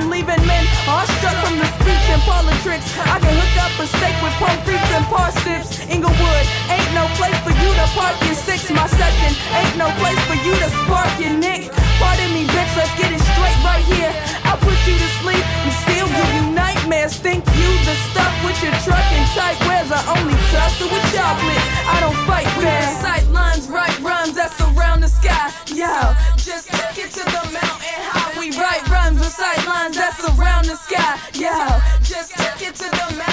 I'm 0.00 0.08
leaving 0.08 0.40
men 0.48 0.64
awestruck 0.88 1.36
from 1.44 1.60
the 1.60 1.68
speech 1.76 2.06
and 2.08 2.24
politics. 2.24 2.88
I 3.04 3.20
can 3.20 3.36
hook 3.36 3.56
up 3.60 3.76
a 3.76 3.84
steak 3.84 4.16
with 4.24 4.32
palm 4.40 4.56
trees 4.64 4.80
and 4.96 5.04
parsnips. 5.12 5.76
Inglewood, 5.92 6.44
ain't 6.72 6.92
no 6.96 7.04
place 7.20 7.36
for 7.44 7.52
you 7.52 7.68
to 7.68 7.86
park 7.92 8.16
your 8.24 8.32
six. 8.32 8.72
My 8.72 8.88
second, 8.88 9.36
ain't 9.52 9.76
no 9.76 9.92
place 10.00 10.16
for 10.24 10.40
you 10.40 10.56
to 10.56 10.68
spark 10.88 11.12
your 11.20 11.36
nick. 11.36 11.68
Pardon 12.00 12.32
me, 12.32 12.48
bitch, 12.48 12.72
let's 12.80 12.96
get 12.96 13.12
it 13.12 13.20
straight 13.20 13.60
right 13.60 13.84
here. 13.92 14.08
I 14.48 14.56
put 14.56 14.80
you 14.88 14.96
to 14.96 15.08
sleep 15.20 15.44
and 15.68 15.72
still 15.84 16.08
give 16.08 16.30
you 16.32 16.48
nightmares. 16.56 17.20
Think 17.20 17.44
you 17.60 17.68
the 17.84 17.92
stuff 18.08 18.32
with 18.40 18.56
your 18.64 18.72
truck 18.80 19.04
and 19.04 19.26
tight 19.36 19.60
wears. 19.68 19.92
I 19.92 20.00
only 20.16 20.32
tussle 20.48 20.88
with 20.88 21.04
chocolate. 21.12 21.64
I 21.84 22.00
don't 22.00 22.16
fight 22.24 22.48
back. 22.64 22.88
Sight 23.04 23.28
lines, 23.28 23.68
right 23.68 23.92
runs 24.00 24.32
that 24.40 24.48
surround 24.56 25.04
the 25.04 25.12
sky. 25.12 25.52
Yo, 25.68 25.92
just 26.40 26.72
get 26.96 27.12
to 27.12 27.24
the 27.36 27.49
with 29.90 29.96
sight 29.96 29.96
lines 29.96 29.96
that 29.96 30.14
surround 30.16 30.66
the 30.66 30.76
sky. 30.76 31.18
Yeah, 31.34 31.80
just 32.02 32.32
take 32.34 32.68
it 32.68 32.74
to 32.76 32.90
the 32.90 33.16
mountain 33.16 33.29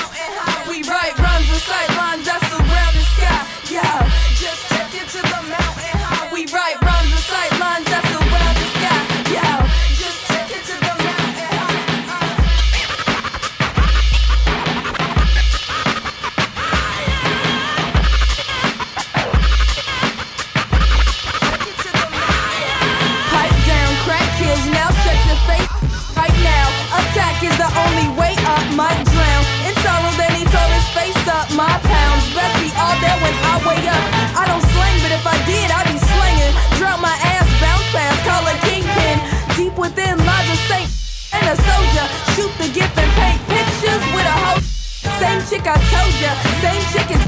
chick 45.58 45.68
I 45.68 45.78
told 45.90 46.14
ya, 46.22 46.32
same 46.62 46.84
chicken. 46.94 47.22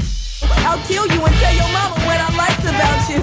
I'll 0.66 0.82
kill 0.86 1.06
you 1.06 1.20
and 1.24 1.34
tell 1.42 1.54
your 1.54 1.70
mama 1.74 1.96
what 2.06 2.18
I 2.20 2.30
liked 2.38 2.62
about 2.62 3.00
you. 3.10 3.18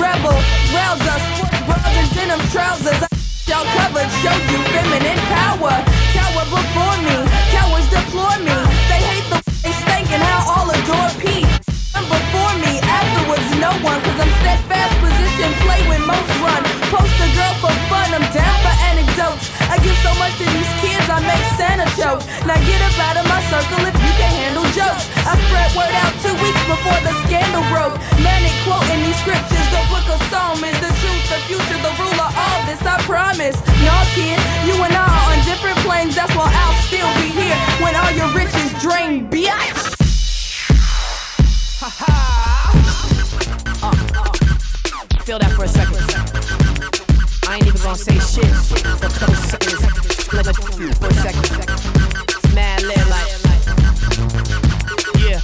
Rebel, 0.00 0.36
rouse 0.72 1.04
us, 1.04 1.24
bras 1.66 1.84
and 1.84 2.08
denim 2.16 2.40
trousers. 2.52 3.00
I 3.04 3.08
y'all 3.48 3.66
covered, 3.76 4.08
show 4.22 4.36
you 4.48 4.58
feminine 4.72 5.20
power. 5.28 5.74
Cower 6.16 6.44
before 6.48 6.96
me, 7.04 7.16
cowards 7.52 7.88
deplore 7.92 8.38
me. 8.40 8.56
They 8.88 9.00
hate 9.04 9.26
the 9.28 9.38
they 9.62 9.74
stank 9.84 10.08
and 10.12 10.22
how 10.22 10.40
all 10.48 10.68
adore 10.72 11.12
P. 11.20 11.44
I'm 11.96 12.06
before 12.08 12.54
me, 12.60 12.80
afterwards 12.80 13.48
no 13.60 13.72
one, 13.84 14.00
cause 14.04 14.18
I'm 14.20 14.32
steadfast 14.40 14.94
position, 15.04 15.48
play 15.64 15.80
when 15.88 16.02
most 16.06 16.32
run. 16.40 16.62
Post 16.92 17.16
a 17.24 17.28
girl 17.36 17.54
for 17.60 17.74
fun, 17.92 18.08
I'm 18.16 18.26
down 18.32 18.56
for 18.64 18.74
anecdotes. 18.88 19.52
I 19.68 19.76
give 19.84 19.96
so 20.00 20.12
much 20.16 20.34
to 20.40 20.46
these 20.48 20.72
kids, 20.80 21.06
I 21.08 21.20
make 21.24 21.46
Santa 21.56 21.65
choke. 22.06 22.22
Now 22.46 22.58
get 22.62 22.78
up 22.86 22.94
out 23.02 23.16
of 23.18 23.26
my 23.26 23.42
circle 23.50 23.82
if 23.82 23.96
you 23.98 24.12
can 24.14 24.30
handle 24.30 24.66
jokes. 24.78 25.10
I 25.26 25.34
spread 25.42 25.70
word 25.74 25.94
out 26.02 26.14
two 26.22 26.36
weeks 26.38 26.62
before 26.70 27.00
the 27.02 27.12
scandal 27.26 27.66
broke. 27.66 27.98
Manic 28.22 28.54
quoting 28.62 29.02
these 29.02 29.18
scriptures, 29.18 29.66
the 29.74 29.82
book 29.90 30.06
of 30.14 30.22
Psalm 30.30 30.62
is 30.62 30.78
the 30.78 30.92
truth, 31.02 31.24
the 31.34 31.40
future, 31.50 31.80
the 31.82 31.92
ruler, 31.98 32.30
all 32.30 32.60
this 32.70 32.78
I 32.86 33.02
promise. 33.10 33.58
Nah, 33.82 34.06
kid, 34.14 34.38
you 34.68 34.78
and 34.86 34.94
I 34.94 35.02
are 35.02 35.34
on 35.34 35.38
different 35.50 35.78
planes, 35.82 36.14
that's 36.14 36.34
why 36.38 36.46
I'll 36.46 36.78
still 36.86 37.10
be 37.18 37.28
here 37.34 37.58
when 37.82 37.94
all 37.98 38.12
your 38.14 38.30
riches 38.38 38.70
drain, 38.78 39.26
bitch. 39.26 39.82
Uh, 41.82 41.90
uh. 41.90 42.22
Feel 45.26 45.40
that 45.40 45.52
for 45.56 45.64
a 45.64 45.68
second. 45.68 46.35
I 47.56 47.58
ain't 47.58 47.68
even 47.68 47.80
gonna 47.80 47.96
say 47.96 48.18
shit 48.18 48.52
for 48.68 48.76
a 48.76 49.08
couple 49.08 49.34
seconds. 49.34 49.80
Let 50.30 50.46
it 50.46 50.56
for 50.96 51.06
a 51.06 51.14
second. 51.14 51.40
It's 52.28 52.54
mad 52.54 52.82
lit, 52.82 53.08
like. 53.08 53.32
Yeah. 55.16 55.40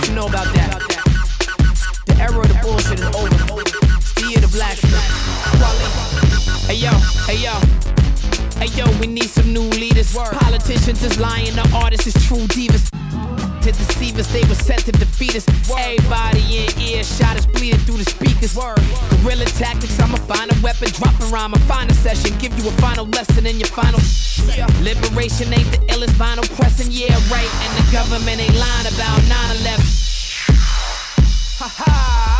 You 0.00 0.14
know 0.14 0.28
about 0.28 0.48
that. 0.56 0.80
The 2.06 2.14
era 2.16 2.40
of 2.40 2.48
the 2.48 2.54
bullshit 2.62 3.00
is 3.00 3.06
over. 3.12 3.28
It's 3.60 4.14
the 4.14 4.22
year 4.30 4.38
of 4.38 4.48
the 4.48 4.56
black. 4.56 4.78
Hey 6.64 6.76
yo, 6.80 6.92
hey 7.28 7.36
yo. 7.36 7.52
Hey 8.58 8.72
yo, 8.72 8.86
we 8.98 9.08
need 9.08 9.28
some 9.28 9.52
new 9.52 9.68
leaders. 9.76 10.14
Politicians 10.14 11.02
is 11.02 11.20
lying, 11.20 11.54
the 11.54 11.68
artists 11.74 12.06
is 12.06 12.14
true 12.26 12.46
divas 12.48 12.88
to 13.62 13.72
deceive 13.72 14.18
us, 14.18 14.26
they 14.32 14.42
were 14.48 14.58
sent 14.58 14.84
to 14.86 14.92
defeat 14.92 15.36
us. 15.36 15.46
Everybody 15.70 16.66
in 16.66 16.70
earshot 16.80 17.38
is 17.38 17.46
bleeding 17.46 17.80
through 17.80 17.98
the 17.98 18.08
speakers. 18.10 18.54
Guerrilla 18.54 19.44
tactics, 19.56 19.98
I'ma 20.00 20.18
find 20.26 20.50
a 20.50 20.56
weapon, 20.62 20.88
drop 20.90 21.14
a 21.20 21.26
rhyme, 21.26 21.54
a 21.54 21.58
final 21.70 21.94
session, 21.94 22.36
give 22.38 22.52
you 22.58 22.68
a 22.68 22.72
final 22.82 23.06
lesson 23.06 23.46
in 23.46 23.58
your 23.58 23.68
final. 23.68 24.00
Liberation 24.82 25.52
ain't 25.54 25.70
the 25.70 25.78
illest 25.94 26.14
vinyl 26.18 26.48
pressing, 26.56 26.90
yeah, 26.90 27.14
right. 27.30 27.52
And 27.62 27.72
the 27.78 27.92
government 27.92 28.40
ain't 28.40 28.54
lying 28.54 28.86
about 28.90 29.22
9 29.30 29.56
11. 29.62 29.84
Ha 31.58 31.68
ha. 31.68 31.84
Ha 31.86 32.31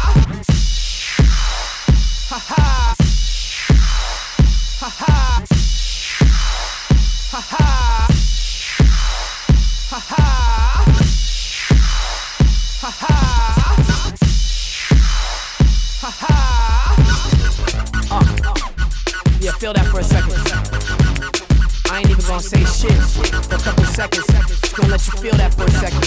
seconds. 24.10 24.60
Just 24.60 24.76
gonna 24.76 24.88
let 24.88 25.06
you 25.06 25.12
feel 25.18 25.36
that 25.36 25.54
for 25.54 25.64
a 25.64 25.70
second. 25.70 26.02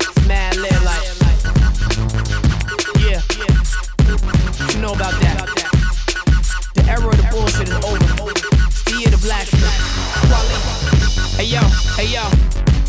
It's 0.00 0.26
mad 0.26 0.56
lit, 0.56 0.72
like. 0.82 1.02
Yeah, 3.00 3.20
you 4.72 4.80
know 4.80 4.92
about 4.92 5.20
that. 5.20 5.46
The 6.74 6.82
era 6.88 7.08
of 7.08 7.16
the 7.16 7.28
bullshit 7.30 7.68
is 7.68 7.74
over. 7.84 7.98
It's 8.30 8.82
the 8.84 8.92
year 8.98 9.08
of 9.08 9.20
the 9.20 9.26
black. 9.26 9.46
Hey 11.36 11.44
yo, 11.44 11.60
hey 11.96 12.06
yo. 12.06 12.81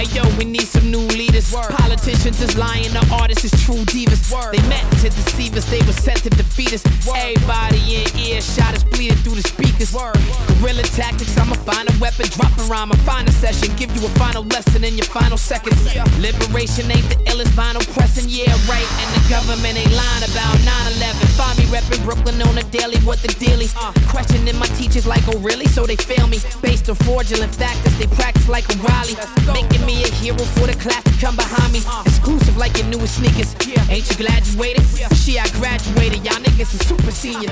Hey 0.00 0.08
yo, 0.16 0.24
we 0.38 0.46
need 0.46 0.64
some 0.64 0.90
new 0.90 1.04
leaders. 1.12 1.52
Politicians 1.52 2.40
is 2.40 2.56
lying, 2.56 2.88
the 2.96 3.04
artists 3.12 3.44
is 3.44 3.52
true 3.60 3.84
divas. 3.84 4.32
They 4.48 4.64
meant 4.66 4.88
to 5.04 5.12
deceive 5.12 5.54
us, 5.60 5.68
they 5.68 5.84
were 5.84 5.92
sent 5.92 6.24
to 6.24 6.30
defeat 6.30 6.72
us. 6.72 6.80
Everybody 7.04 8.00
in 8.00 8.08
earshot 8.16 8.72
is 8.72 8.84
bleeding 8.84 9.20
through 9.20 9.36
the 9.36 9.44
speakers. 9.44 9.92
Guerrilla 9.92 10.84
tactics, 10.96 11.36
I'ma 11.36 11.52
find 11.68 11.84
a 11.84 11.92
weapon, 12.00 12.32
drop 12.32 12.48
a 12.48 12.62
rhyme, 12.64 12.90
a 12.92 12.96
final 13.04 13.30
session, 13.44 13.76
give 13.76 13.92
you 13.92 14.00
a 14.06 14.12
final 14.16 14.42
lesson 14.44 14.84
in 14.84 14.96
your 14.96 15.04
final 15.04 15.36
seconds. 15.36 15.76
Liberation 16.16 16.88
ain't 16.88 17.04
the 17.12 17.20
illest 17.28 17.52
vinyl 17.52 17.84
pressing, 17.92 18.24
yeah, 18.24 18.56
right. 18.72 18.88
And 19.04 19.10
the 19.20 19.28
government 19.28 19.76
ain't 19.76 19.92
lying 19.92 20.24
about 20.24 20.56
9-11. 20.96 21.28
Find 21.36 21.58
me 21.60 21.68
reppin' 21.68 22.00
Brooklyn 22.08 22.40
on 22.40 22.56
a 22.56 22.64
daily, 22.72 22.96
what 23.04 23.20
the 23.20 23.28
dealie? 23.36 23.68
Questioning 24.08 24.56
my 24.56 24.66
teachers 24.80 25.06
like, 25.06 25.28
oh 25.28 25.38
really? 25.40 25.66
So 25.66 25.84
they 25.84 25.96
fail 25.96 26.26
me. 26.26 26.38
Based 26.62 26.88
on 26.88 26.96
fraudulent 27.04 27.54
factors, 27.54 27.92
they 27.98 28.06
practice 28.16 28.48
like 28.48 28.64
a 28.72 28.80
O'Reilly. 28.80 29.14
Making 29.52 29.84
me 29.84 29.89
a 29.98 30.10
hero 30.22 30.38
for 30.56 30.66
the 30.66 30.76
class 30.78 31.02
to 31.04 31.14
come 31.18 31.36
behind 31.36 31.72
me. 31.72 31.80
Exclusive 32.06 32.56
like 32.56 32.76
your 32.78 32.86
newest 32.86 33.18
sneakers. 33.18 33.54
Ain't 33.90 34.06
you 34.08 34.16
glad 34.16 34.46
you 34.46 34.58
waited? 34.58 34.84
She, 35.16 35.38
I 35.38 35.48
graduated. 35.58 36.24
Y'all 36.24 36.38
niggas 36.38 36.74
is 36.74 36.82
super 36.86 37.10
senior. 37.10 37.50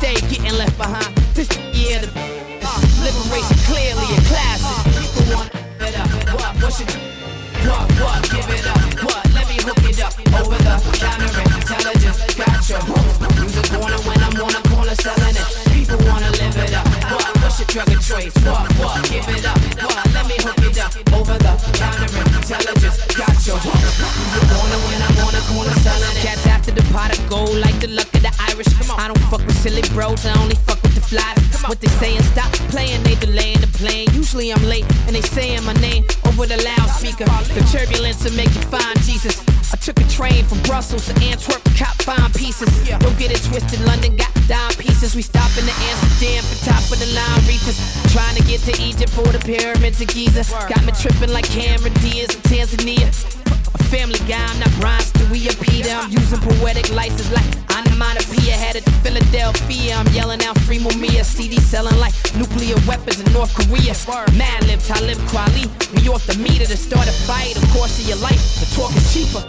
They 0.00 0.14
getting 0.30 0.54
left 0.56 0.76
behind. 0.78 1.10
This 1.34 1.48
the 1.48 1.60
year 1.74 2.00
the 2.00 2.10
uh, 2.62 2.80
liberation 3.02 3.56
clearly 3.66 4.06
a 4.14 4.20
classic. 4.30 4.76
People 4.94 5.24
want 5.34 5.50
it 5.54 5.94
up. 5.98 6.08
What? 6.38 6.54
What 6.62 7.10
what? 7.66 7.86
What? 8.00 8.22
Give 8.30 8.48
it 8.48 8.66
up. 8.66 8.80
What? 9.04 9.22
Let 9.34 9.48
me 9.50 9.56
hook 9.60 9.82
it 9.84 10.00
up. 10.00 10.14
Over 10.38 10.56
the 10.56 10.74
counter 10.96 11.28
intelligence. 11.44 12.18
Gotcha. 12.34 12.78
Music 13.40 13.66
corner 13.74 14.00
when 14.06 14.18
I'm 14.22 14.36
on 14.40 14.54
a 14.54 14.62
corner 14.70 14.94
selling 14.94 15.36
it. 15.36 15.48
People 15.74 15.98
wanna 16.06 16.30
live 16.30 16.56
it 16.56 16.72
up. 16.72 16.86
What? 17.12 17.28
What's 17.42 17.58
your 17.58 17.66
drug 17.66 17.88
of 17.90 18.00
choice? 18.00 18.34
What? 18.46 18.64
What? 18.78 19.04
Give 19.10 19.28
it 19.28 19.44
up. 19.44 19.58
What? 19.84 20.06
Let 20.14 20.26
me 20.26 20.36
hook 20.38 20.56
it 20.56 20.58
up. 20.58 20.59
Over 21.12 21.36
the 21.38 21.52
counter 21.74 22.10
intelligence. 22.12 22.96
Gotcha. 23.16 23.56
Music 23.56 24.44
corner 24.52 24.80
when 24.86 25.00
I'm 25.00 25.18
on 25.24 25.34
a 25.34 25.42
corner 25.48 25.74
selling 25.80 26.16
it. 26.16 26.24
Cats 26.24 26.46
after 26.46 26.70
the 26.70 26.82
pot 26.92 27.16
of 27.16 27.20
gold 27.28 27.56
like 27.56 27.78
the 27.80 27.88
luck 27.88 28.12
of 28.14 28.22
the 28.22 28.32
Irish. 28.50 28.68
Come 28.78 28.92
on. 28.92 29.00
I 29.00 29.08
don't 29.08 29.24
fuck 29.30 29.44
with 29.46 29.56
silly 29.56 29.82
bros. 29.94 30.24
I 30.26 30.32
only 30.40 30.56
fuck 30.66 30.82
with 30.82 30.94
the 30.94 31.00
fly. 31.00 31.34
What 31.68 31.80
they 31.80 31.88
saying? 32.02 32.22
Stop 32.34 32.52
playing. 32.72 33.02
They 33.02 33.14
delaying 33.16 33.60
the 33.60 33.70
plane. 33.78 34.08
Usually 34.12 34.52
I'm 34.52 34.62
late 34.64 34.84
and 35.06 35.14
they 35.16 35.22
saying 35.22 35.64
my 35.64 35.74
name 35.74 36.04
over 36.26 36.46
the 36.46 36.58
loudspeaker. 36.62 37.24
The 37.54 37.64
turbulence 37.72 38.24
will 38.24 38.36
make 38.36 38.52
you 38.54 38.62
find 38.68 38.96
Jesus. 39.02 39.42
I 39.72 39.76
took 39.76 40.00
a 40.00 40.08
train 40.10 40.44
from 40.44 40.58
Brussels 40.66 41.06
to 41.06 41.14
Antwerp, 41.22 41.62
cop 41.78 41.94
fine 42.02 42.32
pieces. 42.34 42.66
Don't 42.98 43.16
get 43.18 43.30
it 43.30 43.38
twisted, 43.46 43.78
London 43.86 44.16
got 44.16 44.34
dime 44.48 44.74
pieces. 44.74 45.14
We 45.14 45.22
stop 45.22 45.46
in 45.54 45.62
Amsterdam 45.62 46.42
for 46.42 46.58
top 46.66 46.82
of 46.90 46.98
the 46.98 47.06
line 47.14 47.40
reefers. 47.46 47.78
Trying 48.10 48.34
to 48.34 48.42
get 48.50 48.66
to 48.66 48.74
Egypt 48.82 49.14
for 49.14 49.30
the 49.30 49.38
pyramids 49.38 50.00
of 50.00 50.08
Giza. 50.08 50.42
Got 50.66 50.82
me 50.82 50.89
tripping 50.96 51.32
like 51.32 51.46
Cameron 51.48 51.92
Diaz 52.00 52.34
in 52.34 52.42
Tanzania. 52.42 53.08
A 53.74 53.82
family 53.84 54.18
guy, 54.26 54.42
I'm 54.42 54.58
not 54.58 54.72
Brian 54.80 55.02
Stewie 55.02 55.46
or 55.46 55.56
Peter. 55.62 55.90
I'm 55.90 56.10
using 56.10 56.40
poetic 56.40 56.90
license 56.90 57.30
like 57.30 57.46
onomatopoeia. 57.70 58.54
Had 58.56 58.76
it 58.76 58.84
to 58.84 58.92
Philadelphia. 59.04 59.94
I'm 59.94 60.08
yelling 60.08 60.42
out 60.44 60.58
free 60.60 60.78
Mumia. 60.78 61.24
CD 61.24 61.60
selling 61.60 61.96
like 61.98 62.14
nuclear 62.34 62.76
weapons 62.86 63.20
in 63.20 63.32
North 63.32 63.54
Korea. 63.54 63.94
Madlib, 64.34 64.80
Talib 64.86 65.18
Kweli. 65.30 65.68
We 65.94 66.08
off 66.08 66.26
the 66.26 66.36
meter 66.38 66.66
to 66.66 66.76
start 66.76 67.06
a 67.08 67.12
fight. 67.12 67.56
Of 67.56 67.68
course, 67.70 68.00
of 68.00 68.08
your 68.08 68.18
life. 68.18 68.40
The 68.58 68.66
talk 68.74 68.90
is 68.96 69.06
cheaper. 69.12 69.44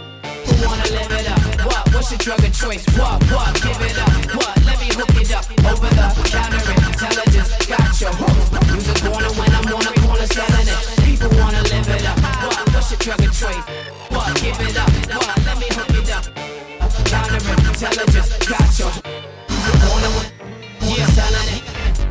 Who 0.46 0.54
wanna 0.66 0.86
live 0.94 1.10
it 1.10 1.26
up? 1.30 1.42
What? 1.66 1.94
What's 1.94 2.10
your 2.10 2.18
drug 2.18 2.44
of 2.44 2.52
choice? 2.52 2.84
What? 2.98 3.22
What? 3.32 3.54
Give 3.62 3.80
it 3.82 3.98
up. 3.98 4.12
What? 4.36 4.54
Let 4.64 4.78
me 4.80 4.88
hook 4.94 5.10
it 5.18 5.32
up. 5.32 5.46
Over 5.66 5.90
the 5.90 6.06
counter 6.30 6.62
intelligence. 6.70 7.50
Got 7.66 8.00
your 8.00 8.12
hook. 8.14 8.52
Use 8.74 8.88
a 8.90 9.10
corner 9.10 9.32
drug 13.02 13.20
of 13.20 13.34
choice? 13.34 13.66
What? 14.14 14.30
Give 14.38 14.54
it 14.62 14.78
up. 14.78 14.88
What? 15.10 15.34
Let 15.44 15.58
me 15.58 15.66
hook 15.74 15.90
it 15.90 16.10
up. 16.14 16.24
Intelligence. 17.66 18.38
Got 18.46 18.78
your 18.78 18.92
Use 20.82 20.98
a 20.98 20.98
yeah, 20.98 21.06
selling 21.10 21.48
it. 21.50 21.62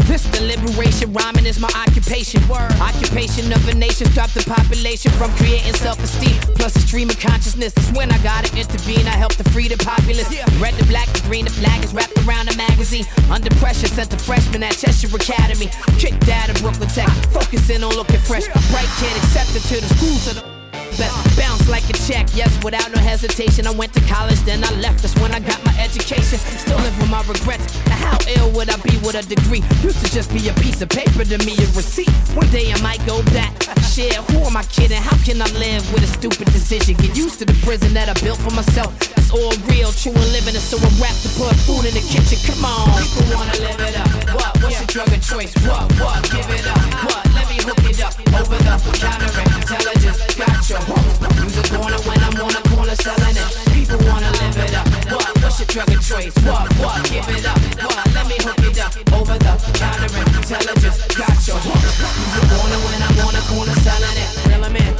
This 0.07 0.24
deliberation 0.27 1.13
rhyming 1.13 1.45
is 1.45 1.60
my 1.60 1.71
occupation. 1.88 2.45
Word. 2.50 2.74
Occupation 2.81 3.53
of 3.53 3.65
a 3.69 3.74
nation, 3.74 4.07
stop 4.12 4.31
the 4.31 4.43
population 4.43 5.12
from 5.13 5.31
creating 5.38 5.74
self-esteem. 5.75 6.36
Plus 6.60 6.75
a 6.75 6.81
stream 6.81 7.10
of 7.10 7.17
consciousness. 7.19 7.71
That's 7.74 7.91
when 7.93 8.12
I 8.12 8.17
gotta 8.21 8.51
intervene. 8.60 9.07
I 9.07 9.15
help 9.15 9.31
to 9.36 9.45
free 9.51 9.69
the 9.69 9.77
populace. 9.77 10.27
Yeah. 10.33 10.43
Red, 10.60 10.74
the 10.75 10.86
black, 10.88 11.07
the 11.13 11.21
green, 11.21 11.45
the 11.45 11.51
flag 11.51 11.83
is 11.86 11.93
wrapped 11.93 12.17
around 12.27 12.51
a 12.51 12.57
magazine. 12.57 13.05
Under 13.29 13.50
pressure, 13.63 13.88
sent 13.88 14.13
a 14.13 14.17
freshman 14.17 14.63
at 14.63 14.75
Cheshire 14.75 15.15
Academy. 15.15 15.69
Kicked 15.98 16.27
out 16.27 16.50
of 16.50 16.60
Brooklyn 16.60 16.89
Tech, 16.89 17.07
focusing 17.31 17.81
on 17.81 17.95
looking 17.95 18.19
fresh. 18.19 18.48
Bright 18.71 18.91
kid 19.00 19.15
accepted 19.24 19.63
to 19.71 19.79
the 19.79 19.88
schools 19.95 20.27
of 20.27 20.36
the 20.36 20.50
best. 20.98 21.15
Bounce 21.38 21.67
like 21.69 21.88
a 21.89 21.93
check, 22.07 22.27
yes, 22.33 22.51
without 22.63 22.91
no 22.91 23.00
hesitation. 23.00 23.67
I 23.67 23.71
went 23.71 23.93
to 23.93 24.01
college, 24.07 24.39
then 24.41 24.63
I 24.63 24.71
left. 24.79 25.01
That's 25.01 25.15
when 25.19 25.31
I 25.31 25.39
got 25.39 25.63
my 25.65 25.75
education. 25.79 26.39
Still 26.60 26.77
live 26.77 26.95
with 27.00 27.10
my 27.10 27.21
regrets. 27.24 27.74
Now, 27.88 27.98
how 27.98 28.17
ill 28.38 28.51
would 28.51 28.69
I 28.69 28.77
be 28.81 28.98
with 29.03 29.15
a 29.15 29.24
degree? 29.24 29.63
Used 29.81 30.03
to 30.05 30.12
just 30.12 30.31
be 30.33 30.48
a 30.50 30.53
piece 30.62 30.81
of 30.81 30.89
paper 30.89 31.24
to 31.24 31.38
me, 31.45 31.53
a 31.60 31.67
receipt. 31.75 32.12
One 32.36 32.50
day 32.50 32.71
I 32.71 32.79
might 32.81 33.03
go 33.05 33.24
back. 33.36 33.53
Shit, 33.91 34.15
who 34.31 34.39
am 34.48 34.55
I 34.55 34.63
kidding? 34.63 35.01
How 35.01 35.17
can 35.24 35.41
I 35.41 35.50
live 35.60 35.83
with 35.93 36.03
a 36.03 36.07
stupid 36.07 36.48
decision? 36.51 36.95
Get 36.95 37.15
used 37.15 37.39
to 37.39 37.45
the 37.45 37.57
prison 37.65 37.93
that 37.93 38.07
I 38.07 38.15
built 38.24 38.39
for 38.39 38.51
myself. 38.51 38.95
It's 39.17 39.31
all 39.31 39.51
real, 39.67 39.91
true 39.91 40.15
and 40.15 40.31
living, 40.31 40.55
and 40.55 40.63
so 40.63 40.77
I'm 40.77 40.95
wrapped 41.01 41.24
to 41.24 41.29
put 41.36 41.55
food 41.67 41.86
in 41.86 41.93
the 41.93 42.05
kitchen. 42.07 42.39
Come 42.48 42.63
on. 42.63 42.88
People 43.03 43.36
wanna 43.36 43.57
live 43.60 43.79
it 43.79 43.95
up. 44.00 44.10
What? 44.36 44.63
What's 44.63 44.79
your 44.79 44.88
drug 44.88 45.12
of 45.12 45.21
choice? 45.21 45.53
What? 45.67 45.91
What? 46.00 46.24
Give 46.31 46.48
it 46.50 46.67
up. 46.67 46.79
What? 47.03 47.40
Me 47.51 47.58
hook 47.67 47.84
it 47.84 48.00
up. 48.00 48.15
Over 48.39 48.55
the 48.63 48.79
counter 48.96 49.27
intelligence. 49.27 50.24
Got 50.39 50.70
your 50.72 50.79
hook. 50.88 51.03
Use 51.43 51.60
a 51.60 51.63
corner 51.75 52.00
when 52.08 52.20
I'm 52.24 52.39
on 52.39 52.55
a 52.55 52.62
corner 52.72 52.96
selling 52.96 53.36
it. 53.36 53.51
People 53.75 54.00
wanna 54.08 54.31
live 54.39 54.55
it 54.55 54.72
up. 54.72 54.88
What? 55.12 55.36
What's 55.43 55.60
your 55.60 55.67
drug 55.67 55.91
of 55.91 56.00
choice? 56.00 56.31
What? 56.48 56.72
What? 56.79 57.03
Give 57.12 57.27
it 57.27 57.43
up. 57.43 57.60
What? 57.84 58.08
Let 58.15 58.25
me 58.31 58.39
hook 58.39 58.55
it 58.63 58.79
up. 58.79 58.96
Over 59.12 59.36
the 59.36 59.51
counter 59.75 60.08
intelligence. 60.15 60.96
Got 61.12 61.36
your 61.43 61.60
hook. 61.60 61.75
Use 61.75 62.36
a 62.39 62.43
corner 62.55 62.79
when 62.88 63.03
I'm 63.03 63.20
on 63.20 63.36
a 63.36 63.43
corner 63.51 63.75
selling 63.84 64.15
it. 64.15 64.31
Reel 64.48 64.63
'em 64.63 64.75
in. 64.79 64.96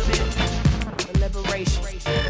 Liberation. 1.24 2.21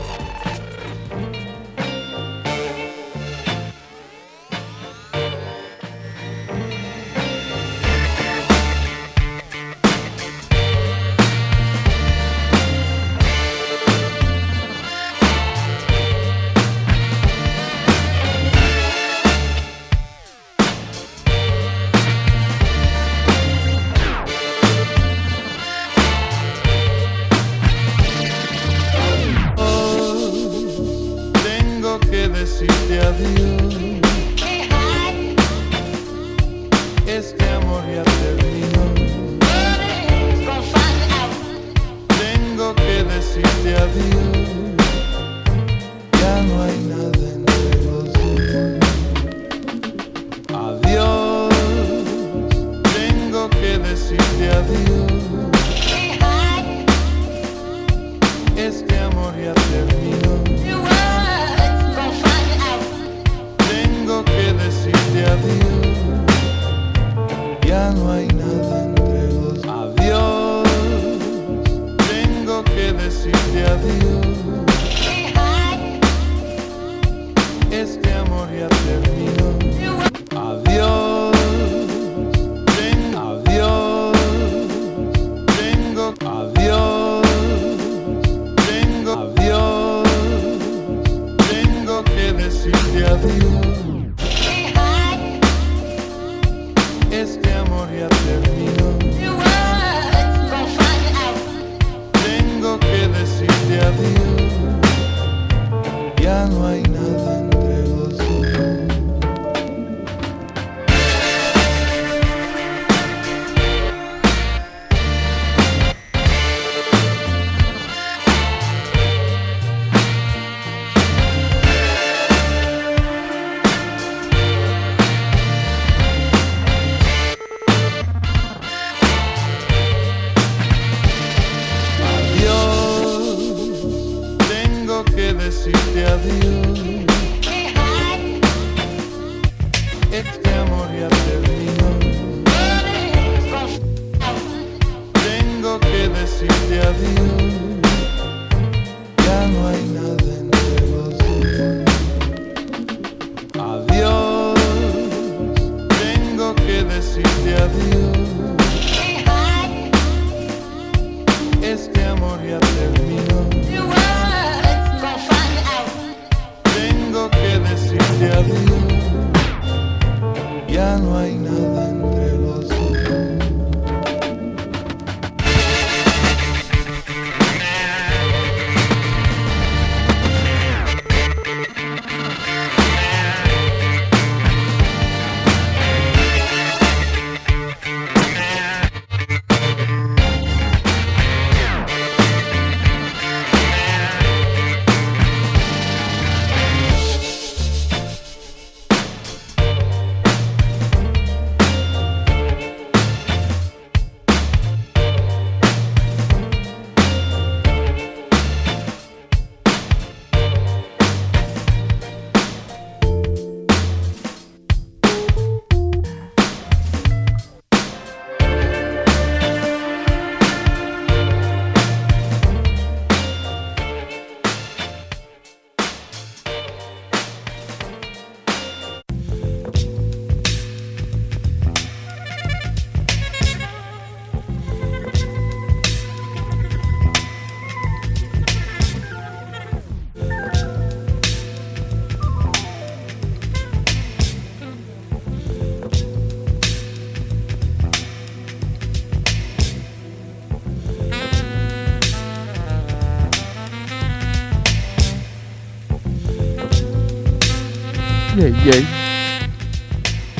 Yay. 258.64 258.86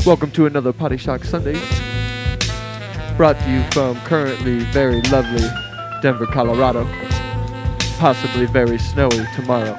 Welcome 0.06 0.30
to 0.34 0.46
another 0.46 0.72
Potty 0.72 0.98
Shock 0.98 1.24
Sunday. 1.24 1.60
Brought 3.18 3.40
to 3.40 3.50
you 3.50 3.64
from 3.72 4.00
currently 4.02 4.60
very 4.66 5.02
lovely 5.10 5.42
Denver, 6.04 6.28
Colorado. 6.28 6.88
Possibly 7.98 8.46
very 8.46 8.78
snowy 8.78 9.26
tomorrow. 9.36 9.76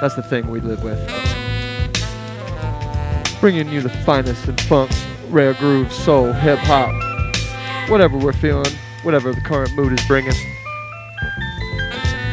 That's 0.00 0.14
the 0.14 0.22
thing 0.22 0.48
we 0.48 0.60
live 0.60 0.82
with. 0.82 0.98
Bringing 3.42 3.68
you 3.68 3.82
the 3.82 3.90
finest 4.06 4.48
in 4.48 4.56
funk, 4.56 4.90
rare 5.28 5.52
groove, 5.52 5.92
soul, 5.92 6.32
hip 6.32 6.60
hop, 6.60 6.90
whatever 7.90 8.16
we're 8.16 8.32
feeling, 8.32 8.72
whatever 9.02 9.34
the 9.34 9.40
current 9.42 9.70
mood 9.76 9.92
is 9.92 10.06
bringing. 10.06 10.32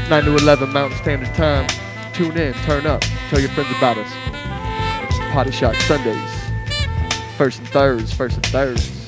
9 0.10 0.24
to 0.24 0.38
11 0.38 0.72
Mountain 0.72 0.98
Standard 1.00 1.36
Time. 1.36 1.68
Tune 2.14 2.38
in, 2.38 2.54
turn 2.64 2.86
up, 2.86 3.02
tell 3.30 3.42
your 3.42 3.50
friends 3.50 3.70
about 3.78 3.98
us. 3.98 4.23
Potty 5.34 5.50
Shock 5.50 5.74
Sundays. 5.88 6.32
First 7.40 7.58
and 7.58 7.68
thirds, 7.70 8.14
first 8.14 8.36
and 8.36 8.46
thirds. 8.46 9.03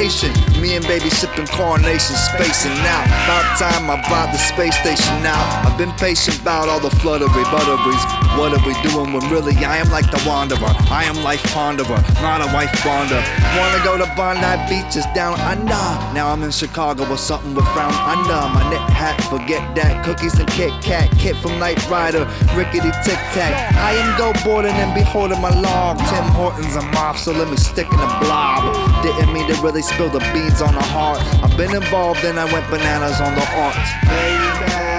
Me 0.00 0.76
and 0.76 0.86
baby 0.86 1.10
sipping 1.10 1.46
coronation, 1.46 2.16
spacing 2.16 2.72
out. 2.88 3.04
About 3.04 3.44
time 3.60 3.84
I 3.90 4.00
brought 4.08 4.32
the 4.32 4.38
space 4.38 4.74
station 4.80 5.20
out. 5.28 5.44
I've 5.66 5.76
been 5.76 5.92
patient 6.00 6.40
about 6.40 6.70
all 6.70 6.80
the 6.80 6.88
fluttery 6.88 7.44
butteries. 7.52 8.04
What 8.40 8.56
are 8.56 8.64
we 8.64 8.72
doing 8.80 9.12
when 9.12 9.28
really 9.28 9.52
I 9.60 9.76
am 9.76 9.90
like 9.90 10.08
the 10.10 10.22
wanderer? 10.26 10.72
I 10.88 11.04
am 11.04 11.22
life 11.22 11.42
ponderer, 11.52 12.00
not 12.24 12.40
a 12.40 12.48
wife 12.48 12.72
bonder. 12.82 13.20
Wanna 13.60 13.84
go 13.84 13.98
to 13.98 14.08
Bondi 14.16 14.40
beaches 14.72 15.04
down 15.14 15.38
under. 15.40 15.84
Now 16.16 16.32
I'm 16.32 16.42
in 16.44 16.50
Chicago 16.50 17.04
with 17.04 17.20
something 17.20 17.54
with 17.54 17.68
frown 17.76 17.92
under. 17.92 18.40
My 18.56 18.64
knit 18.70 18.80
hat, 18.88 19.20
forget 19.28 19.60
that. 19.76 20.02
Cookies 20.06 20.38
and 20.38 20.48
Kit 20.48 20.72
Kat, 20.80 21.10
kit 21.18 21.36
from 21.36 21.58
Knight 21.58 21.76
Rider, 21.90 22.24
rickety 22.56 22.88
tic 23.04 23.20
tac. 23.36 23.52
I 23.76 23.92
am 24.00 24.16
go 24.16 24.32
boarding 24.44 24.72
and 24.80 24.94
beholding 24.94 25.42
my 25.42 25.52
log. 25.60 25.98
Tim 26.08 26.24
Hortons, 26.32 26.74
I'm 26.74 26.88
off, 26.96 27.18
so 27.18 27.32
let 27.32 27.50
me 27.50 27.58
stick 27.58 27.86
in 27.92 28.00
a 28.00 28.10
blob. 28.24 28.64
Didn't 29.02 29.32
mean 29.34 29.46
to 29.52 29.60
really 29.60 29.82
spill 30.00 30.08
the 30.08 30.32
beans 30.32 30.62
on 30.62 30.72
the 30.72 30.82
heart. 30.82 31.20
I've 31.44 31.54
been 31.58 31.74
involved 31.74 32.24
and 32.24 32.40
I 32.40 32.50
went 32.50 32.66
bananas 32.70 33.20
on 33.20 33.34
the 33.34 33.46
art. 33.52 33.76
Baby, 34.08 34.89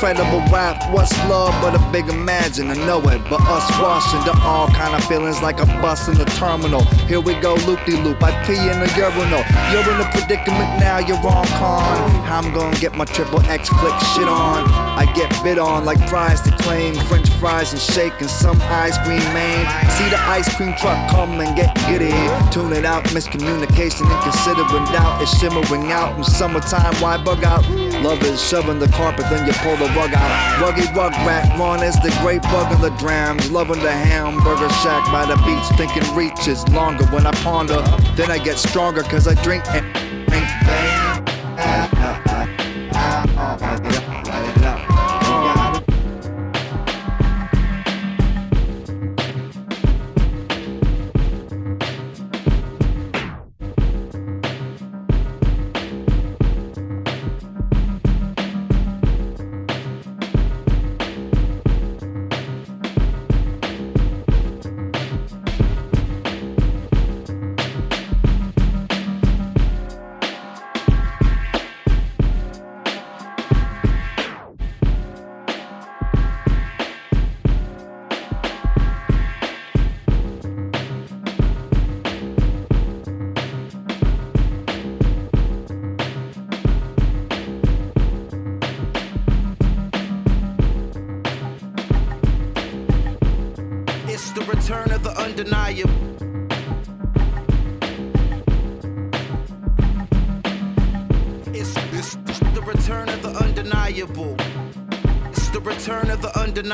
incredible 0.00 0.40
rap. 0.50 0.80
What's 0.94 1.12
love 1.28 1.52
but 1.60 1.74
a 1.74 1.92
big 1.92 2.08
imagine? 2.08 2.70
I 2.70 2.74
know 2.86 3.00
it, 3.00 3.20
but 3.28 3.38
us 3.42 3.70
rush 3.76 4.14
into 4.14 4.32
all 4.40 4.68
kind 4.68 4.94
of 4.94 5.04
feelings 5.04 5.42
like 5.42 5.60
a 5.60 5.66
bus 5.82 6.08
in 6.08 6.14
the 6.14 6.24
terminal. 6.40 6.80
Here 7.04 7.20
we 7.20 7.34
go, 7.34 7.52
loop 7.66 7.84
de 7.84 8.00
loop. 8.00 8.16
I 8.22 8.32
pee 8.46 8.56
in 8.56 8.80
the 8.80 8.88
urinal. 8.96 9.44
You're 9.68 9.84
in 9.92 10.00
a 10.00 10.08
predicament 10.10 10.80
now, 10.80 11.00
you're 11.00 11.18
on 11.18 11.46
con. 11.60 12.10
How 12.24 12.40
I'm 12.40 12.50
gonna 12.54 12.78
get 12.78 12.94
my 12.94 13.04
triple 13.04 13.40
X 13.40 13.68
flick 13.68 13.92
shit 14.16 14.26
on? 14.26 14.64
I 14.96 15.04
get 15.14 15.28
bit 15.44 15.58
on 15.58 15.84
like 15.84 16.00
fries 16.08 16.40
to 16.42 16.50
claim. 16.64 16.94
French 17.04 17.28
fries 17.34 17.74
and 17.74 17.82
shake 17.82 18.18
and 18.22 18.30
some 18.30 18.58
ice 18.62 18.96
cream, 19.04 19.18
man. 19.36 19.66
See 19.98 20.08
the 20.08 20.18
ice 20.18 20.48
cream 20.56 20.74
truck 20.78 21.10
come 21.10 21.38
and 21.40 21.54
get 21.54 21.76
giddy. 21.88 22.16
Tune 22.50 22.72
it 22.72 22.86
out, 22.86 23.04
miscommunication, 23.12 24.08
inconsiderate 24.08 24.88
doubt 24.96 25.20
is 25.20 25.28
shimmering 25.38 25.92
out. 25.92 26.16
In 26.16 26.24
summertime, 26.24 26.94
why 27.02 27.22
bug 27.22 27.44
out? 27.44 27.89
Love 28.02 28.22
is 28.22 28.42
shoving 28.42 28.78
the 28.78 28.88
carpet, 28.88 29.26
then 29.28 29.46
you 29.46 29.52
pull 29.54 29.76
the 29.76 29.84
rug 29.94 30.14
out. 30.14 30.60
Ruggy 30.60 30.86
rug 30.96 31.12
rat, 31.26 31.58
Ron 31.58 31.82
is 31.82 31.96
the 31.96 32.10
great 32.22 32.40
bug 32.42 32.72
in 32.72 32.80
the 32.80 32.88
drams. 32.96 33.50
Loving 33.50 33.80
the 33.80 33.92
hamburger 33.92 34.70
shack 34.70 35.04
by 35.12 35.26
the 35.26 35.36
beach, 35.44 35.66
thinking 35.76 36.02
reaches 36.16 36.66
longer 36.70 37.04
when 37.06 37.26
I 37.26 37.32
ponder. 37.42 37.82
Then 38.16 38.30
I 38.30 38.38
get 38.38 38.56
stronger 38.56 39.02
cause 39.02 39.28
I 39.28 39.34
drink 39.42 39.66
and 39.68 39.84
drink. 40.28 40.46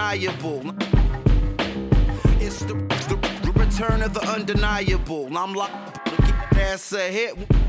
Undeniable. 0.06 0.62
It's 2.40 2.60
the, 2.60 2.74
the, 3.08 3.16
the 3.44 3.52
return 3.56 4.02
of 4.02 4.14
the 4.14 4.20
undeniable. 4.20 5.36
I'm 5.36 5.52
like, 5.52 5.72
ass 6.54 6.92
a 6.92 7.10
hit. 7.10 7.65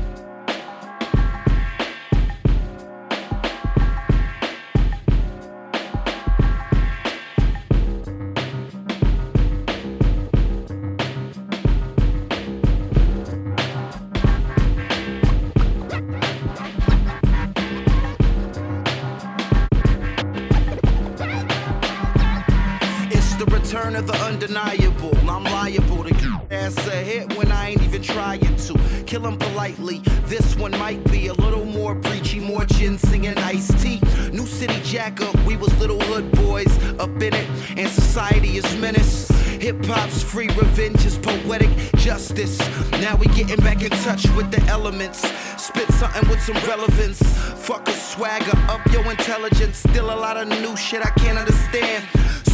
Hip 39.88 39.96
hop's 39.96 40.22
free 40.22 40.48
revenge 40.48 41.06
is 41.06 41.16
poetic 41.16 41.70
justice. 41.96 42.58
Now 43.00 43.16
we 43.16 43.24
getting 43.28 43.56
back 43.64 43.82
in 43.82 43.88
touch 43.88 44.28
with 44.36 44.50
the 44.50 44.60
elements. 44.68 45.20
Spit 45.56 45.90
something 45.92 46.28
with 46.28 46.42
some 46.42 46.56
relevance. 46.68 47.22
Fuck 47.66 47.88
a 47.88 47.92
swagger, 47.92 48.52
up 48.68 48.84
your 48.92 49.10
intelligence. 49.10 49.78
Still 49.78 50.10
a 50.10 50.18
lot 50.18 50.36
of 50.36 50.48
new 50.48 50.76
shit 50.76 51.00
I 51.00 51.08
can't 51.12 51.38
understand. 51.38 52.04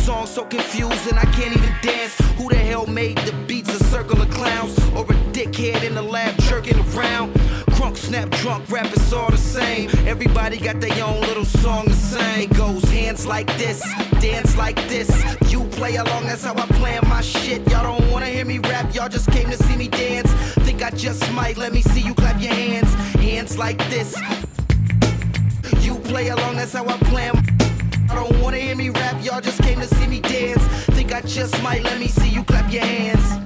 Song 0.04 0.26
so 0.26 0.44
confusing, 0.44 1.18
I 1.18 1.24
can't 1.32 1.56
even 1.56 1.74
dance. 1.82 2.16
Who 2.36 2.50
the 2.50 2.56
hell 2.56 2.86
made 2.86 3.18
the 3.18 3.32
beats? 3.48 3.74
A 3.74 3.82
circle 3.82 4.22
of 4.22 4.30
clowns 4.30 4.78
or 4.90 5.02
a 5.02 5.16
dickhead 5.32 5.82
in 5.82 5.96
the 5.96 6.02
lab 6.02 6.38
jerking 6.42 6.78
around? 6.94 7.34
Snap, 7.96 8.28
drunk, 8.30 8.68
rap, 8.70 8.86
it's 8.86 9.12
all 9.12 9.30
the 9.30 9.36
same. 9.36 9.88
Everybody 10.06 10.58
got 10.58 10.80
their 10.80 11.04
own 11.04 11.20
little 11.22 11.44
song 11.44 11.86
to 11.86 11.92
sing. 11.92 12.50
It 12.50 12.56
goes 12.56 12.82
hands 12.84 13.26
like 13.26 13.46
this, 13.56 13.82
dance 14.20 14.56
like 14.56 14.76
this. 14.88 15.08
You 15.50 15.64
play 15.64 15.96
along, 15.96 16.24
that's 16.24 16.44
how 16.44 16.54
I 16.54 16.66
plan 16.66 17.00
my 17.08 17.20
shit. 17.20 17.66
Y'all 17.70 17.82
don't 17.82 18.10
wanna 18.10 18.26
hear 18.26 18.44
me 18.44 18.58
rap, 18.58 18.94
y'all 18.94 19.08
just 19.08 19.30
came 19.30 19.48
to 19.50 19.56
see 19.56 19.76
me 19.76 19.88
dance. 19.88 20.30
Think 20.66 20.82
I 20.82 20.90
just 20.90 21.30
might, 21.32 21.56
let 21.56 21.72
me 21.72 21.82
see 21.82 22.00
you 22.00 22.14
clap 22.14 22.40
your 22.40 22.52
hands. 22.52 22.92
Hands 23.14 23.56
like 23.58 23.78
this. 23.88 24.16
You 25.80 25.96
play 25.96 26.28
along, 26.28 26.56
that's 26.56 26.72
how 26.72 26.86
I 26.86 26.96
plan. 26.98 27.32
I 28.10 28.14
don't 28.14 28.40
wanna 28.42 28.58
hear 28.58 28.76
me 28.76 28.90
rap, 28.90 29.24
y'all 29.24 29.40
just 29.40 29.62
came 29.62 29.80
to 29.80 29.86
see 29.86 30.06
me 30.06 30.20
dance. 30.20 30.62
Think 30.96 31.14
I 31.14 31.20
just 31.20 31.62
might, 31.62 31.82
let 31.84 31.98
me 31.98 32.08
see 32.08 32.28
you 32.28 32.44
clap 32.44 32.72
your 32.72 32.84
hands. 32.84 33.44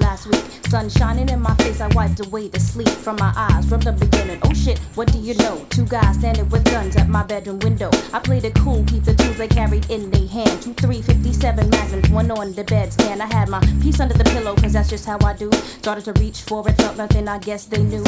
Last 0.00 0.26
week. 0.26 0.44
Sun 0.68 0.88
shining 0.90 1.28
in 1.28 1.40
my 1.40 1.54
face, 1.56 1.80
I 1.80 1.88
wiped 1.88 2.24
away 2.24 2.48
the 2.48 2.60
sleep 2.60 2.88
from 2.88 3.16
my 3.16 3.32
eyes 3.36 3.68
from 3.68 3.80
the 3.80 3.92
beginning. 3.92 4.38
Oh 4.42 4.52
shit, 4.52 4.78
what 4.94 5.12
do 5.12 5.18
you 5.18 5.34
know? 5.34 5.64
Two 5.70 5.84
guys 5.84 6.16
standing 6.16 6.48
with 6.48 6.64
guns 6.64 6.96
at 6.96 7.08
my 7.08 7.22
bedroom 7.22 7.58
window. 7.60 7.90
I 8.12 8.18
played 8.18 8.44
it 8.44 8.54
cool, 8.56 8.84
keep 8.84 9.04
the 9.04 9.14
tools 9.14 9.38
they 9.38 9.48
carried 9.48 9.90
in 9.90 10.10
their 10.10 10.28
hand. 10.28 10.62
Two 10.62 10.74
357 10.74 11.70
magnums, 11.70 12.10
one 12.10 12.30
on 12.30 12.52
the 12.52 12.64
bedstand. 12.64 13.20
I 13.20 13.26
had 13.26 13.48
my 13.48 13.60
piece 13.82 14.00
under 14.00 14.14
the 14.14 14.24
pillow, 14.24 14.54
cause 14.56 14.72
that's 14.72 14.88
just 14.88 15.06
how 15.06 15.18
I 15.24 15.34
do. 15.34 15.50
Started 15.52 16.04
to 16.04 16.12
reach 16.14 16.42
for 16.42 16.68
it, 16.68 16.76
felt 16.76 16.96
nothing, 16.96 17.28
I 17.28 17.38
guess 17.38 17.66
they 17.66 17.82
knew. 17.82 18.04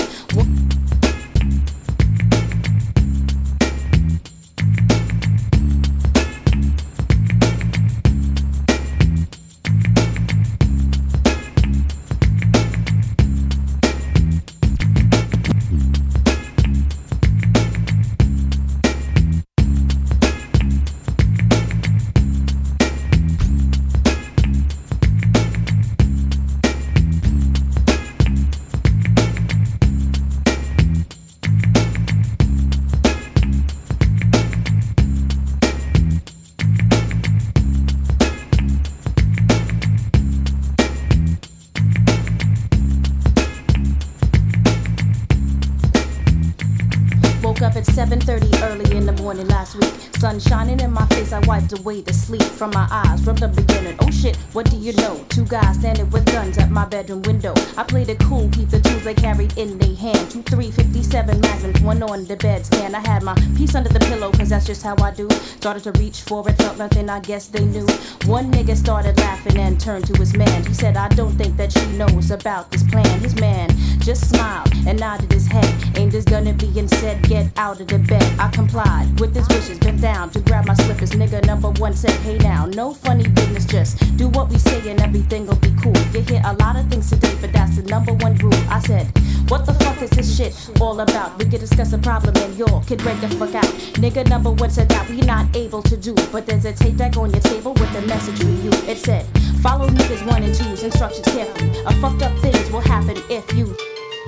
Away 51.85 52.01
the 52.01 52.15
sleep 52.15 52.43
from 52.43 52.71
my 52.71 52.89
eyes 52.91 53.23
from 53.23 53.37
the 53.37 53.49
beginning. 53.49 53.95
Oh 54.01 54.11
shit, 54.11 54.37
what 54.55 54.71
do 54.71 54.77
you 54.77 54.95
know? 54.95 55.23
Two 55.29 55.45
guys 55.45 55.77
standing 55.77 56.09
with 56.11 56.25
guns 56.33 56.57
at 56.57 56.71
my 56.71 56.87
bedroom 56.87 57.21
window. 57.23 57.53
I 57.77 57.83
played 57.83 58.09
it 58.09 58.19
cool, 58.21 58.49
keep 58.51 58.71
the 58.71 58.81
tools 58.81 59.05
they 59.05 59.13
carried 59.13 59.59
in 59.59 59.79
their 59.79 59.95
hand. 59.95 60.31
Two 60.31 60.43
357 60.43 61.41
magnums, 61.41 61.64
one 61.85 62.03
on 62.03 62.25
the 62.25 62.37
bed 62.37 62.63
bedstand. 62.63 62.95
I 62.95 63.01
had 63.01 63.23
my 63.23 63.35
piece 63.57 63.75
under 63.75 63.89
the 63.89 64.01
pillow, 64.01 64.31
cause 64.33 64.49
that's 64.49 64.67
just 64.67 64.83
how 64.83 64.95
I 65.03 65.11
do. 65.11 65.29
Started 65.61 65.83
to 65.85 65.93
reach 65.93 66.23
for 66.23 66.49
it, 66.49 66.57
felt 66.57 66.79
nothing, 66.79 67.09
I 67.09 67.21
guess 67.21 67.49
they 67.49 67.65
knew. 67.65 67.87
One 68.27 68.51
nigga 68.53 68.77
started 68.77 69.17
laughing 69.19 69.59
and 69.59 69.79
turned 69.81 70.07
to 70.07 70.19
his 70.19 70.37
man. 70.37 70.65
He 70.65 70.75
said, 70.75 70.97
I 70.97 71.09
don't 71.09 71.33
think 71.33 71.57
that 71.57 71.73
she 71.73 71.87
knows 71.97 72.31
about 72.31 72.71
this 72.71 72.83
plan. 72.85 73.21
His 73.21 73.35
man 73.41 73.69
just 73.99 74.31
smiled 74.31 74.69
and 74.87 74.99
nodded 74.99 75.33
his 75.33 75.47
head. 75.47 75.97
Aimed 75.97 76.13
his 76.13 76.25
gun 76.25 76.47
at 76.47 76.61
me 76.61 76.79
and 76.79 76.89
said, 76.91 77.23
Get 77.29 77.47
out 77.57 77.81
of 77.81 77.89
the 77.89 77.99
bed. 77.99 78.25
I 78.39 78.49
complied 78.49 79.21
with 79.21 79.35
his 79.35 79.49
wishes, 79.49 79.79
bent 79.79 80.01
down 80.01 80.31
to 80.31 80.41
grab 80.41 80.67
my 80.67 80.75
slippers. 80.75 81.11
Nigga 81.13 81.45
number 81.47 81.71
one 81.71 81.95
said, 81.95 82.17
Hey 82.23 82.39
now, 82.39 82.67
no 82.67 82.95
funny 82.95 83.29
business, 83.29 83.65
just 83.65 84.17
do 84.17 84.29
what 84.29 84.49
we 84.49 84.59
say 84.59 84.89
and 84.91 85.01
everything 85.01 85.47
will 85.47 85.57
be 85.57 85.73
cool. 85.83 85.97
You 86.13 86.21
hear 86.21 86.43
a 86.45 86.55
lot 86.55 86.77
of 86.77 86.89
things 86.89 87.11
today, 87.11 87.35
but 87.41 87.53
that's 87.53 87.77
the 87.77 87.83
number 87.83 88.13
one 88.15 88.37
rule. 88.37 88.55
I 88.69 88.81
said, 88.81 89.07
What 89.49 89.67
the 89.67 89.75
fuck 89.75 90.01
is 90.01 90.11
this 90.11 90.37
shit 90.37 90.81
all 90.81 90.99
about? 91.01 91.39
We 91.39 91.45
can 91.45 91.61
discuss 91.61 91.93
a 91.93 91.99
problem 91.99 92.35
and 92.37 92.57
y'all 92.57 92.83
can 92.83 92.97
break 92.99 93.21
the 93.21 93.29
fuck 93.29 93.55
out. 93.55 93.71
Nigga 94.01 94.27
number 94.29 94.51
one 94.51 94.71
said 94.71 94.89
that 94.89 95.09
we 95.11 95.21
not 95.21 95.55
able 95.55 95.83
to 95.83 95.97
do, 95.97 96.15
but 96.33 96.47
there's 96.47 96.65
a 96.65 96.73
tape 96.73 96.97
deck 96.97 97.17
on 97.17 97.31
your 97.31 97.41
table 97.41 97.75
with 97.75 97.95
a 97.95 98.03
message 98.07 98.39
for 98.39 98.49
you. 98.49 98.71
It 98.91 98.99
said, 98.99 99.27
Follow 99.61 99.89
niggas 99.89 100.27
one 100.27 100.43
and 100.43 100.55
two's 100.55 100.83
instructions 100.83 101.27
carefully. 101.27 101.71
A 101.85 101.93
fucked 102.01 102.23
up 102.23 102.37
things 102.41 102.71
will 102.71 102.81
happen 102.81 103.19
if 103.29 103.53
you 103.55 103.77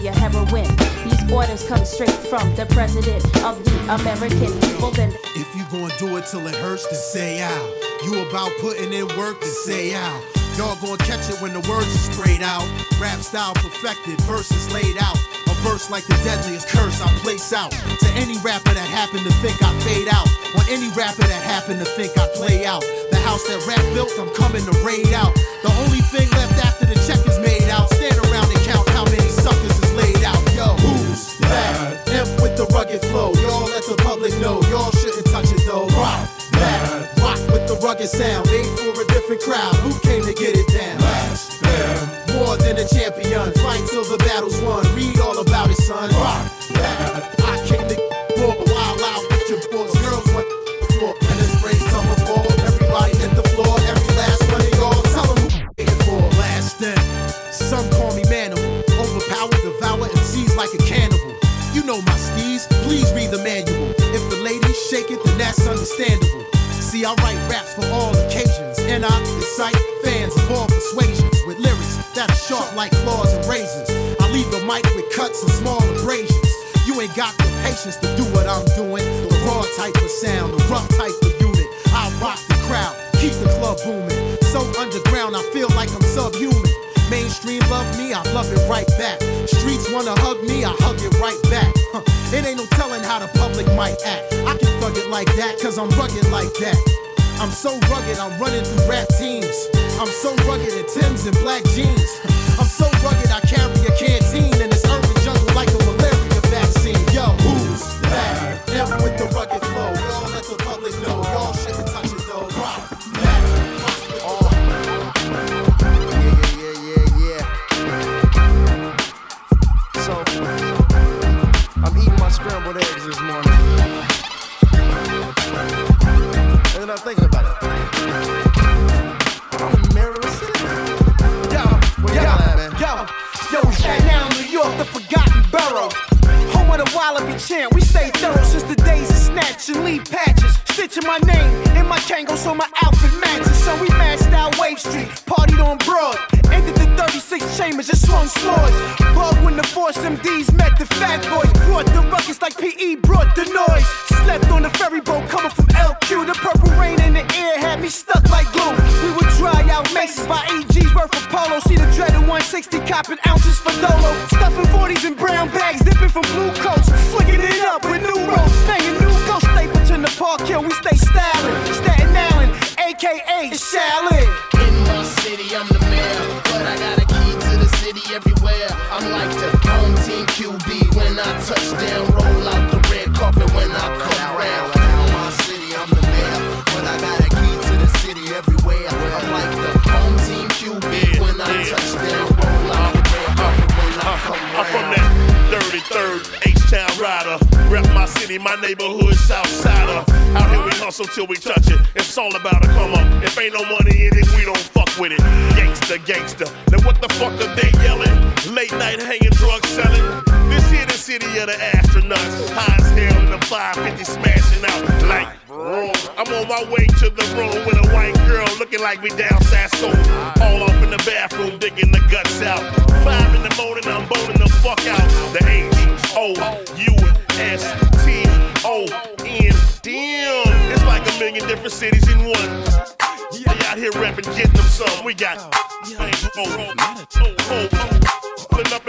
your 0.00 0.12
heroin. 0.12 0.68
These 1.04 1.32
orders 1.32 1.66
come 1.66 1.84
straight 1.84 2.10
from 2.10 2.54
the 2.54 2.66
president 2.66 3.24
of 3.42 3.62
the 3.64 3.94
American 3.94 4.52
people. 4.60 4.90
Then 4.90 5.12
If 5.34 5.48
you 5.56 5.64
gon' 5.70 5.90
do 5.98 6.16
it 6.18 6.26
till 6.26 6.46
it 6.46 6.54
hurts, 6.56 6.86
then 6.86 6.94
say 6.94 7.40
out. 7.40 8.04
You 8.04 8.20
about 8.28 8.52
putting 8.60 8.92
in 8.92 9.06
work, 9.16 9.40
to 9.40 9.46
say 9.46 9.94
out. 9.94 10.35
Y'all 10.56 10.74
gon' 10.80 10.96
catch 11.04 11.28
it 11.28 11.36
when 11.42 11.52
the 11.52 11.60
words 11.68 11.92
are 11.92 12.12
sprayed 12.12 12.40
out. 12.40 12.64
Rap 12.98 13.20
style 13.20 13.52
perfected, 13.54 14.18
verses 14.22 14.72
laid 14.72 14.96
out. 14.96 15.18
A 15.52 15.54
verse 15.60 15.90
like 15.90 16.04
the 16.06 16.16
deadliest 16.24 16.68
curse 16.68 16.98
I 17.02 17.12
place 17.20 17.52
out. 17.52 17.72
To 17.72 18.08
any 18.16 18.38
rapper 18.40 18.72
that 18.72 18.88
happen 18.88 19.20
to 19.20 19.32
think 19.44 19.60
I 19.62 19.68
fade 19.84 20.08
out. 20.08 20.24
On 20.56 20.64
any 20.72 20.88
rapper 20.96 21.28
that 21.28 21.42
happen 21.44 21.76
to 21.78 21.84
think 21.84 22.16
I 22.16 22.26
play 22.32 22.64
out. 22.64 22.80
The 23.10 23.20
house 23.20 23.44
that 23.48 23.60
rap 23.68 23.84
built, 23.92 24.16
I'm 24.18 24.32
coming 24.32 24.64
to 24.64 24.72
raid 24.80 25.12
out. 25.12 25.34
The 25.60 25.68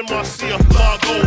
Marcia 0.10 0.58
Margot. 0.74 1.22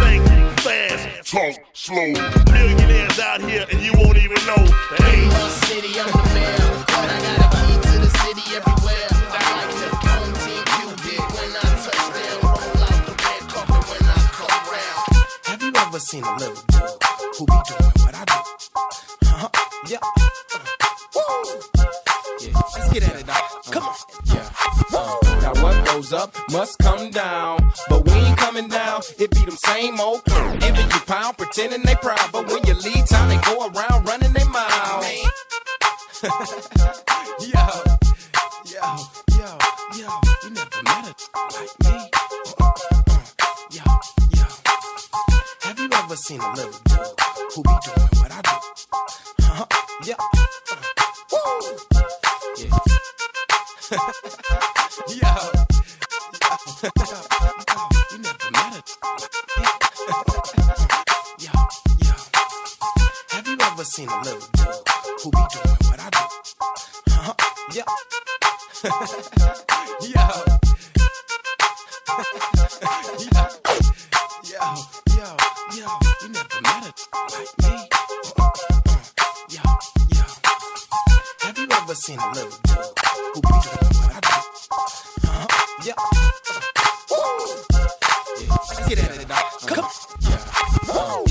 Think 0.00 0.24
fast, 0.60 1.30
talk 1.30 1.54
slow. 1.72 2.12
Millionaires 2.52 3.18
out 3.18 3.40
here 3.40 3.64
and 3.70 3.80
you 3.80 3.92
won't 3.96 4.16
even 4.18 4.36
know. 4.46 4.62
Hey, 4.96 5.28
city 5.64 5.98
of. 5.98 6.06
I 6.08 7.16
got 7.24 7.54
a 7.54 7.58
key 7.66 7.76
to 7.80 7.98
the 7.98 8.10
city 8.20 8.44
everywhere. 8.56 9.08
I 9.30 9.42
like 9.56 9.72
to 9.72 10.50
you 10.50 10.86
when 11.34 11.50
I 11.56 11.66
touch 11.84 12.04
them. 12.14 12.36
Roll 12.42 12.84
out 12.84 13.00
the 13.06 13.14
red 13.24 13.42
carpet 13.48 13.82
when 13.90 14.04
I 14.04 14.18
come. 14.36 14.52
Have 15.44 15.62
you 15.62 15.72
ever 15.74 15.98
seen 15.98 16.24
a 16.24 16.36
little 16.36 16.62
dude 16.68 17.02
who 17.38 17.46
be 17.46 17.58
doing 17.68 17.92
what 18.04 18.14
I 18.14 18.24
do? 18.24 18.38
Huh? 19.24 19.48
Yeah. 19.88 19.98
Uh-huh. 20.02 21.64
Woo! 21.64 21.75
Yeah. 22.40 22.52
Let's 22.54 22.92
get 22.92 23.02
at 23.02 23.20
it, 23.20 23.26
dog. 23.26 23.42
Come 23.70 23.84
on. 23.84 23.94
Yeah. 24.26 24.50
Uh, 24.92 25.18
now 25.40 25.62
what 25.62 25.86
goes 25.86 26.12
up 26.12 26.34
must 26.50 26.78
come 26.78 27.10
down, 27.10 27.72
but 27.88 28.04
we 28.04 28.12
ain't 28.12 28.36
coming 28.36 28.68
down. 28.68 29.00
It 29.18 29.30
be 29.30 29.44
them 29.44 29.56
same 29.56 29.98
old 30.00 30.22
giving 30.24 30.90
you 30.90 31.00
pound, 31.06 31.38
pretending 31.38 31.82
they 31.82 31.94
proud, 31.96 32.30
but 32.32 32.46
when 32.48 32.62
you 32.66 32.74
leave 32.74 33.06
town, 33.08 33.28
they 33.28 33.38
go 33.38 33.66
around 33.68 34.06
running 34.06 34.32
their 34.34 34.46
mouth. 34.46 35.04
yo, 37.40 37.66
yo, 38.66 38.96
yo, 39.38 39.58
yo, 39.96 40.08
you 40.44 40.50
never 40.50 40.82
met 40.84 41.08
a 41.08 41.38
like 41.54 41.74
me. 41.84 42.10
Uh, 42.60 42.72
uh, 43.08 43.24
yo, 43.70 43.82
yo, 44.36 44.44
have 45.62 45.78
you 45.78 45.88
ever 45.90 46.16
seen 46.16 46.40
a 46.40 46.54
little 46.54 46.72
dude 46.84 46.98
who 47.54 47.62
be 47.62 47.70
doing 47.84 48.08
what 48.20 48.30
I 48.30 48.40
do? 48.42 48.50
Huh? 49.42 49.66
Yeah. 50.04 50.14
Uh, 50.18 50.76
woo. 51.32 51.95
Yeah. 52.58 52.70
yo. 53.90 54.00
yo. 55.08 55.30
you 58.12 58.18
never 58.18 58.50
met 58.50 58.72
a. 58.72 58.82
yo, 61.38 61.52
yo. 62.00 62.14
Have 63.28 63.46
you 63.46 63.56
ever 63.60 63.84
seen 63.84 64.08
a 64.08 64.22
little 64.22 64.40
dude 64.54 64.88
who 65.22 65.30
be 65.32 65.42
doing 65.52 65.76
what 65.84 66.00
I 66.00 66.08
do? 66.08 66.24
Huh? 67.10 67.34
Yo. 67.74 67.84
yo. 70.00 70.26
yo. 73.20 73.44
Yo. 74.44 74.62
Yo. 75.14 75.28
Yo. 75.76 75.88
You 76.22 76.28
never 76.30 76.60
met 76.62 76.84
a 76.86 77.18
like 77.32 77.52
me. 77.58 78.75
never 81.86 81.94
seen 81.94 82.18
a 82.18 82.32
little 82.32 82.50
dude 82.64 82.76
who 83.32 83.40
be 83.40 83.48
doing 83.48 83.94
what 84.02 84.10
I 84.10 84.20
do. 84.20 84.28
Huh? 85.22 85.46
Yeah. 85.84 85.92
Uh-huh. 87.14 87.46
yeah. 88.40 88.88
Get 88.88 88.98
at 89.04 89.20
it, 89.20 89.28
dog. 89.28 89.44
Come. 89.68 89.86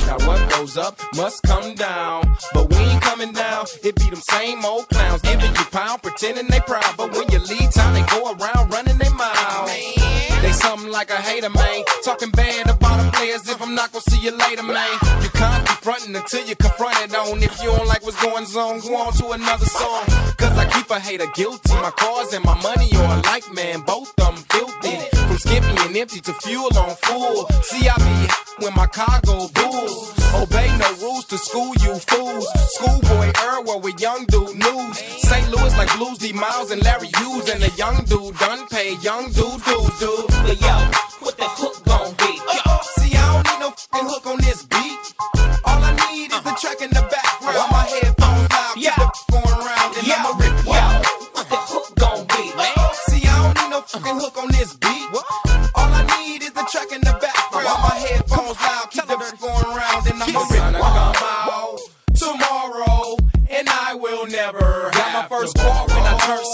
Now 0.08 0.18
what 0.26 0.50
goes 0.52 0.78
up 0.78 0.98
must 1.18 1.44
come 1.44 1.76
down. 1.76 2.38
But 2.54 2.70
we 2.70 2.78
ain't 2.78 3.02
coming 3.02 3.34
down. 3.34 3.65
It 3.84 3.96
be 3.96 4.10
them 4.10 4.22
same 4.22 4.63
old 4.63 4.88
clowns 4.88 5.22
giving 5.24 5.54
you 5.54 5.65
pound, 5.72 6.02
pretending 6.02 6.48
they 6.48 6.62
proud. 6.62 6.96
But 6.96 7.12
when 7.12 7.30
you 7.32 7.39
leave 7.39 7.74
town, 7.74 7.94
they 7.94 8.04
go 8.04 8.32
around 8.32 8.72
running 8.72 8.98
their 8.98 9.12
mouth. 9.12 9.65
Man. 9.65 10.35
They 10.41 10.52
something 10.52 10.91
like 10.91 11.10
a 11.10 11.17
hater, 11.17 11.50
man. 11.50 11.84
Talking 12.04 12.32
bad 12.32 12.69
about 12.69 12.98
them 12.98 13.12
players 13.12 13.48
if 13.50 13.62
I'm 13.62 13.76
not 13.76 13.91
gonna 13.91 14.04
see 14.10 14.21
you 14.21 14.32
later, 14.32 14.63
man. 14.63 14.93
You 15.21 15.30
can't 15.30 15.65
confronting 15.65 16.15
until 16.15 16.45
you 16.45 16.56
confronted 16.56 17.15
on. 17.15 17.41
If 17.43 17.62
you 17.62 17.69
don't 17.69 17.88
like 17.88 18.04
what's 18.04 18.21
going 18.21 18.45
on, 18.45 18.80
go 18.82 18.95
on 18.95 19.13
to 19.13 19.32
another 19.32 19.65
song. 19.65 20.04
Cause 20.38 20.58
I 20.58 20.65
keep 20.65 20.89
a 20.89 21.00
hater 21.00 21.28
guilty. 21.36 21.74
My 21.74 21.91
cars 21.91 22.34
and 22.34 22.43
my 22.43 22.60
money 22.62 22.89
are 22.95 23.17
a 23.17 23.21
like, 23.21 23.52
man. 23.54 23.82
Both 23.82 24.13
of 24.19 24.36
them 24.36 24.36
filthy. 24.50 24.98
From 25.17 25.38
skimpy 25.38 25.76
and 25.86 25.95
empty 25.98 26.21
to 26.21 26.34
fuel 26.34 26.69
on 26.78 26.95
full. 27.04 27.48
See, 27.63 27.88
I 27.88 27.95
be 27.98 28.63
when 28.65 28.74
my 28.76 28.88
cargo 28.88 29.48
bulls. 29.54 30.13
Obey 30.36 30.67
no 30.78 30.89
rules 31.02 31.26
to 31.26 31.38
school, 31.38 31.74
you 31.82 31.95
fools. 31.95 32.48
Schoolboy 32.76 33.32
Earl 33.43 33.80
with 33.82 34.00
young 34.02 34.26
dude 34.26 34.56
news. 34.56 34.98
St. 34.98 35.50
Louis 35.52 35.78
like 35.78 35.95
Blues 35.98 36.17
D 36.17 36.34
Miles 36.34 36.71
and 36.71 36.84
Larry 36.84 37.10
Hughes. 37.17 37.50
And 37.50 37.62
the 37.62 37.71
young 37.78 38.04
dude 38.06 38.38
done 38.38 38.67
pay, 38.67 38.95
young 39.02 39.32
dude, 39.32 39.63
dude, 39.63 39.91
dude. 40.00 40.25
Yo, 40.26 40.74
what 41.22 41.38
the 41.38 41.46
hook 41.46 41.86
gon' 41.86 42.10
be? 42.18 42.42
See, 42.98 43.14
I 43.14 43.22
don't 43.30 43.46
need 43.46 43.60
no 43.62 43.70
fucking 43.70 44.10
hook 44.10 44.26
on 44.26 44.38
this 44.42 44.66
beat. 44.66 45.14
All 45.66 45.78
I 45.78 45.94
need 46.10 46.34
is 46.34 46.42
the 46.42 46.50
uh-huh. 46.50 46.58
track 46.58 46.82
in 46.82 46.90
the 46.90 47.06
background. 47.06 47.54
While 47.54 47.70
my 47.70 47.86
headphones 47.86 48.50
loud, 48.50 48.74
keep 48.74 48.90
the 48.98 49.06
going 49.30 49.54
around, 49.54 49.94
and 49.94 50.10
I'ma 50.10 50.34
rip 50.42 50.50
it. 50.50 50.66
What 50.66 51.46
the 51.46 51.62
hook 51.62 51.94
gon' 52.02 52.26
be? 52.26 52.50
See, 53.06 53.22
I 53.22 53.38
don't 53.38 53.54
need 53.54 53.70
no 53.70 53.82
fucking 53.86 54.18
hook 54.18 54.38
on 54.42 54.50
this 54.50 54.74
beat. 54.74 55.06
All 55.78 55.94
I 55.94 56.02
need 56.18 56.42
is 56.42 56.54
the 56.58 56.66
track 56.74 56.90
in 56.90 57.02
the 57.06 57.14
background. 57.22 57.70
While 57.70 57.86
my 57.86 57.94
uh-huh. 57.94 58.10
headphones 58.10 58.58
loud, 58.58 58.90
keep 58.90 59.06
the 59.06 59.18
going 59.38 59.68
around, 59.78 60.10
and 60.10 60.18
I'ma 60.26 60.42
rip 60.50 60.74
come 60.82 61.78
tomorrow, 62.18 63.14
and 63.54 63.70
I 63.70 63.94
will 63.94 64.26
never. 64.26 64.90
Got 64.90 65.14
my 65.14 65.26
first 65.30 65.54
car 65.54 65.86
when 65.86 65.94
I 65.94 65.94
turned 65.94 65.95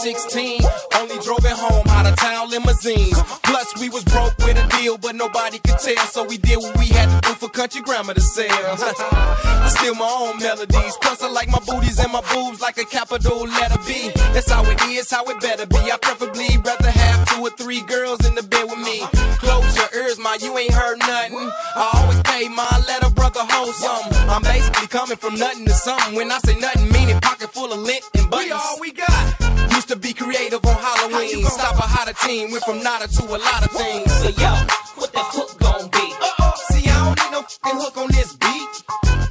16. 0.02 0.62
Only 0.98 1.20
drove 1.20 1.46
it 1.46 1.52
home 1.52 1.86
out 1.90 2.08
of 2.08 2.16
town 2.16 2.50
limousines. 2.50 3.22
Plus, 3.44 3.80
we 3.80 3.88
was 3.90 4.04
broke 4.06 4.36
with 4.40 4.58
a 4.58 4.68
deal, 4.82 4.98
but 4.98 5.16
nobody 5.16 5.60
could 5.60 5.78
tell. 5.78 6.04
So 6.08 6.24
we 6.24 6.38
did 6.38 6.58
what 6.58 6.76
we 6.80 6.88
had 6.88 7.08
to 7.14 7.30
do 7.30 7.36
for 7.36 7.50
country 7.50 7.82
grammar 7.82 8.16
to 8.16 8.22
sell. 8.22 8.48
I 8.50 9.70
steal 9.78 9.94
my 9.94 10.10
own 10.10 10.40
melodies. 10.40 10.98
Plus, 11.02 11.22
I 11.22 11.30
like 11.30 11.50
my 11.50 11.60
booties 11.68 12.00
and 12.00 12.12
my 12.12 12.22
boobs 12.34 12.62
like 12.62 12.80
a 12.80 12.86
capital 12.86 13.42
letter 13.46 13.78
B. 13.86 13.91
That's 14.34 14.50
how 14.50 14.64
it 14.66 14.82
is, 14.90 15.12
how 15.12 15.24
it 15.26 15.40
better 15.42 15.66
be. 15.66 15.78
I 15.92 15.98
preferably 16.02 16.58
rather 16.58 16.90
have 16.92 17.28
two 17.30 17.42
or 17.42 17.50
three 17.52 17.82
girls 17.82 18.26
in 18.28 18.36
the 18.36 18.44
bed 18.44 18.66
with 18.66 18.80
me. 18.80 19.02
Close 19.38 19.76
your 19.76 19.90
ears, 19.96 20.18
my 20.20 20.38
you 20.42 20.58
ain't 20.58 20.74
heard 20.74 21.00
nothing. 21.00 21.38
I 21.76 21.90
always 21.96 22.22
pay 22.24 22.48
my 22.50 22.70
letter 22.88 23.10
brother 23.14 23.42
hold 23.44 23.76
something. 23.76 24.30
I'm 24.30 24.42
basically 24.42 24.88
coming 24.88 25.18
from 25.18 25.36
nothing 25.36 25.66
to 25.66 25.74
something. 25.74 26.16
When 26.16 26.32
I 26.32 26.40
say 26.40 26.58
nothing, 26.60 26.92
meaning 26.92 27.20
pocket 27.20 27.50
full 27.54 27.72
of 27.72 27.80
lint 27.80 28.04
and 28.16 28.30
buttons. 28.30 28.50
We 28.50 28.52
all 28.52 28.80
we 28.80 28.92
got. 28.92 29.72
Used 29.72 29.90
to 29.90 29.96
be 29.96 30.14
creative 30.14 30.64
on 30.66 30.76
Halloween. 30.76 31.46
Stop 31.46 31.76
a 31.76 31.88
hotter 31.88 32.14
team. 32.26 32.52
Went 32.52 32.64
from 32.64 32.82
nada 32.84 33.08
to 33.08 33.24
a 33.24 33.38
lot 33.38 33.66
of 33.66 33.72
things. 33.72 34.12
So 34.22 34.30
yo, 34.30 34.52
what 34.96 35.12
the 35.14 35.24
hook 35.24 35.60
gon' 35.60 35.90
be? 35.90 36.06
Uh-oh. 36.22 36.54
See, 36.72 36.90
I 36.90 36.98
don't 37.06 37.18
need 37.20 37.32
no 37.34 37.82
hook 37.82 37.98
on 37.98 38.08
this 38.10 38.34
beat. 38.36 38.72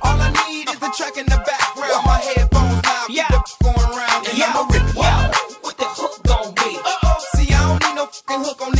All 0.02 0.18
I 0.20 0.30
need 0.48 0.68
is 0.70 0.78
the 0.78 0.92
track 0.96 1.16
in 1.16 1.26
the 1.26 1.37
background. 1.37 1.60
Hook 8.44 8.62
on 8.62 8.79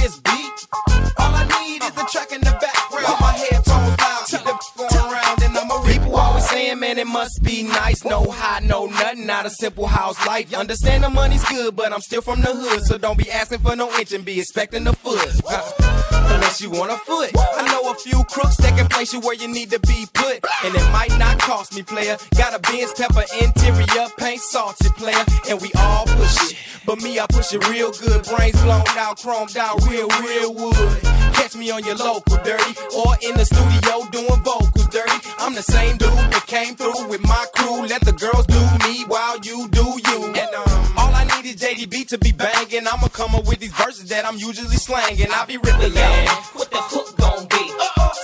man, 6.91 6.99
it 6.99 7.07
must 7.07 7.43
be 7.43 7.63
nice. 7.63 8.05
No 8.05 8.25
high, 8.31 8.61
no 8.61 8.87
nothing, 8.87 9.27
not 9.27 9.47
a 9.47 9.51
simple 9.51 9.87
house 9.87 10.19
life. 10.27 10.53
Understand 10.55 11.05
the 11.05 11.11
money's 11.11 11.45
good, 11.45 11.77
but 11.77 11.93
I'm 11.93 12.01
still 12.01 12.23
from 12.23 12.41
the 12.41 12.53
hood, 12.53 12.83
so 12.85 12.99
don't 12.99 13.19
be 13.19 13.31
asking 13.31 13.61
for 13.61 13.77
no 13.77 13.93
inch 13.99 14.13
and 14.13 14.25
be 14.25 14.41
expecting 14.41 14.87
a 14.87 14.93
foot. 14.93 15.29
Unless 16.11 16.61
you 16.61 16.71
want 16.71 16.91
a 16.91 16.97
foot. 16.97 17.31
I 17.37 17.67
know 17.67 17.91
a 17.91 17.95
few 17.95 18.25
crooks 18.25 18.57
that 18.59 18.77
can 18.77 18.89
place 18.89 19.13
you 19.13 19.21
where 19.21 19.35
you 19.35 19.49
need 19.49 19.71
to 19.71 19.81
be 19.81 20.07
put. 20.15 20.41
And 20.65 20.75
it 20.75 20.93
might 20.93 21.17
not 21.19 21.39
cost 21.39 21.75
me, 21.75 21.83
player. 21.83 22.17
Got 22.37 22.55
a 22.55 22.59
Benz 22.59 22.93
pepper 22.95 23.25
interior, 23.41 24.07
paint 24.19 24.41
salty, 24.41 24.89
player. 24.97 25.25
And 25.49 25.61
we 25.61 25.71
all 25.77 26.07
push 26.07 26.51
it. 26.51 26.57
But 26.87 27.03
me, 27.03 27.21
I 27.21 27.27
push 27.27 27.53
it 27.53 27.69
real 27.69 27.93
good. 27.93 28.25
Brains 28.25 28.61
blown 28.63 28.85
out, 28.97 29.19
chromed 29.19 29.57
out, 29.57 29.85
real, 29.87 30.09
real 30.23 30.55
wood. 30.55 31.03
Catch 31.35 31.57
me 31.57 31.71
on 31.71 31.85
your 31.85 31.97
local 31.97 32.37
dirty 32.39 32.75
or 32.97 33.17
in 33.23 33.37
the 33.37 33.45
studio 33.45 34.09
doing 34.11 34.43
vocals 34.43 34.89
dirty. 34.89 35.19
I'm 35.39 35.55
the 35.55 35.63
same 35.63 35.97
dude 35.97 36.11
that 36.11 36.45
came 36.47 36.75
through 36.81 37.09
with 37.09 37.23
my 37.23 37.45
crew. 37.55 37.85
Let 37.87 38.01
the 38.01 38.13
girls 38.13 38.47
do 38.47 38.61
me 38.89 39.05
while 39.05 39.37
you 39.45 39.69
do 39.69 39.85
you. 40.09 40.19
And 40.33 40.51
um, 40.57 40.97
all 40.97 41.13
I 41.13 41.25
need 41.37 41.45
is 41.45 41.57
JDB 41.61 42.09
to 42.09 42.19
be 42.19 42.33
banging. 42.33 42.89
I'ma 42.89 43.09
come 43.09 43.35
up 43.35 43.47
with 43.47 43.61
these 43.61 43.73
verses 43.73 44.09
that 44.09 44.25
I'm 44.25 44.39
usually 44.39 44.81
slanging. 44.81 45.29
I'll 45.31 45.47
be 45.47 45.59
ripping, 45.59 45.93
man. 45.93 46.29
What 46.57 46.71
the 46.71 46.81
hook 46.81 47.17
gon' 47.19 47.45
be? 47.53 47.65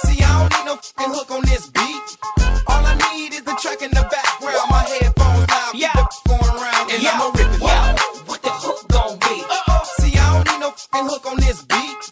See, 0.08 0.24
I 0.24 0.32
don't 0.40 0.50
need 0.56 0.66
no 0.72 0.76
fucking 0.76 1.12
hook 1.12 1.30
on 1.30 1.42
this 1.44 1.68
beat. 1.68 2.06
All 2.72 2.82
I 2.82 2.94
need 3.12 3.34
is 3.36 3.44
the 3.44 3.56
track 3.60 3.82
in 3.82 3.90
the 3.90 4.04
background. 4.08 4.70
My 4.72 4.84
headphones 4.88 5.46
loud, 5.52 5.72
keep 5.76 5.92
the 5.92 6.04
going 6.32 6.56
around, 6.56 6.86
and 6.90 7.00
I'ma 7.06 7.28
rip 7.36 7.52
it. 7.52 7.60
What 8.24 8.40
the 8.42 8.54
hook 8.64 8.80
gon' 8.88 9.20
be? 9.20 9.36
See, 10.00 10.16
I 10.16 10.24
don't 10.32 10.48
need 10.48 10.60
no 10.64 10.70
fucking 10.72 11.08
hook 11.12 11.24
on 11.28 11.36
this 11.44 11.60
beat. 11.62 12.02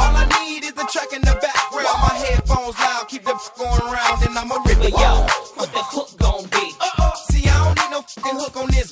All 0.00 0.16
I 0.16 0.24
need 0.40 0.64
is 0.64 0.72
the 0.72 0.88
track 0.88 1.12
in 1.12 1.21
going 3.62 3.82
around, 3.82 4.22
and 4.26 4.36
I'ma 4.36 4.56
rip 4.66 4.78
it. 4.82 4.92
what 4.92 5.70
the 5.72 5.82
hook 5.94 6.10
gon' 6.18 6.44
be? 6.50 6.74
Uh-uh. 6.80 7.14
See, 7.30 7.48
I 7.48 7.64
don't 7.64 7.78
need 7.78 7.90
no 7.90 8.02
fucking 8.02 8.38
hook 8.40 8.56
on 8.56 8.68
this 8.70 8.91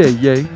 Yay, 0.00 0.12
yay. 0.12 0.48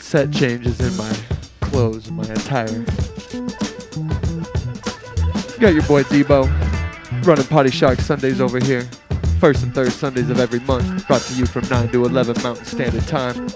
Set 0.00 0.30
changes 0.32 0.78
in 0.80 0.94
my 0.98 1.16
clothes 1.62 2.06
and 2.08 2.18
my 2.18 2.24
attire. 2.24 2.84
Got 5.58 5.72
your 5.72 5.82
boy 5.84 6.02
Debo 6.02 6.44
running 7.26 7.46
Potty 7.46 7.70
Shark 7.70 8.00
Sundays 8.00 8.38
over 8.38 8.62
here. 8.62 8.82
First 9.40 9.62
and 9.62 9.74
third 9.74 9.92
Sundays 9.92 10.28
of 10.28 10.40
every 10.40 10.60
month, 10.60 11.06
brought 11.06 11.22
to 11.22 11.34
you 11.34 11.46
from 11.46 11.66
9 11.70 11.88
to 11.92 12.04
11 12.04 12.42
Mountain 12.42 12.66
Standard 12.66 13.08
Time. 13.08 13.46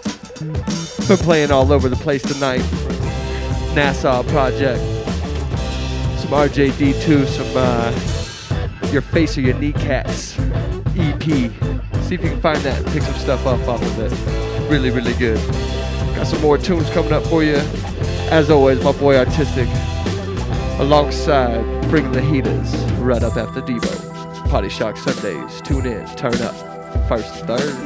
Been 1.07 1.18
playing 1.18 1.51
all 1.51 1.70
over 1.70 1.91
the 1.91 1.97
place 1.97 2.22
tonight. 2.22 2.64
Nassau 3.74 4.22
Project, 4.22 4.81
some 6.18 6.31
RJD2, 6.31 7.27
some 7.27 7.53
uh, 7.55 8.91
Your 8.91 9.03
Face 9.03 9.37
or 9.37 9.43
Your 9.43 9.55
Kneecaps 9.57 10.39
EP. 10.97 11.65
See 12.07 12.14
if 12.14 12.22
you 12.22 12.30
can 12.30 12.40
find 12.40 12.59
that 12.61 12.78
and 12.78 12.86
pick 12.92 13.02
some 13.02 13.14
stuff 13.14 13.44
up 13.46 13.66
off 13.66 13.82
of 13.82 13.98
it. 13.98 14.70
Really, 14.70 14.90
really 14.90 15.12
good. 15.14 15.44
Got 16.14 16.28
some 16.28 16.40
more 16.40 16.57
tunes 16.57 16.88
coming 16.90 17.12
up 17.12 17.24
for 17.24 17.42
you. 17.42 17.57
As 18.30 18.48
always, 18.48 18.80
my 18.84 18.92
boy 18.92 19.16
Artistic, 19.16 19.68
alongside 20.78 21.64
Bring 21.90 22.12
the 22.12 22.22
Heaters, 22.22 22.76
right 23.00 23.24
up 23.24 23.36
after 23.36 23.61
Devo. 23.61 24.48
Potty 24.48 24.68
Shock 24.68 24.96
Sundays. 24.96 25.61
Tune 25.62 25.84
in, 25.84 26.07
turn 26.14 26.40
up. 26.42 26.54
First 27.09 27.40
and 27.40 27.86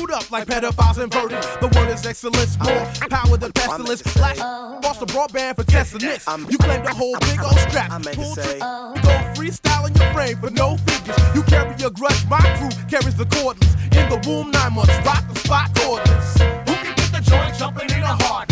screwed 0.00 0.16
up 0.16 0.30
like 0.30 0.46
pedophiles 0.46 1.02
inverted. 1.02 1.42
The 1.60 1.68
word 1.78 1.90
is 1.90 2.06
excellence, 2.06 2.58
more 2.58 2.86
power 3.08 3.36
than 3.36 3.52
pestilence. 3.52 4.02
Flash 4.02 4.38
off 4.40 4.98
the 4.98 5.06
broadband 5.06 5.56
for 5.56 5.64
testing 5.64 6.00
this. 6.00 6.26
You 6.48 6.58
claim 6.58 6.82
to 6.84 6.90
hold 6.90 7.20
big 7.20 7.40
old 7.42 7.58
straps. 7.58 8.16
Pull 8.16 8.34
say. 8.34 8.58
Go 8.58 9.12
freestyle 9.36 9.88
in 9.88 9.94
your 9.94 10.12
frame 10.12 10.38
for 10.38 10.50
no 10.50 10.76
figures. 10.78 11.18
You 11.34 11.42
carry 11.42 11.74
a 11.82 11.90
grudge, 11.90 12.26
my 12.28 12.40
crew 12.58 12.70
carries 12.88 13.16
the 13.16 13.24
cordless. 13.24 13.74
In 13.96 14.08
the 14.08 14.28
womb, 14.28 14.50
nine 14.50 14.74
months, 14.74 14.96
rock 15.04 15.26
the 15.28 15.38
spot 15.38 15.72
cordless. 15.74 16.38
Who 16.68 16.74
can 16.74 16.94
get 16.94 17.12
the 17.12 17.20
joint 17.20 17.54
jumping 17.56 17.90
in 17.90 18.02
a 18.02 18.14
heartbeat? 18.24 18.49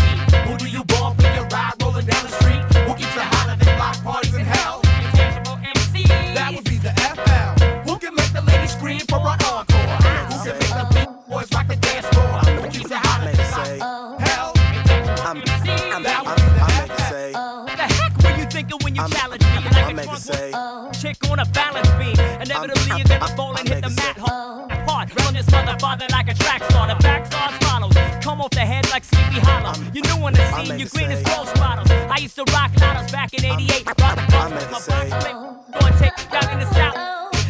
Like 25.96 26.28
a 26.28 26.34
track 26.34 26.62
star. 26.64 26.86
The 26.88 27.64
follows. 27.64 27.94
Come 28.22 28.40
off 28.42 28.50
the 28.50 28.60
head 28.60 28.88
like 28.90 29.04
Sleepy 29.04 29.40
Hollow. 29.40 29.72
You 29.94 30.02
on 30.22 30.32
the 30.34 30.44
scene, 30.52 30.68
make 30.68 30.80
you 30.80 30.86
it 30.86 30.92
green 30.92 31.10
as 31.10 31.18
say. 31.18 31.24
bottles. 31.24 31.90
I 31.90 32.18
used 32.18 32.36
to 32.36 32.44
rock 32.52 32.70
ladders 32.80 33.10
back 33.10 33.32
in 33.32 33.44
88. 33.44 33.86
Rock 33.86 33.96
the 33.96 34.36
I'll 34.36 34.50
bus 34.50 34.52
with 34.52 34.70
my 34.70 34.78
say. 34.78 35.08
box 35.10 35.24
flip. 35.24 35.36
Gonna 35.80 35.98
take 35.98 36.16
down 36.30 36.48
in 36.52 36.58
the 36.60 36.74
south. 36.74 36.94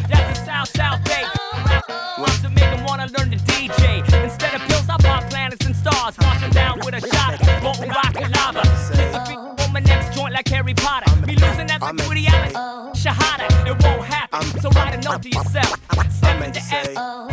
That's 0.07 0.39
the 0.39 0.45
South 0.45 0.69
South 0.69 1.03
Bay. 1.03 1.23
Wants 2.17 2.39
to 2.41 2.49
make 2.49 2.63
'em 2.71 2.83
wanna 2.85 3.07
learn 3.17 3.29
to 3.31 3.37
DJ. 3.49 4.03
Instead 4.23 4.53
of 4.55 4.61
pills, 4.67 4.87
I 4.89 4.97
pop 4.97 5.29
planets 5.29 5.65
and 5.65 5.75
stars. 5.75 6.15
Down 6.51 6.79
with 6.79 6.95
a 6.95 7.01
shot 7.13 7.33
molten 7.61 7.89
rock 7.89 8.15
and 8.15 8.31
lava. 8.35 8.61
Kiss 8.61 9.15
a 9.15 9.25
freak 9.25 9.39
on 9.63 9.73
my 9.73 9.79
next 9.81 10.15
joint 10.15 10.33
like 10.33 10.47
Harry 10.47 10.73
Potter. 10.73 11.11
Me 11.27 11.35
losing 11.35 11.67
that 11.67 11.81
I'll 11.81 11.93
Woody 12.07 12.27
Allen. 12.27 12.53
Shahada, 12.95 13.47
it 13.67 13.75
won't 13.83 14.03
happen. 14.05 14.43
So 14.61 14.69
write 14.71 14.95
a 14.95 15.01
note 15.01 15.21
to 15.23 15.29
yourself. 15.29 15.75
Step 16.09 16.41
into 16.41 16.59
it 16.59 16.97
F. 16.97 17.28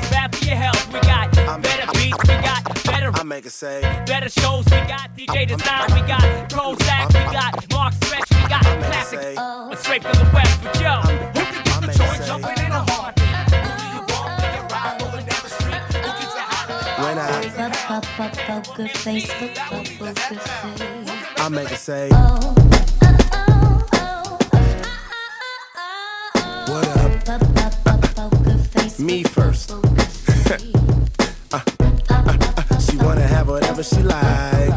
make 3.27 3.45
a 3.45 3.51
save. 3.51 3.83
Better 4.07 4.29
shows 4.29 4.65
we 4.67 4.79
got 4.87 5.11
DJ 5.17 5.49
Design, 5.49 5.93
we 5.95 6.01
got 6.07 6.23
Prozac, 6.49 7.09
we 7.09 7.33
got 7.33 7.73
Mark 7.73 7.93
Stretch, 7.95 8.31
we 8.31 8.49
got 8.49 8.63
Classic. 8.63 9.37
Uh, 9.37 9.75
straight 9.75 10.03
from 10.03 10.13
the 10.13 10.31
West, 10.33 10.63
but 10.63 10.81
yo, 10.81 11.01
who 11.01 11.45
can 11.45 11.65
get 11.65 11.81
the 11.81 11.89
joint 11.99 12.25
jumping 12.25 12.65
in 12.65 12.71
a 12.71 12.85
heartbeat? 12.89 13.27
When 16.99 17.19
I, 17.19 17.31
I 21.39 21.49
make 21.49 21.71
a 21.71 21.77
save. 21.77 22.13
What 26.69 26.89
up? 26.97 27.13
Me 29.01 29.23
first. 29.25 29.73
Wanna 33.05 33.27
have 33.27 33.49
whatever 33.49 33.83
she 33.83 34.03
like. 34.03 34.75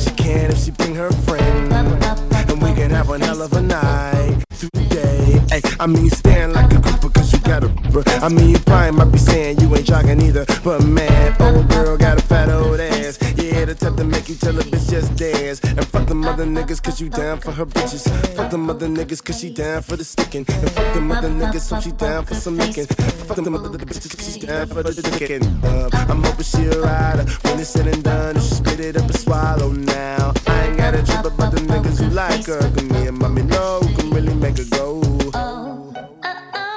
She 0.00 0.10
can 0.10 0.50
if 0.50 0.58
she 0.58 0.70
bring 0.70 0.94
her 0.94 1.10
friend, 1.26 1.72
and 1.72 2.62
we 2.62 2.72
can 2.74 2.90
have 2.90 3.08
one 3.08 3.20
hell 3.20 3.42
of 3.42 3.52
a 3.52 3.62
night 3.62 4.11
today. 4.58 5.40
I 5.80 5.86
mean, 5.86 6.10
stand 6.10 6.52
like 6.52 6.72
a 6.72 6.80
grouper 6.80 7.10
cause 7.10 7.32
you 7.32 7.40
got 7.40 7.64
a 7.64 7.68
ripper. 7.68 8.08
I 8.22 8.28
mean, 8.28 8.50
you 8.50 8.58
probably 8.60 8.92
might 8.92 9.12
be 9.12 9.18
saying 9.18 9.60
you 9.60 9.74
ain't 9.74 9.86
jogging 9.86 10.20
either. 10.22 10.44
But 10.64 10.84
man, 10.84 11.36
old 11.40 11.68
girl 11.68 11.96
got 11.96 12.18
a 12.18 12.22
fat 12.22 12.48
old 12.48 12.80
ass. 12.80 13.18
Yeah, 13.36 13.64
the 13.64 13.74
type 13.74 13.96
to 13.96 14.04
make 14.04 14.28
you 14.28 14.34
tell 14.36 14.58
a 14.58 14.62
bitch 14.62 14.90
just 14.90 15.16
dance. 15.16 15.60
And 15.64 15.86
fuck 15.86 16.06
the 16.06 16.14
mother 16.14 16.44
niggas 16.44 16.82
cause 16.82 17.00
you 17.00 17.08
down 17.08 17.40
for 17.40 17.52
her 17.52 17.66
bitches. 17.66 18.08
Fuck 18.36 18.50
the 18.50 18.58
mother 18.58 18.88
niggas 18.88 19.22
cause 19.24 19.40
she 19.40 19.50
down 19.50 19.82
for 19.82 19.96
the 19.96 20.04
sticking. 20.04 20.44
And 20.48 20.70
fuck 20.70 20.94
the 20.94 21.00
mother 21.00 21.28
niggas 21.28 21.60
so 21.60 21.80
she 21.80 21.92
down 21.92 22.24
for 22.24 22.34
some 22.34 22.56
licking. 22.56 22.86
Fuck 22.86 23.36
them 23.36 23.54
other 23.54 23.78
bitches 23.78 24.16
cause 24.16 24.34
she 24.34 24.40
down 24.40 24.66
for 24.66 24.82
the 24.82 24.90
dicking. 24.90 25.42
Um, 25.64 25.90
I'm 26.10 26.22
hoping 26.22 26.44
she 26.44 26.64
a 26.66 26.80
rider. 26.80 27.24
When 27.42 27.58
it's 27.58 27.70
said 27.70 27.86
and 27.86 28.02
done, 28.02 28.34
she 28.36 28.54
spit 28.54 28.80
it 28.80 28.96
up 28.96 29.04
and 29.04 29.18
swallow 29.18 29.70
now. 29.70 30.32
I 30.46 30.66
ain't 30.66 30.76
got 30.76 30.94
a 30.94 31.02
trip 31.02 31.24
about 31.24 31.52
the 31.52 31.60
niggas 31.60 31.98
who 32.00 32.10
like 32.10 32.46
her. 32.46 32.60
Cause 32.60 32.84
me 32.84 33.06
and 33.06 33.18
mommy 33.18 33.42
know 33.42 33.80
who 33.80 33.94
can 33.96 34.10
really 34.10 34.34
make 34.42 34.58
her 34.58 34.64
go. 34.70 35.00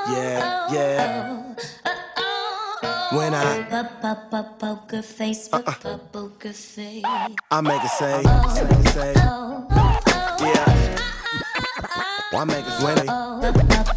Yeah, 0.07 0.71
yeah. 0.71 1.55
When 3.11 3.33
I 3.33 3.65
Poker 4.59 5.01
face, 5.01 5.47
poker 5.47 5.73
uh, 5.83 5.97
uh. 5.97 6.51
face. 6.51 7.03
I 7.51 7.61
make 7.61 7.83
it 7.83 7.89
say, 7.89 8.21
I 8.23 8.63
make 8.63 8.85
it 8.85 8.89
say, 8.89 9.13
yeah. 10.45 10.65
I 12.33 12.43
make 12.45 12.65
it 12.67 12.83
when 12.83 12.97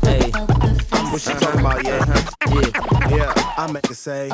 Hey, 0.09 0.31
what 1.11 1.21
she 1.21 1.33
talking 1.35 1.61
about, 1.61 1.85
yeah, 1.85 1.99
uh-huh. 1.99 3.11
yeah, 3.11 3.17
yeah. 3.17 3.55
I 3.59 3.71
make 3.71 3.91
it 3.91 3.95
say, 3.97 4.31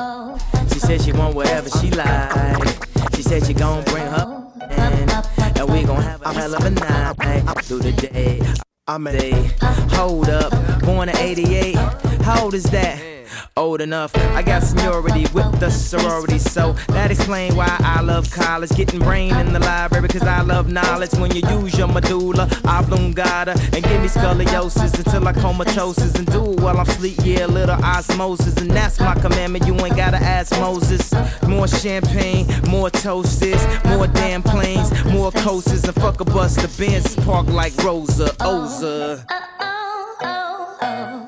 She 0.73 0.79
said 0.79 1.03
she 1.03 1.13
want 1.13 1.35
whatever 1.35 1.71
she 1.71 1.91
like. 1.91 3.17
She 3.17 3.23
said 3.23 3.45
she 3.45 3.55
gon' 3.55 3.83
bring 3.85 4.07
her 4.07 4.53
and, 4.71 5.11
and 5.59 5.73
we 5.73 5.83
gon' 5.83 6.03
have 6.03 6.23
a 6.23 6.33
hell 6.33 6.55
of 6.55 6.65
a 6.65 6.71
night 6.71 7.65
through 7.65 7.81
the 7.81 7.93
day. 7.93 8.41
I 8.87 8.99
make 8.99 9.15
it. 9.19 9.53
Hold 9.93 10.29
up, 10.29 10.53
born 10.83 11.09
in 11.09 11.17
'88. 11.17 11.75
How 12.21 12.45
old 12.45 12.53
is 12.53 12.65
that? 12.65 13.14
Old 13.57 13.81
enough. 13.81 14.17
I 14.17 14.43
got 14.43 14.63
seniority 14.63 15.27
with 15.33 15.61
the 15.61 15.71
sorority, 15.71 16.39
so 16.39 16.73
that 16.89 17.11
explain 17.11 17.55
why 17.57 17.77
I 17.81 18.01
love 18.01 18.31
college. 18.31 18.71
Getting 18.71 19.01
brain 19.01 19.35
in 19.37 19.53
the 19.53 19.61
library, 19.61 20.09
cause 20.09 20.23
I 20.23 20.43
love 20.43 20.71
knowledge. 20.71 21.13
When 21.15 21.35
you 21.35 21.43
use 21.61 21.79
your 21.79 21.89
medulla 21.89 22.49
oblongata 22.65 23.53
and 23.73 23.85
give 23.85 24.01
me 24.01 24.09
scoliosis 24.09 24.99
until 24.99 25.27
I 25.29 25.33
comatosis 25.33 26.15
and 26.15 26.27
do 26.27 26.53
it 26.53 26.61
while 26.61 26.79
I'm 26.79 26.87
sleep. 26.87 27.19
Yeah, 27.23 27.47
little 27.47 27.83
osmosis, 27.85 28.57
and 28.57 28.71
that's 28.71 28.99
my 29.01 29.15
commandment. 29.15 29.67
You 29.67 29.75
ain't 29.85 29.97
gotta 29.97 30.19
ask 30.19 30.53
Moses. 30.61 31.13
More 31.47 31.69
champagne, 31.69 32.47
more 32.69 32.91
toasters, 32.91 33.63
more 33.85 34.07
damn 34.07 34.43
planes, 34.43 34.91
more 35.07 35.31
coasters, 35.33 35.85
and 35.85 35.95
fuck 35.95 36.21
a 36.21 36.25
bus. 36.25 36.57
The 36.57 36.69
Benz 36.79 37.17
park 37.25 37.47
like 37.49 37.77
Rosa 37.83 38.27
Oza. 38.41 39.25
Oh, 39.31 40.17
oh, 40.23 40.79
oh, 40.83 41.24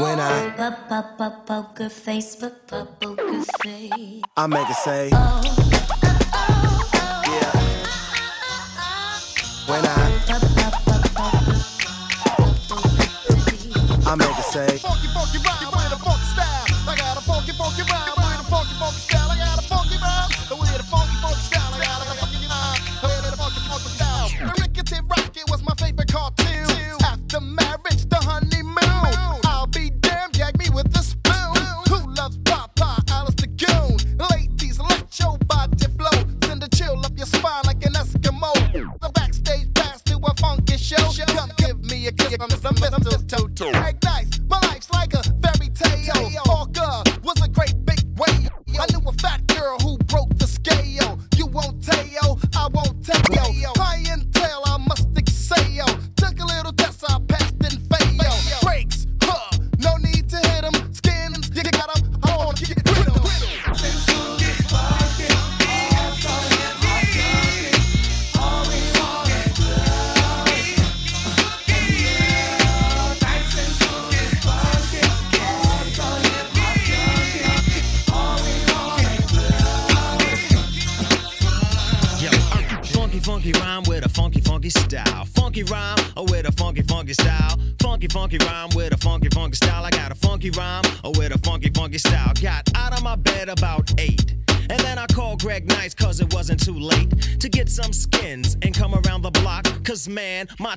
when 0.00 0.20
I, 0.20 0.30
Poker 1.46 1.88
face, 1.88 2.36
poker 2.36 2.86
face. 3.62 4.20
I 4.36 4.46
make 4.46 4.68
it 4.70 4.76
say, 4.76 5.08
yeah. 5.08 5.42
When 9.66 9.84
I, 9.84 9.88
I 14.06 14.14
make 14.14 14.38
it 14.38 14.44
say, 14.44 14.78
Funky, 14.78 15.08
funky 15.08 15.38
rhyme 15.44 15.72
with 15.72 15.92
a 15.92 15.98
funky 16.04 16.24
style. 16.32 16.66
I 16.88 16.96
got 16.96 17.16
a 17.16 17.20
funky, 17.20 17.52
funky 17.52 17.82
rhyme 17.82 18.14
with 18.16 18.40
a 18.40 18.50
funky, 18.50 18.74
funky 18.78 18.98
style. 19.00 19.17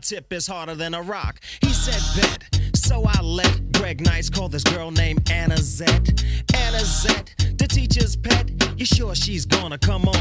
Tip 0.01 0.33
is 0.33 0.47
harder 0.47 0.75
than 0.75 0.93
a 0.93 1.01
rock. 1.01 1.39
He 1.61 1.69
said 1.69 2.01
bet. 2.21 2.75
So 2.75 3.03
I 3.05 3.21
let 3.21 3.71
Greg 3.73 4.01
Nice 4.01 4.29
call 4.29 4.49
this 4.49 4.63
girl 4.63 4.91
named 4.91 5.29
Anna 5.31 5.55
Zet. 5.57 6.23
Anna 6.55 6.79
Zet, 6.79 7.33
the 7.57 7.67
teacher's 7.67 8.15
pet. 8.15 8.49
You 8.77 8.85
sure 8.85 9.15
she's 9.15 9.45
gonna 9.45 9.77
come 9.77 10.07
on 10.07 10.20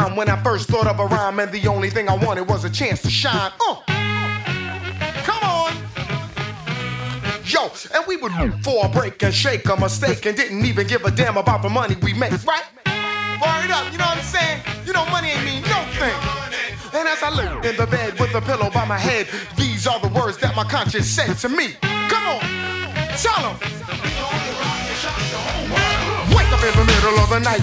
time 0.00 0.16
when 0.16 0.30
I 0.30 0.42
first 0.42 0.68
thought 0.68 0.86
of 0.86 0.98
a 0.98 1.06
rhyme, 1.06 1.38
and 1.40 1.52
the 1.52 1.66
only 1.68 1.90
thing 1.90 2.08
I 2.08 2.16
wanted 2.16 2.48
was 2.48 2.64
a 2.64 2.70
chance 2.70 3.02
to 3.02 3.10
shine. 3.10 3.52
Uh. 3.68 3.76
Come 5.28 5.42
on. 5.42 5.72
Yo, 7.44 7.70
and 7.94 8.04
we 8.06 8.16
would 8.16 8.32
for 8.64 8.86
a 8.86 8.88
break 8.88 9.22
and 9.22 9.34
shake 9.34 9.68
a 9.68 9.76
mistake 9.76 10.24
and 10.24 10.36
didn't 10.36 10.64
even 10.64 10.86
give 10.86 11.04
a 11.04 11.10
damn 11.10 11.36
about 11.36 11.62
the 11.62 11.68
money 11.68 11.96
we 12.02 12.14
make, 12.14 12.32
right? 12.46 12.64
Word 13.42 13.70
up, 13.70 13.92
you 13.92 13.98
know 13.98 14.04
what 14.04 14.18
I'm 14.18 14.22
saying? 14.22 14.62
You 14.86 14.92
know, 14.94 15.04
money 15.06 15.28
ain't 15.28 15.44
mean 15.44 15.62
no 15.62 15.80
thing. 16.00 16.16
And 16.98 17.06
as 17.06 17.22
I 17.22 17.30
lay 17.30 17.68
in 17.68 17.76
the 17.76 17.86
bed 17.86 18.18
with 18.18 18.34
a 18.34 18.40
pillow 18.40 18.70
by 18.70 18.84
my 18.86 18.98
head, 18.98 19.26
these 19.56 19.86
are 19.86 20.00
the 20.00 20.08
words 20.08 20.38
that 20.38 20.56
my 20.56 20.64
conscience 20.64 21.08
said 21.08 21.34
to 21.38 21.48
me. 21.48 21.76
Come 22.08 22.24
on, 22.34 22.40
tell 23.20 23.42
'em. 23.48 23.56
Wake 26.34 26.52
up 26.56 26.62
in 26.68 26.74
the 26.80 26.86
middle 26.86 27.18
of 27.18 27.28
the 27.30 27.40
night 27.40 27.62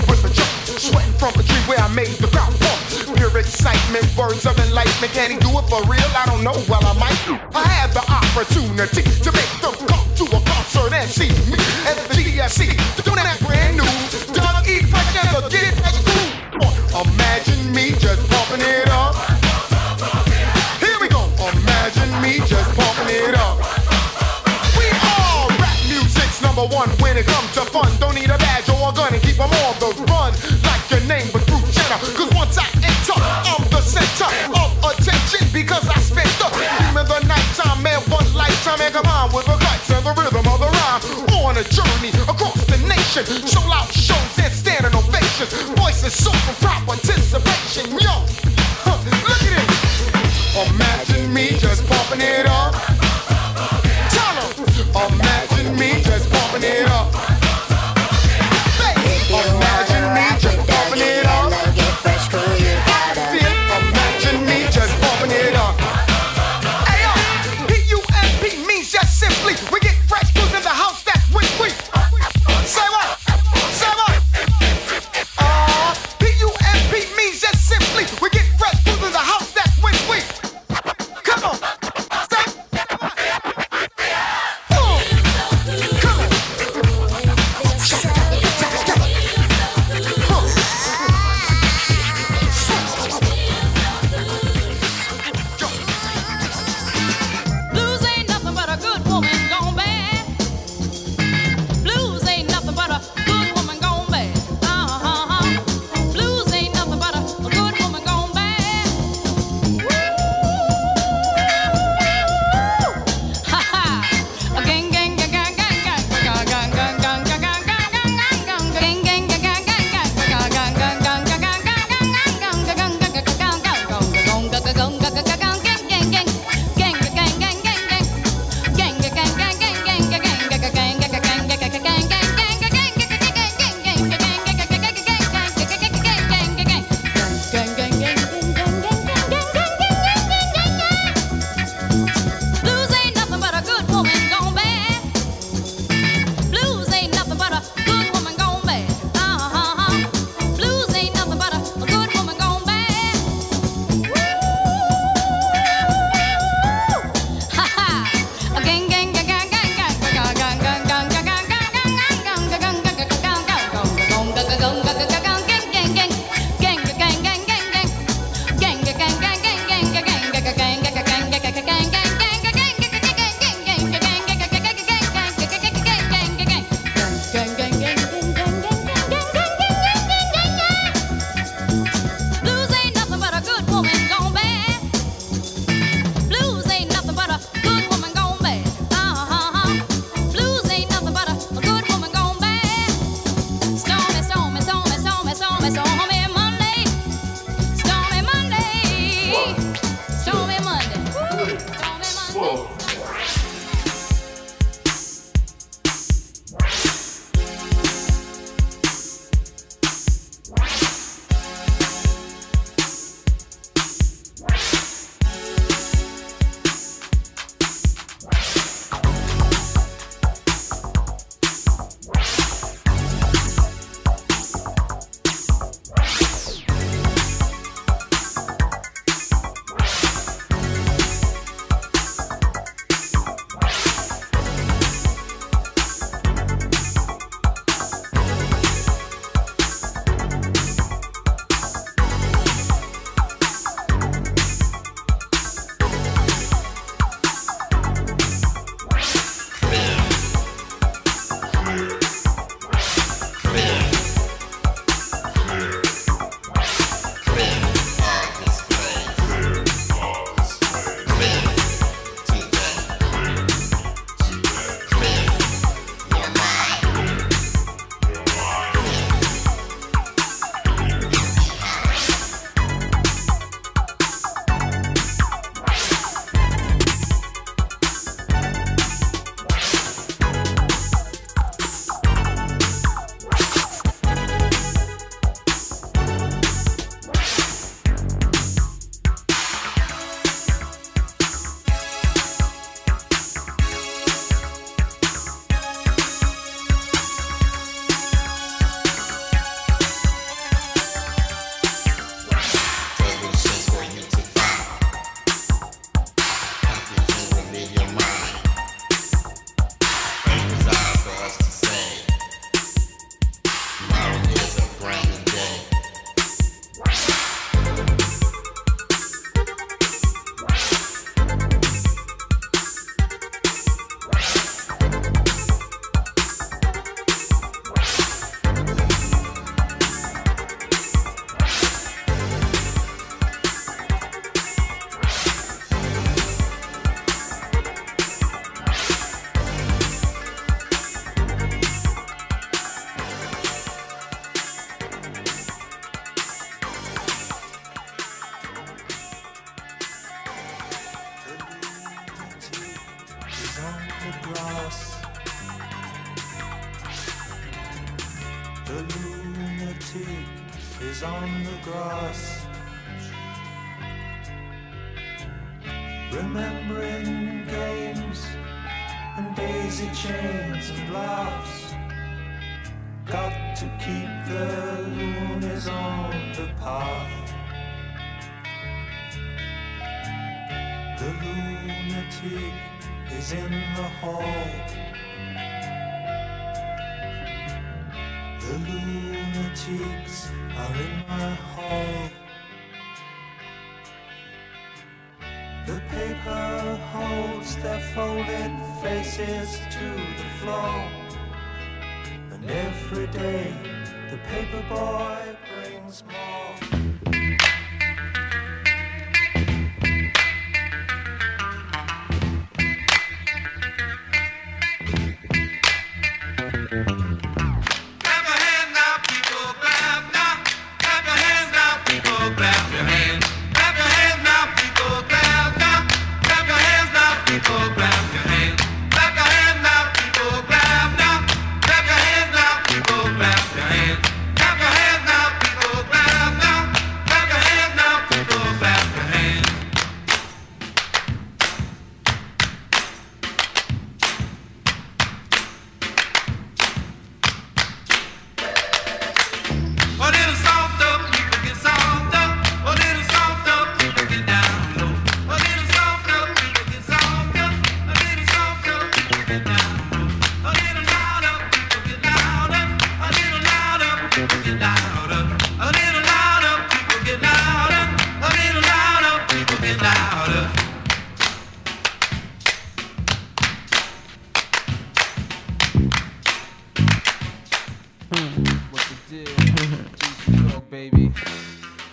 from 1.18 1.34
the 1.34 1.44
tree 1.44 1.62
where 1.66 1.80
I 1.82 1.90
made 1.90 2.14
the 2.22 2.30
ground 2.30 2.54
pump. 2.62 2.80
Pure 3.18 3.38
excitement, 3.42 4.06
words 4.16 4.46
of 4.46 4.58
enlightenment. 4.60 5.12
Can 5.14 5.32
he 5.34 5.38
do 5.38 5.50
it 5.58 5.66
for 5.66 5.82
real? 5.90 6.10
I 6.14 6.26
don't 6.30 6.44
know. 6.46 6.54
Well, 6.70 6.82
I 6.86 6.94
might. 6.94 7.18
I 7.54 7.66
had 7.66 7.92
the 7.92 8.06
opportunity 8.06 9.02
to 9.02 9.30
make 9.34 9.54
them 9.62 9.74
come 9.90 10.06
to 10.22 10.26
a 10.30 10.40
concert 10.46 10.94
and 10.94 11.10
see 11.10 11.34
me 11.50 11.58
at 11.90 11.98
the 12.06 12.14
GSC. 12.14 12.70
Doing 13.02 13.26
that 13.26 13.42
brand 13.42 13.78
new, 13.78 13.90
Doug 14.34 14.68
E. 14.70 14.86
Fresh 14.86 15.18
and 15.18 15.30
the 15.34 15.42
Get 15.50 15.74
It 15.74 15.76
Fresh. 15.82 15.98
Imagine 16.98 17.74
me 17.74 17.92
just 17.98 18.22
pumping 18.30 18.62
it 18.62 18.90
up. 18.90 19.14
Here 20.82 20.98
we 21.02 21.10
go. 21.10 21.26
Imagine 21.42 22.14
me 22.22 22.42
just 22.46 22.70
pumping 22.78 23.10
it 23.10 23.34
up. 23.34 23.58
We 24.78 24.86
all 25.18 25.50
rap 25.58 25.78
music's 25.90 26.42
number 26.42 26.66
one 26.70 26.90
when 27.02 27.18
it 27.18 27.26
comes 27.26 27.54
to 27.54 27.62
fun. 27.70 27.90
Don't 28.00 28.16
need 28.16 28.30
a 28.30 28.38
badge 28.38 28.67
the 43.26 43.67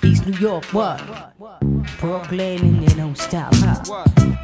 East 0.03 0.27
New 0.27 0.39
York, 0.39 0.65
what? 0.73 1.01
Brooklyn 2.01 2.61
and 2.61 2.83
they 2.83 2.95
don't 2.95 3.17
stop, 3.17 3.55
huh? 3.55 4.44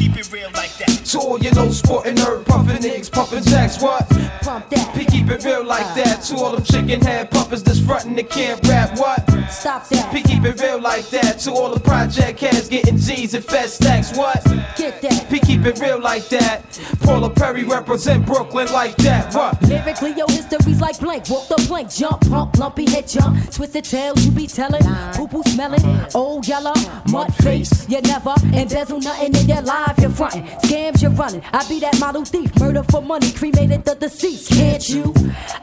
I 0.00 0.02
keep 0.02 0.16
it 0.16 0.32
real 0.32 0.50
like 0.54 0.74
that. 0.78 1.04
To 1.10 1.18
all 1.18 1.38
you 1.38 1.50
know, 1.52 1.68
sporting 1.68 2.14
nerd, 2.14 2.46
puffin' 2.46 2.78
niggas, 2.78 3.12
pumping 3.12 3.44
jacks, 3.44 3.82
what? 3.82 4.08
Pump 4.40 4.70
that. 4.70 4.94
P 4.96 5.04
keep 5.04 5.28
it 5.28 5.44
real 5.44 5.62
like 5.62 5.84
uh. 5.84 5.94
that. 5.96 6.22
To 6.22 6.36
all 6.36 6.52
them 6.52 6.64
chicken 6.64 7.02
head 7.02 7.30
puppers 7.30 7.62
that's 7.62 7.80
frontin' 7.80 8.14
they 8.14 8.22
can't 8.22 8.66
rap, 8.66 8.98
what? 8.98 9.20
Stop 9.50 9.86
that. 9.90 10.10
P 10.10 10.22
keep 10.22 10.42
it 10.44 10.58
real 10.62 10.80
like 10.80 11.06
that. 11.10 11.38
To 11.40 11.52
all 11.52 11.74
the 11.74 11.80
project 11.80 12.40
heads 12.40 12.68
getting 12.70 12.96
G's 12.96 13.34
and 13.34 13.44
fed 13.44 13.68
stacks, 13.68 14.16
what? 14.16 14.42
Get 14.78 15.02
that. 15.02 15.28
P 15.28 15.38
keep 15.38 15.66
it 15.66 15.78
real 15.80 16.00
like 16.00 16.26
that. 16.28 16.80
Paula 17.00 17.28
Perry 17.28 17.64
represent 17.64 18.24
Brooklyn 18.24 18.72
like 18.72 18.96
that, 18.96 19.34
what? 19.34 19.60
Lyrically, 19.62 20.14
your 20.14 20.30
history's 20.30 20.80
like 20.80 20.98
blank. 20.98 21.28
Walk 21.28 21.48
the 21.48 21.56
plank, 21.68 21.90
jump, 21.90 22.26
pump, 22.30 22.56
lumpy 22.56 22.88
head 22.88 23.06
jump. 23.06 23.50
Twisted 23.50 23.84
tails, 23.84 24.24
you 24.24 24.30
be 24.30 24.46
telling. 24.46 24.82
Poo 25.12 25.28
poo 25.28 25.42
smelling. 25.42 25.84
Old 26.14 26.48
yellow, 26.48 26.72
mud 27.10 27.34
face. 27.34 27.86
You 27.86 28.00
never 28.00 28.34
embezzle 28.54 29.00
nothing 29.00 29.36
in 29.36 29.46
your 29.46 29.60
life. 29.60 29.89
You're 29.98 30.10
frontin'. 30.10 30.44
Scams 30.62 31.02
you're 31.02 31.10
running. 31.10 31.42
I 31.52 31.66
be 31.68 31.80
that 31.80 31.98
model 32.00 32.24
thief. 32.24 32.58
Murder 32.58 32.82
for 32.84 33.02
money. 33.02 33.32
Cremated 33.32 33.84
the 33.84 33.94
deceased. 33.94 34.50
Can't 34.50 34.88
you 34.88 35.14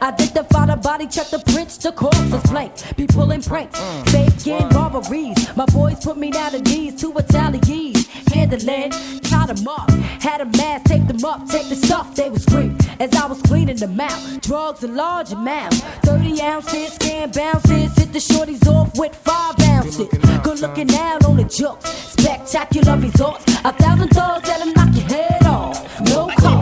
identify 0.02 0.66
the 0.66 0.76
body? 0.76 1.06
Check 1.06 1.28
the 1.28 1.38
prints. 1.38 1.76
The 1.78 1.92
corpse 1.92 2.18
is 2.18 2.42
blank. 2.50 2.72
Be 2.96 3.06
pulling 3.06 3.42
pranks. 3.42 3.78
Mm. 3.78 4.08
Faking 4.10 4.68
robberies. 4.70 5.56
My 5.56 5.66
boys 5.66 6.04
put 6.04 6.16
me 6.16 6.30
down 6.30 6.52
to 6.52 6.60
knees. 6.60 7.00
Two 7.00 7.16
Italians. 7.16 7.97
Handling. 8.32 8.90
Tied 9.20 9.48
them 9.48 9.68
up. 9.68 9.90
Had 10.20 10.40
a 10.40 10.44
mask. 10.44 10.84
Taped 10.86 11.08
them 11.08 11.24
up. 11.24 11.48
Take 11.48 11.68
the 11.68 11.76
stuff. 11.76 12.14
They 12.14 12.30
was 12.30 12.42
scream 12.42 12.76
as 13.00 13.14
I 13.14 13.26
was 13.26 13.40
cleaning 13.42 13.76
them 13.76 14.00
out. 14.00 14.42
Drugs 14.42 14.84
in 14.84 14.94
large 14.94 15.32
amounts. 15.32 15.80
30 16.04 16.42
ounces. 16.42 16.92
Scan 16.94 17.30
bounces. 17.30 17.94
Hit 17.96 18.12
the 18.12 18.18
shorties 18.18 18.66
off 18.66 18.96
with 18.98 19.14
five 19.14 19.54
ounces. 19.60 20.08
Good 20.42 20.60
looking 20.60 20.94
out 20.94 21.24
on 21.24 21.36
the 21.36 21.44
joke. 21.44 21.84
Spectacular 21.86 22.96
results. 22.98 23.44
A 23.64 23.72
thousand 23.72 24.08
thugs 24.08 24.48
that'll 24.48 24.72
knock 24.72 24.94
your 24.94 25.04
head 25.04 25.46
off. 25.46 26.00
No 26.00 26.28
cause. 26.38 26.57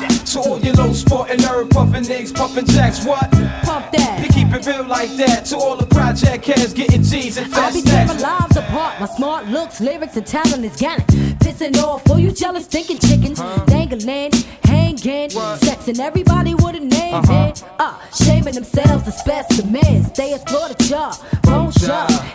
To 0.00 0.40
all 0.40 0.58
you 0.60 0.72
low 0.72 0.92
sporting 0.92 1.38
nerd, 1.38 1.70
puffin' 1.70 2.04
niggas, 2.04 2.34
pumping 2.34 2.66
jacks, 2.66 3.04
what? 3.04 3.30
Pump 3.62 3.90
that. 3.92 4.20
P 4.22 4.32
keep 4.32 4.48
it 4.52 4.64
real 4.66 4.84
like 4.84 5.10
that. 5.16 5.44
To 5.46 5.56
all 5.56 5.76
the 5.76 5.86
project 5.86 6.46
heads 6.46 6.72
getting 6.72 7.02
G's 7.02 7.36
and 7.36 7.50
fast 7.50 7.76
I 7.76 7.80
be 7.80 7.86
tearing 7.86 8.20
lives 8.20 8.56
apart. 8.56 9.00
My 9.00 9.06
smart 9.06 9.46
looks, 9.48 9.80
lyrics, 9.80 10.16
and 10.16 10.26
talent 10.26 10.64
is 10.64 10.76
gallant. 10.76 11.06
Pissing 11.42 11.76
off 11.82 12.08
all 12.08 12.18
you 12.18 12.32
jealous 12.32 12.66
thinking 12.66 12.98
chickens. 12.98 13.38
Dangling, 13.66 14.32
hanging, 14.64 15.30
sexing 15.60 15.98
everybody 15.98 16.54
with 16.54 16.76
a 16.76 16.80
name. 16.80 17.14
Uh-huh. 17.14 17.32
man. 17.32 17.54
Uh, 17.78 17.98
shaming 18.14 18.54
themselves 18.54 19.06
as 19.06 19.18
specimens. 19.18 20.10
They 20.12 20.34
explore 20.34 20.68
the 20.68 20.74
jaw, 20.84 21.12
bone. 21.42 21.72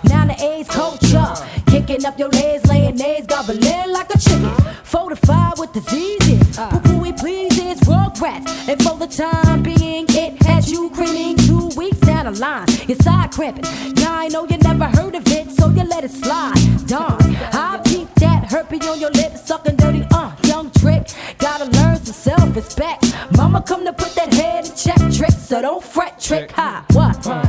Now 0.03 0.25
the 0.25 0.35
A's 0.39 0.67
culture. 0.67 1.33
Kicking 1.77 2.07
up 2.07 2.17
your 2.17 2.29
legs, 2.29 2.65
laying 2.65 2.99
eggs, 2.99 3.27
gobbling 3.27 3.91
like 3.91 4.09
a 4.09 4.17
chicken. 4.17 4.49
Fortified 4.83 5.59
with 5.59 5.73
diseases. 5.73 6.57
Poo 6.57 6.79
poo 6.79 7.05
it 7.05 7.17
pleases, 7.17 7.79
rugrats. 7.81 8.49
And 8.67 8.81
for 8.81 8.97
the 8.97 9.05
time 9.05 9.61
being, 9.61 10.05
it 10.09 10.41
has 10.41 10.71
you 10.71 10.89
grinning 10.89 11.37
two 11.37 11.69
weeks 11.77 11.99
down 11.99 12.25
the 12.25 12.39
line. 12.39 12.65
You're 12.87 12.97
side 12.97 13.29
cramping. 13.31 13.65
Now 13.93 14.17
I 14.17 14.27
know 14.27 14.47
you 14.47 14.57
never 14.57 14.85
heard 14.85 15.13
of 15.13 15.27
it, 15.27 15.51
so 15.51 15.69
you 15.69 15.83
let 15.83 16.03
it 16.03 16.09
slide. 16.09 16.57
Darn, 16.87 17.21
I 17.53 17.79
peep 17.85 18.11
that 18.15 18.49
herpy 18.49 18.81
on 18.89 18.99
your 18.99 19.11
lips, 19.11 19.45
sucking 19.45 19.75
dirty, 19.75 20.03
uh, 20.11 20.35
young 20.45 20.71
trick. 20.79 21.11
Gotta 21.37 21.65
learn 21.65 21.97
some 21.97 22.15
self 22.15 22.55
respect. 22.55 23.05
Mama 23.37 23.61
come 23.61 23.85
to 23.85 23.93
put 23.93 24.15
that 24.15 24.33
head 24.33 24.65
in 24.65 24.75
check, 24.75 24.97
trick, 25.13 25.31
so 25.31 25.61
don't 25.61 25.83
fret, 25.83 26.19
trick. 26.19 26.51
Hi, 26.53 26.83
what? 26.93 27.27
Uh, 27.27 27.45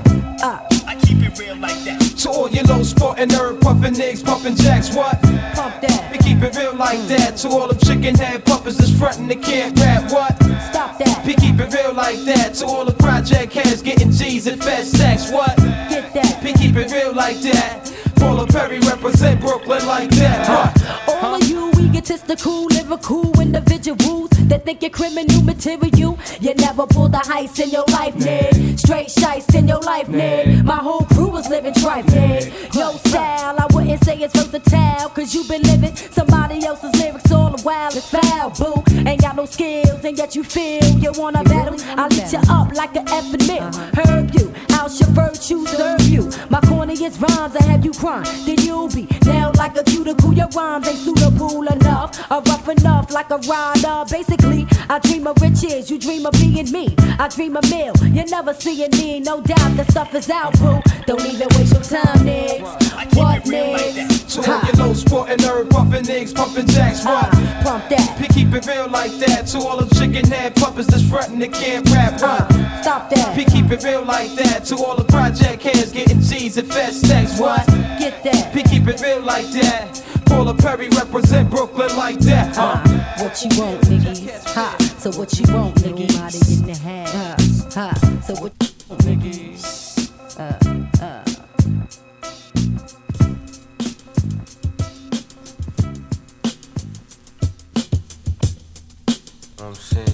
I 0.86 0.98
keep 1.00 1.22
it 1.22 1.38
real 1.38 1.56
like 1.56 1.82
that. 1.84 2.07
To 2.18 2.30
all 2.30 2.50
your 2.50 2.64
low 2.64 2.82
sporting 2.82 3.28
nerd, 3.28 3.60
puffin' 3.60 3.94
niggas, 3.94 4.24
pumping 4.24 4.56
jacks, 4.56 4.92
what? 4.92 5.22
Pump 5.54 5.80
that. 5.82 6.08
We 6.10 6.18
keep 6.18 6.42
it 6.42 6.56
real 6.56 6.74
like 6.74 6.98
that. 7.06 7.36
To 7.38 7.48
all 7.48 7.68
them 7.68 7.78
chicken 7.78 8.16
head 8.16 8.44
puppers 8.44 8.76
that's 8.76 8.90
frontin' 8.90 9.28
they 9.28 9.36
can't 9.36 9.78
rap, 9.78 10.10
what? 10.10 10.34
Stop 10.68 10.98
that. 10.98 11.24
We 11.24 11.34
keep 11.34 11.60
it 11.60 11.72
real 11.72 11.94
like 11.94 12.18
that. 12.24 12.54
To 12.54 12.66
all 12.66 12.84
the 12.84 12.92
project 12.94 13.52
heads 13.52 13.82
getting 13.82 14.10
G's 14.10 14.48
and 14.48 14.60
fat 14.60 14.86
stacks, 14.86 15.30
what? 15.30 15.56
Get 15.88 16.12
that. 16.14 16.42
We 16.42 16.54
keep 16.54 16.74
it 16.74 16.90
real 16.90 17.14
like 17.14 17.38
that. 17.42 17.92
Paula 18.16 18.48
Perry 18.48 18.80
represent 18.80 19.40
Brooklyn 19.40 19.86
like 19.86 20.10
that, 20.10 20.48
what? 20.48 21.22
All 21.22 21.36
of 21.36 21.48
you 21.48 21.70
egotistical, 21.78 22.64
lyrical 22.64 23.40
individuals 23.40 24.37
that 24.48 24.64
think 24.64 24.82
you're 24.82 24.90
criminal 24.90 25.42
material. 25.42 26.18
You 26.40 26.54
never 26.54 26.86
pulled 26.86 27.14
a 27.14 27.18
heist 27.18 27.60
in 27.62 27.70
your 27.70 27.84
life, 27.88 28.14
nigga. 28.14 28.78
Straight 28.78 29.08
shice 29.08 29.54
in 29.54 29.68
your 29.68 29.80
life, 29.80 30.06
nigga. 30.08 30.64
My 30.64 30.76
whole 30.76 31.04
crew 31.12 31.28
was 31.28 31.48
living 31.48 31.74
trife, 31.74 32.04
nigga. 32.04 32.74
Yo, 32.74 32.92
style, 33.08 33.56
I 33.58 33.66
wouldn't 33.72 34.02
say 34.04 34.16
it's 34.18 34.34
versatile, 34.34 35.08
cause 35.10 35.34
you 35.34 35.44
been 35.44 35.62
living 35.62 35.94
somebody 35.96 36.64
else's 36.64 36.94
lyrics 37.00 37.30
all 37.30 37.50
the 37.50 37.62
while. 37.62 37.88
It's 37.88 38.10
foul, 38.10 38.50
boo. 38.50 38.82
Ain't 39.06 39.20
got 39.20 39.36
no 39.36 39.44
skills, 39.44 40.04
and 40.04 40.16
yet 40.16 40.34
you 40.34 40.42
feel 40.44 40.84
you 40.98 41.12
wanna 41.16 41.44
battle. 41.44 41.78
I 41.96 42.08
lit 42.08 42.32
you 42.32 42.40
up 42.48 42.74
like 42.74 42.96
an 42.96 43.06
effing 43.06 43.46
mill. 43.46 43.68
Herb 44.00 44.34
you, 44.34 44.54
out 44.72 44.98
your 44.98 45.10
virtue, 45.10 45.66
serve 45.66 46.02
you. 46.02 46.24
My 46.48 46.60
corniest 46.60 47.20
rhymes, 47.20 47.54
I 47.56 47.64
have 47.64 47.84
you 47.84 47.92
crying. 47.92 48.24
Then 48.46 48.58
you'll 48.58 48.88
be 48.88 49.06
nailed 49.24 49.56
like 49.56 49.76
a 49.76 49.84
cuticle. 49.84 50.32
Your 50.32 50.48
rhymes 50.48 50.88
ain't 50.88 50.98
suitable 50.98 51.66
enough, 51.66 52.30
or 52.30 52.40
rough 52.42 52.68
enough 52.68 53.10
like 53.10 53.30
a 53.30 53.38
rider. 53.38 54.04
Basically, 54.10 54.37
I 54.42 54.66
I 54.88 54.98
dream 55.00 55.26
of 55.26 55.40
riches, 55.40 55.90
you 55.90 55.98
dream 55.98 56.26
of 56.26 56.32
being 56.32 56.70
me. 56.72 56.94
I 57.18 57.28
dream 57.28 57.56
of 57.56 57.70
meal, 57.70 57.92
you 58.02 58.24
never 58.24 58.54
seeing 58.54 58.90
me. 58.92 59.20
No 59.20 59.40
doubt 59.40 59.76
the 59.76 59.84
stuff 59.90 60.14
is 60.14 60.30
out, 60.30 60.58
boo. 60.58 60.80
Don't 61.06 61.24
even 61.24 61.48
waste 61.56 61.72
your 61.72 61.82
time, 61.82 62.26
niggas. 62.26 63.16
What 63.16 63.44
niggas? 63.44 64.17
To 64.38 64.52
all 64.52 64.62
your 64.62 64.86
low 64.86 64.94
sporting 64.94 65.42
herb, 65.42 65.70
pumping 65.70 66.04
niggas, 66.04 66.34
pumping 66.34 66.66
jacks, 66.68 67.04
ah, 67.04 67.28
what? 67.32 67.64
Pump 67.64 67.88
that. 67.90 68.18
P 68.18 68.28
keep 68.28 68.52
it 68.54 68.66
real 68.66 68.88
like 68.88 69.12
that. 69.18 69.46
To 69.48 69.58
all 69.58 69.76
them 69.76 69.88
chicken 69.90 70.30
head 70.30 70.54
puppets 70.54 70.86
that's 70.86 71.02
frontin' 71.08 71.38
that 71.40 71.52
can't 71.52 71.88
rap, 71.90 72.12
what? 72.12 72.22
Ah, 72.22 72.78
stop 72.82 73.10
that. 73.10 73.36
P 73.36 73.44
keep 73.44 73.70
it 73.70 73.82
real 73.82 74.04
like 74.04 74.30
that. 74.36 74.64
To 74.66 74.76
all 74.76 74.96
the 74.96 75.04
project 75.04 75.62
heads 75.62 75.92
getting 75.92 76.20
G's 76.20 76.56
and 76.56 76.68
fat 76.72 76.92
stacks, 76.92 77.38
what? 77.40 77.66
Get 77.98 78.22
that. 78.24 78.54
P 78.54 78.62
keep 78.62 78.86
it 78.86 79.00
real 79.00 79.20
like 79.20 79.46
that. 79.50 80.02
Paula 80.26 80.54
Perry 80.54 80.88
represent 80.90 81.50
Brooklyn 81.50 81.96
like 81.96 82.18
that, 82.20 82.54
huh? 82.54 82.82
Ah, 82.84 83.14
what 83.18 83.42
you 83.42 83.60
want, 83.60 83.80
niggas? 83.82 84.44
Ha. 84.54 84.76
So 84.98 85.10
what 85.18 85.38
you 85.38 85.52
want, 85.52 85.74
niggas? 85.76 86.14
Nobody 86.14 86.54
in 86.54 86.66
the 86.66 86.76
house. 86.76 87.74
Ha. 87.74 88.20
So 88.26 88.34
what 88.34 88.52
you 88.60 88.68
want, 88.88 89.02
niggas? 89.02 89.77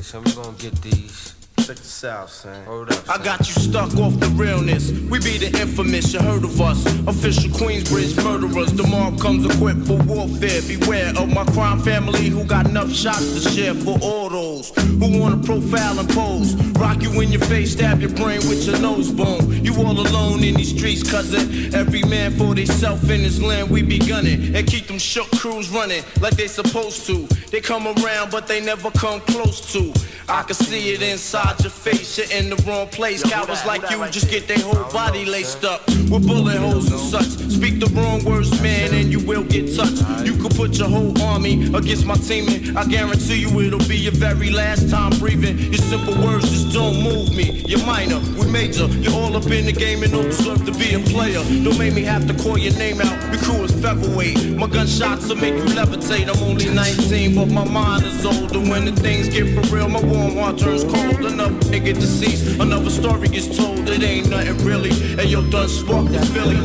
So 0.04 0.20
we 0.20 0.32
gonna 0.32 0.52
get 0.58 0.74
these. 0.82 1.34
Check 1.56 1.76
this 1.76 2.04
out, 2.04 2.28
son. 2.28 2.62
Hold 2.66 2.92
up. 2.92 3.08
I 3.08 3.16
got 3.24 3.38
you 3.38 3.54
stuck 3.54 3.96
off 3.96 4.20
the 4.20 4.26
realness. 4.36 4.90
We 4.90 5.18
be 5.20 5.38
the 5.38 5.46
infamous, 5.58 6.12
you 6.12 6.20
heard 6.20 6.44
of 6.44 6.60
us. 6.60 6.84
Official 7.06 7.48
Queensbridge 7.50 8.22
murderers. 8.22 8.74
The 8.74 8.86
mob 8.86 9.18
comes 9.18 9.46
equipped 9.46 9.86
for 9.86 9.96
warfare. 10.02 10.60
Beware 10.68 11.16
of 11.16 11.32
my 11.32 11.44
crime 11.54 11.80
family 11.80 12.28
who 12.28 12.44
got 12.44 12.66
enough 12.66 12.92
shots 12.92 13.32
to 13.32 13.48
share 13.48 13.72
for 13.72 13.98
all 14.02 14.28
those 14.28 14.72
who 14.76 15.18
wanna 15.18 15.38
profile 15.38 15.98
and 15.98 16.08
pose. 16.10 16.54
Rock 16.76 17.00
you 17.00 17.18
in 17.22 17.32
your 17.32 17.40
face, 17.40 17.72
stab 17.72 18.00
your 18.00 18.10
brain 18.10 18.40
with 18.40 18.66
your 18.66 18.78
nose 18.80 19.10
bone. 19.10 19.64
You 19.64 19.74
all 19.76 19.98
alone 19.98 20.44
in 20.44 20.54
these 20.56 20.76
streets, 20.76 21.08
cousin. 21.08 21.74
Every 21.74 22.02
man 22.02 22.32
for 22.36 22.54
theyself 22.54 23.02
in 23.04 23.22
this 23.22 23.40
land, 23.40 23.70
we 23.70 23.80
be 23.80 23.98
gunning. 23.98 24.54
And 24.54 24.66
keep 24.66 24.86
them 24.86 24.98
shook 24.98 25.30
crews 25.30 25.70
running 25.70 26.04
like 26.20 26.34
they 26.34 26.48
supposed 26.48 27.06
to. 27.06 27.26
They 27.54 27.60
come 27.60 27.86
around, 27.86 28.32
but 28.32 28.48
they 28.48 28.60
never 28.60 28.90
come 28.90 29.20
close 29.20 29.60
to. 29.74 29.94
I 30.28 30.42
can 30.42 30.54
see 30.56 30.92
it 30.92 31.02
inside 31.02 31.60
your 31.60 31.70
face, 31.70 32.18
you're 32.18 32.26
in 32.36 32.50
the 32.50 32.56
wrong 32.66 32.88
place. 32.88 33.22
Cowards 33.22 33.64
like 33.64 33.88
you 33.90 34.04
just 34.08 34.28
get 34.28 34.48
their 34.48 34.58
whole 34.58 34.90
body 34.90 35.24
laced 35.24 35.64
up 35.64 35.86
with 35.86 36.26
bullet 36.26 36.56
holes 36.56 36.90
and 36.90 36.98
such. 36.98 37.28
Speak 37.52 37.78
the 37.78 37.86
wrong 37.94 38.24
words, 38.24 38.50
man, 38.60 38.92
and 38.94 39.12
you 39.12 39.20
will 39.20 39.44
get 39.44 39.76
touched. 39.76 40.02
You 40.26 40.34
could 40.36 40.56
put 40.56 40.76
your 40.78 40.88
whole 40.88 41.16
army 41.22 41.72
against 41.74 42.06
my 42.06 42.16
team, 42.16 42.48
and 42.48 42.76
I 42.76 42.86
guarantee 42.86 43.42
you 43.42 43.60
it'll 43.60 43.86
be 43.86 43.98
your 43.98 44.14
very 44.14 44.50
last 44.50 44.90
time 44.90 45.12
breathing. 45.20 45.56
Your 45.58 45.74
simple 45.74 46.14
words 46.24 46.50
just 46.50 46.72
don't 46.72 47.02
move 47.04 47.36
me. 47.36 47.62
You're 47.68 47.84
minor, 47.86 48.18
we 48.36 48.50
major. 48.50 48.86
You're 48.86 49.14
all 49.14 49.36
up 49.36 49.46
in 49.46 49.66
the 49.66 49.72
game 49.72 50.02
and 50.02 50.10
don't 50.10 50.24
deserve 50.24 50.64
to 50.66 50.72
be 50.72 50.94
a 50.94 51.00
player. 51.00 51.42
Don't 51.62 51.78
make 51.78 51.94
me 51.94 52.02
have 52.02 52.26
to 52.26 52.34
call 52.42 52.58
your 52.58 52.74
name 52.78 53.00
out. 53.00 53.16
Your 53.32 53.42
crew 53.42 53.62
is 53.64 53.72
featherweight. 53.80 54.56
My 54.56 54.66
gunshots 54.66 55.28
will 55.28 55.36
make 55.36 55.54
you 55.54 55.64
levitate. 55.76 56.28
I'm 56.28 56.42
only 56.42 56.68
19, 56.72 57.34
but 57.34 57.43
my 57.50 57.64
mind 57.64 58.04
is 58.04 58.24
older. 58.24 58.58
When 58.58 58.84
the 58.84 58.92
things 58.92 59.28
get 59.28 59.54
for 59.54 59.74
real, 59.74 59.88
my 59.88 60.00
warm 60.02 60.36
heart 60.36 60.58
turns 60.58 60.84
cold. 60.84 61.24
Another 61.24 61.54
nigga 61.70 61.94
deceased, 61.94 62.60
another 62.60 62.90
story 62.90 63.28
gets 63.28 63.56
told. 63.56 63.88
It 63.88 64.02
ain't 64.02 64.30
nothing 64.30 64.58
really. 64.64 64.90
And 65.18 65.28
yo, 65.28 65.42
done 65.50 65.68
sparked 65.68 66.12
the 66.12 66.24
Philly. 66.26 66.56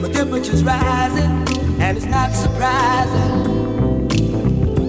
My 0.00 0.08
temperature's 0.12 0.62
rising, 0.64 1.32
and 1.80 1.96
it's 1.96 2.06
not 2.06 2.32
surprising. 2.32 4.08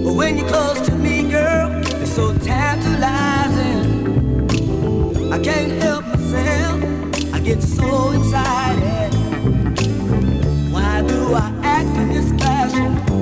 But 0.04 0.14
when 0.14 0.38
you're 0.38 0.48
close 0.48 0.82
to 0.88 0.96
me, 0.96 1.30
girl, 1.30 1.72
it's 2.02 2.14
so 2.14 2.34
tantalizing. 2.40 3.86
I 5.32 5.40
can't 5.40 5.82
help 5.82 6.06
myself, 6.06 6.84
I 7.34 7.40
get 7.40 7.62
so 7.62 8.12
excited. 8.12 9.14
Why 10.72 11.02
do 11.02 11.34
I 11.34 11.52
act 11.64 11.98
in 11.98 12.10
this 12.10 12.32
fashion? 12.42 13.15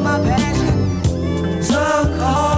My 0.00 0.18
passion? 0.20 1.62
So 1.62 1.74
call 2.18 2.57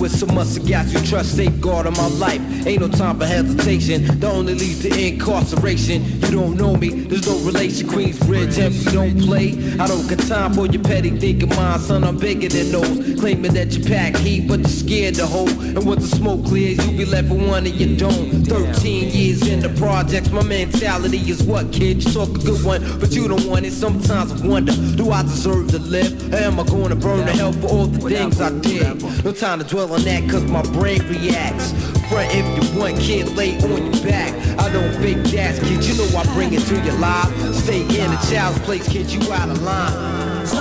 Yo, 0.00 0.06
it's 0.06 0.18
so 0.18 0.26
much 0.26 0.58
I 0.58 0.66
got 0.66 0.86
you 0.86 1.00
trust, 1.06 1.36
safeguard 1.36 1.86
of 1.86 1.94
my 1.94 2.06
life. 2.06 2.40
Ain't 2.66 2.80
no 2.80 2.88
time 2.88 3.18
for 3.18 3.26
hesitation. 3.26 4.06
That 4.20 4.32
only 4.32 4.54
leads 4.54 4.80
to 4.80 4.88
incarceration. 4.88 6.19
You 6.30 6.36
don't 6.36 6.56
know 6.56 6.76
me, 6.76 6.90
there's 6.90 7.26
no 7.26 7.36
relation. 7.40 7.88
Queensbridge, 7.88 8.56
empty, 8.56 8.84
don't 8.92 9.20
play. 9.20 9.48
I 9.80 9.88
don't 9.88 10.06
got 10.08 10.20
time 10.28 10.52
for 10.52 10.64
your 10.64 10.80
petty 10.80 11.10
thinking, 11.10 11.48
mine, 11.48 11.80
son. 11.80 12.04
I'm 12.04 12.18
bigger 12.18 12.48
than 12.48 12.70
those. 12.70 13.18
Claiming 13.18 13.52
that 13.54 13.72
you 13.72 13.84
pack 13.84 14.14
heat, 14.18 14.46
but 14.46 14.60
you're 14.60 14.68
scared 14.68 15.16
to 15.16 15.26
hold. 15.26 15.50
And 15.50 15.84
once 15.84 16.08
the 16.08 16.16
smoke 16.16 16.44
clears, 16.46 16.78
you'll 16.86 16.96
be 16.96 17.04
left 17.04 17.30
with 17.30 17.48
one 17.48 17.66
and 17.66 17.74
you 17.74 17.96
don't. 17.96 18.44
13 18.46 19.08
years 19.10 19.48
in 19.48 19.58
the 19.58 19.70
projects, 19.70 20.30
my 20.30 20.44
mentality 20.44 21.18
is 21.18 21.42
what, 21.42 21.72
kid? 21.72 22.04
You 22.04 22.12
talk 22.12 22.28
a 22.28 22.38
good 22.38 22.64
one, 22.64 23.00
but 23.00 23.10
you 23.10 23.26
don't 23.26 23.44
want 23.46 23.66
it. 23.66 23.72
Sometimes 23.72 24.30
I 24.40 24.46
wonder, 24.46 24.72
do 24.94 25.10
I 25.10 25.22
deserve 25.22 25.72
to 25.72 25.80
live? 25.80 26.32
Or 26.32 26.36
am 26.36 26.60
I 26.60 26.64
gonna 26.64 26.94
burn 26.94 27.26
to 27.26 27.32
hell 27.32 27.52
for 27.54 27.66
all 27.66 27.86
the 27.86 28.08
things 28.08 28.40
I 28.40 28.56
did? 28.60 29.02
No 29.24 29.32
time 29.32 29.58
to 29.58 29.64
dwell 29.64 29.92
on 29.92 30.02
that, 30.02 30.30
cause 30.30 30.44
my 30.44 30.62
brain 30.62 31.02
reacts. 31.08 31.74
Front 32.10 32.34
if 32.34 32.44
you 32.44 32.76
want, 32.76 32.98
kid, 32.98 33.28
lay 33.36 33.56
on 33.58 33.94
your 33.94 34.04
back. 34.04 34.34
I 34.58 34.68
don't 34.72 34.92
fake 34.96 35.22
gas, 35.30 35.60
kid, 35.60 35.84
you 35.84 35.94
know 35.96 36.18
I 36.18 36.24
bring 36.34 36.52
it 36.52 36.62
to 36.62 36.74
your 36.84 36.94
life. 36.94 37.32
Stay 37.54 37.82
in 37.82 38.10
a 38.10 38.18
child's 38.28 38.58
place, 38.62 38.88
kid, 38.88 39.12
you 39.12 39.32
out 39.32 39.48
of 39.48 39.62
line. 39.62 40.44
So 40.44 40.58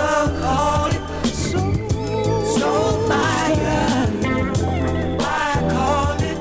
it 0.89 1.01
so, 1.25 3.07
fire. 3.07 4.07
Why 5.17 5.69
call 5.71 6.21
it 6.21 6.37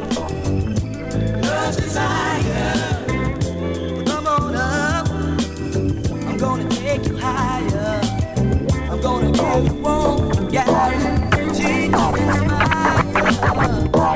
love's 1.43 1.77
desire? 1.77 2.38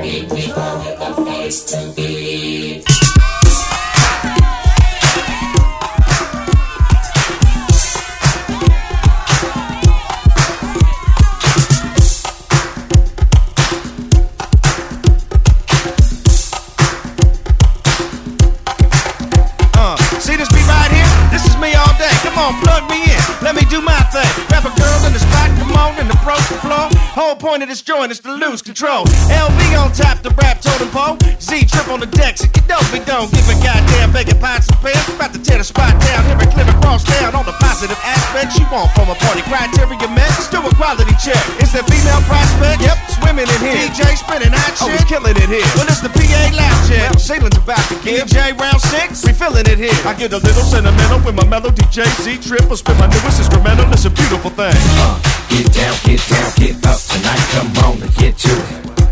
party 0.03 0.23
people 0.23 0.79
with 0.79 1.01
a 1.01 1.15
place 1.15 1.65
to 1.65 1.93
be. 1.95 2.83
plug 22.61 22.91
me 22.91 23.03
in. 23.05 23.23
Let 23.41 23.55
me 23.55 23.63
do 23.71 23.81
my 23.81 24.01
thing. 24.13 24.29
In 25.07 25.13
the 25.13 25.19
spot, 25.19 25.49
come 25.59 25.73
on 25.73 25.93
floor. 26.63 26.89
Whole 27.19 27.37
point 27.37 27.63
of 27.63 27.69
this 27.69 27.83
joint 27.83 28.11
is 28.13 28.21
to 28.21 28.33
lose 28.33 28.63
control. 28.63 29.05
LB 29.29 29.62
on 29.83 29.91
top, 29.91 30.23
the 30.23 30.31
rap 30.39 30.63
totem 30.63 30.89
pole. 30.95 31.19
Z-Trip 31.43 31.91
on 31.91 31.99
the 31.99 32.07
deck, 32.07 32.39
so 32.39 32.47
you 32.47 32.63
know 32.71 32.79
we 32.95 33.03
don't 33.03 33.27
give 33.35 33.43
a 33.51 33.57
goddamn 33.59 34.15
begging 34.15 34.39
pots 34.39 34.71
and 34.71 34.79
pans. 34.79 35.03
About 35.11 35.35
to 35.35 35.43
tear 35.43 35.59
the 35.59 35.67
spot 35.67 35.91
down, 36.07 36.23
here 36.31 36.39
and 36.39 36.51
clear 36.55 36.69
across 36.71 37.03
town. 37.03 37.35
All 37.35 37.43
the 37.43 37.57
positive 37.59 37.99
aspects 38.07 38.55
you 38.57 38.65
want 38.71 38.95
from 38.95 39.11
a 39.11 39.17
party. 39.19 39.43
Criteria 39.51 40.07
met, 40.15 40.31
let's 40.39 40.47
do 40.49 40.63
a 40.63 40.73
quality 40.79 41.11
check. 41.19 41.43
Is 41.59 41.75
there 41.75 41.83
female 41.91 42.23
prospect? 42.31 42.79
Yep, 42.87 42.99
swimming 43.19 43.51
in 43.51 43.61
here. 43.61 43.91
DJ 43.91 44.15
spinning 44.15 44.55
hot 44.55 44.73
shit. 44.79 44.87
Oh, 44.87 44.95
we 44.95 45.03
killing 45.11 45.35
it 45.35 45.51
here. 45.51 45.67
Well, 45.75 45.91
it's 45.91 46.01
the 46.01 46.13
PA 46.15 46.43
lounge 46.55 46.83
check. 46.87 47.11
Well, 47.11 47.19
ceiling's 47.19 47.59
about 47.59 47.83
to 47.91 47.97
give. 48.07 48.31
DJ 48.31 48.55
round 48.55 48.81
six, 48.87 49.27
we 49.27 49.35
feeling 49.35 49.67
it 49.67 49.79
here. 49.83 49.99
I 50.07 50.15
get 50.15 50.31
a 50.33 50.39
little 50.39 50.63
sentimental 50.63 51.19
with 51.27 51.35
my 51.35 51.45
melody. 51.45 51.83
J 51.91 52.07
Z 52.23 52.39
triple 52.47 52.79
spin 52.79 52.95
my 53.03 53.11
newest 53.11 53.43
instrumental. 53.43 53.91
It's 53.91 54.07
a 54.07 54.11
beautiful 54.15 54.55
thing. 54.55 54.73
Uh, 55.03 55.19
Get 55.51 55.69
down, 55.75 55.93
get 56.07 56.21
down, 56.33 56.49
get 56.57 56.77
up 56.87 56.97
tonight. 57.03 57.43
Come 57.53 57.69
on 57.85 58.01
and 58.01 58.15
get 58.17 58.39
to 58.39 58.53
it. 58.57 59.12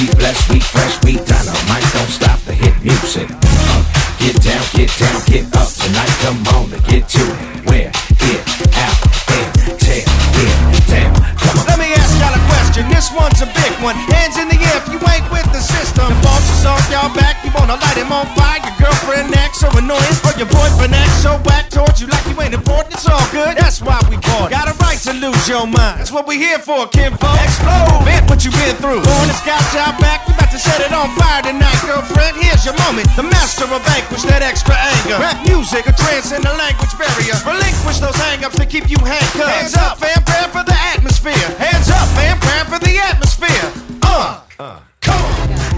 We 0.00 0.08
blessed, 0.16 0.48
we 0.48 0.60
fresh, 0.64 0.96
we 1.04 1.20
dynamite. 1.28 1.84
Don't 1.92 2.08
stop 2.08 2.40
the 2.48 2.56
hit 2.56 2.72
music. 2.80 3.28
Uh, 3.28 3.84
get 4.16 4.32
down, 4.40 4.64
get 4.72 4.88
down, 4.96 5.20
get 5.28 5.44
up 5.52 5.68
tonight. 5.76 6.08
Come 6.24 6.40
on 6.56 6.72
and 6.72 6.80
get 6.88 7.04
to 7.04 7.20
it. 7.20 7.68
Where 7.68 7.92
it 7.92 8.40
out 8.80 8.96
and 9.28 9.76
tear 9.76 10.00
it 10.00 10.84
down. 10.88 11.12
Come 11.36 11.52
on. 11.60 11.68
Let 11.68 11.76
me 11.76 11.92
ask 11.92 12.16
y'all 12.16 12.32
a 12.32 12.40
question. 12.48 12.88
This 12.88 13.12
one's 13.12 13.44
a 13.44 13.48
big 13.52 13.76
one. 13.84 13.92
Hands 14.08 14.40
in 14.40 14.48
the 14.48 14.56
air 14.56 14.80
if 14.80 14.88
you 14.88 14.96
ain't 15.04 15.28
with 15.28 15.44
the 15.52 15.60
system. 15.60 16.08
The 16.08 16.16
boss 16.24 16.48
is 16.48 16.64
off 16.64 16.80
y'all 16.88 17.12
back. 17.12 17.44
You 17.44 17.52
wanna 17.52 17.76
light 17.76 18.00
him 18.00 18.08
on 18.08 18.24
fire. 18.32 18.56
Your 18.64 18.88
girlfriend 18.88 19.36
acts 19.36 19.60
so 19.60 19.68
annoying. 19.76 20.16
Or 20.24 20.32
your 20.40 20.48
boyfriend 20.48 20.96
acts 20.96 21.28
so 21.28 21.36
whack 21.44 21.68
towards 21.68 22.00
you 22.00 22.08
like 22.08 22.24
you 22.24 22.40
ain't 22.40 22.56
important. 22.56 22.96
It's 22.96 23.04
all 23.04 23.20
good. 23.36 23.52
That's 23.52 23.84
why 23.84 24.00
we 24.08 24.16
bought. 24.16 24.48
Got 24.48 24.79
a 25.06 25.12
right 25.12 25.20
to 25.20 25.26
lose 25.26 25.48
your 25.48 25.66
mind. 25.66 26.00
That's 26.00 26.12
what 26.12 26.26
we 26.26 26.36
here 26.36 26.58
for, 26.58 26.86
Kimbo. 26.88 27.32
Explode. 27.40 28.04
Vent 28.04 28.28
what 28.28 28.44
you 28.44 28.50
been 28.52 28.76
through. 28.76 29.02
Born 29.02 29.28
and 29.28 29.42
got 29.46 29.62
y'all 29.72 29.96
back. 30.00 30.26
We 30.26 30.34
about 30.34 30.50
to 30.50 30.58
set 30.58 30.80
it 30.80 30.92
on 30.92 31.08
fire 31.16 31.42
tonight, 31.42 31.80
girlfriend. 31.86 32.36
Here's 32.36 32.64
your 32.64 32.76
moment. 32.86 33.08
The 33.16 33.22
master 33.22 33.64
of 33.64 33.82
vanquish 33.84 34.22
that 34.24 34.42
extra 34.42 34.74
anger. 34.74 35.18
Rap 35.20 35.38
music, 35.46 35.86
a 35.86 35.92
transcend 35.92 36.44
the 36.44 36.54
language 36.54 36.92
barrier. 36.98 37.36
Relinquish 37.46 38.00
those 38.00 38.16
hang-ups 38.16 38.56
that 38.58 38.68
keep 38.70 38.90
you 38.90 38.98
handcuffed. 38.98 39.50
Hands 39.50 39.74
up, 39.76 39.98
fam, 39.98 40.22
prepare 40.24 40.48
for 40.48 40.64
the 40.64 40.76
atmosphere. 40.96 41.48
Hands 41.58 41.88
up, 41.90 42.06
fam, 42.16 42.38
prepare 42.38 42.64
for 42.66 42.78
the 42.80 42.98
atmosphere. 42.98 43.66
Uh, 44.02 44.80
come 45.00 45.22
on. 45.22 45.69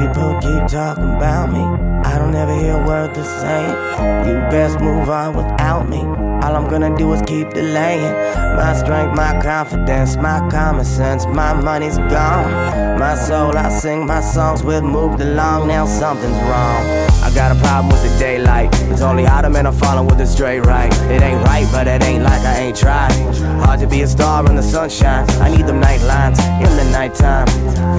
People 0.00 0.32
keep 0.40 0.66
talking 0.66 1.14
about 1.16 1.52
me. 1.52 1.60
I 2.08 2.16
don't 2.18 2.34
ever 2.34 2.54
hear 2.54 2.80
a 2.82 2.86
word 2.86 3.14
they're 3.14 3.22
saying. 3.22 3.76
You 4.26 4.34
best 4.48 4.80
move 4.80 5.10
on 5.10 5.36
without 5.36 5.90
me. 5.90 5.98
All 5.98 6.56
I'm 6.56 6.70
gonna 6.70 6.96
do 6.96 7.12
is 7.12 7.20
keep 7.26 7.50
delaying. 7.50 8.14
My 8.56 8.72
strength, 8.72 9.14
my 9.14 9.38
confidence, 9.42 10.16
my 10.16 10.38
common 10.48 10.86
sense, 10.86 11.26
my 11.26 11.52
money's 11.52 11.98
gone. 11.98 12.98
My 12.98 13.14
soul, 13.14 13.54
I 13.54 13.68
sing 13.68 14.06
my 14.06 14.22
songs 14.22 14.62
with 14.62 14.82
moved 14.82 15.20
along. 15.20 15.68
Now 15.68 15.84
something's 15.84 16.40
wrong. 16.48 17.19
I 17.30 17.34
got 17.34 17.56
a 17.56 17.60
problem 17.60 17.92
with 17.92 18.02
the 18.02 18.18
daylight. 18.18 18.70
It's 18.90 19.02
only 19.02 19.24
autumn 19.24 19.54
and 19.54 19.68
I'm 19.68 19.74
falling 19.74 20.08
with 20.08 20.18
the 20.18 20.26
straight 20.26 20.66
right. 20.66 20.92
It 21.08 21.22
ain't 21.22 21.40
right, 21.44 21.66
but 21.70 21.86
it 21.86 22.02
ain't 22.02 22.24
like 22.24 22.42
I 22.42 22.56
ain't 22.58 22.76
tried. 22.76 23.12
Hard 23.62 23.78
to 23.80 23.86
be 23.86 24.02
a 24.02 24.08
star 24.08 24.44
in 24.46 24.56
the 24.56 24.62
sunshine. 24.62 25.30
I 25.40 25.48
need 25.48 25.64
them 25.64 25.78
night 25.78 26.00
lines 26.02 26.40
in 26.40 26.76
the 26.76 26.90
nighttime. 26.90 27.46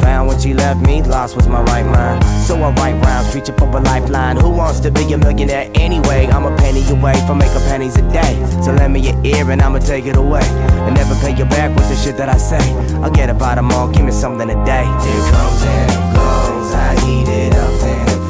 Found 0.02 0.28
when 0.28 0.38
she 0.38 0.54
left 0.54 0.86
me, 0.86 1.02
lost 1.02 1.38
was 1.38 1.48
my 1.48 1.62
right 1.62 1.86
mind. 1.86 2.22
So 2.46 2.58
I 2.58 2.72
write 2.72 3.02
rhymes, 3.06 3.34
reaching 3.34 3.56
for 3.56 3.70
a 3.70 3.80
lifeline. 3.80 4.36
Who 4.36 4.50
wants 4.50 4.82
to 4.82 4.92
be 4.92 5.14
a 5.14 5.18
millionaire 5.18 5.72
anyway? 5.76 6.28
I'm 6.28 6.44
a 6.44 6.54
penny 6.58 6.84
away 6.92 7.16
from 7.26 7.38
making 7.38 7.62
pennies 7.70 7.96
a 7.96 8.12
day. 8.12 8.36
So 8.66 8.74
lend 8.74 8.92
me 8.92 9.00
your 9.00 9.26
ear 9.26 9.50
and 9.50 9.62
I'ma 9.62 9.80
take 9.80 10.08
it 10.08 10.18
away. 10.18 10.44
And 10.44 10.94
never 10.94 11.16
pay 11.24 11.38
you 11.38 11.46
back 11.46 11.74
with 11.74 11.88
the 11.88 11.96
shit 11.96 12.18
that 12.18 12.28
I 12.28 12.38
say. 12.38 12.74
I'll 12.96 13.10
get 13.10 13.30
about 13.30 13.56
them 13.56 13.72
all, 13.72 13.90
give 13.90 14.04
me 14.04 14.12
something 14.12 14.50
today. 14.50 14.84
It 14.84 15.32
comes 15.32 15.64
and 15.64 16.16
goes, 16.16 16.74
I 16.74 17.00
heat 17.06 17.30
it 17.30 17.56
up 17.56 17.84
and 17.84 18.10
it. 18.10 18.22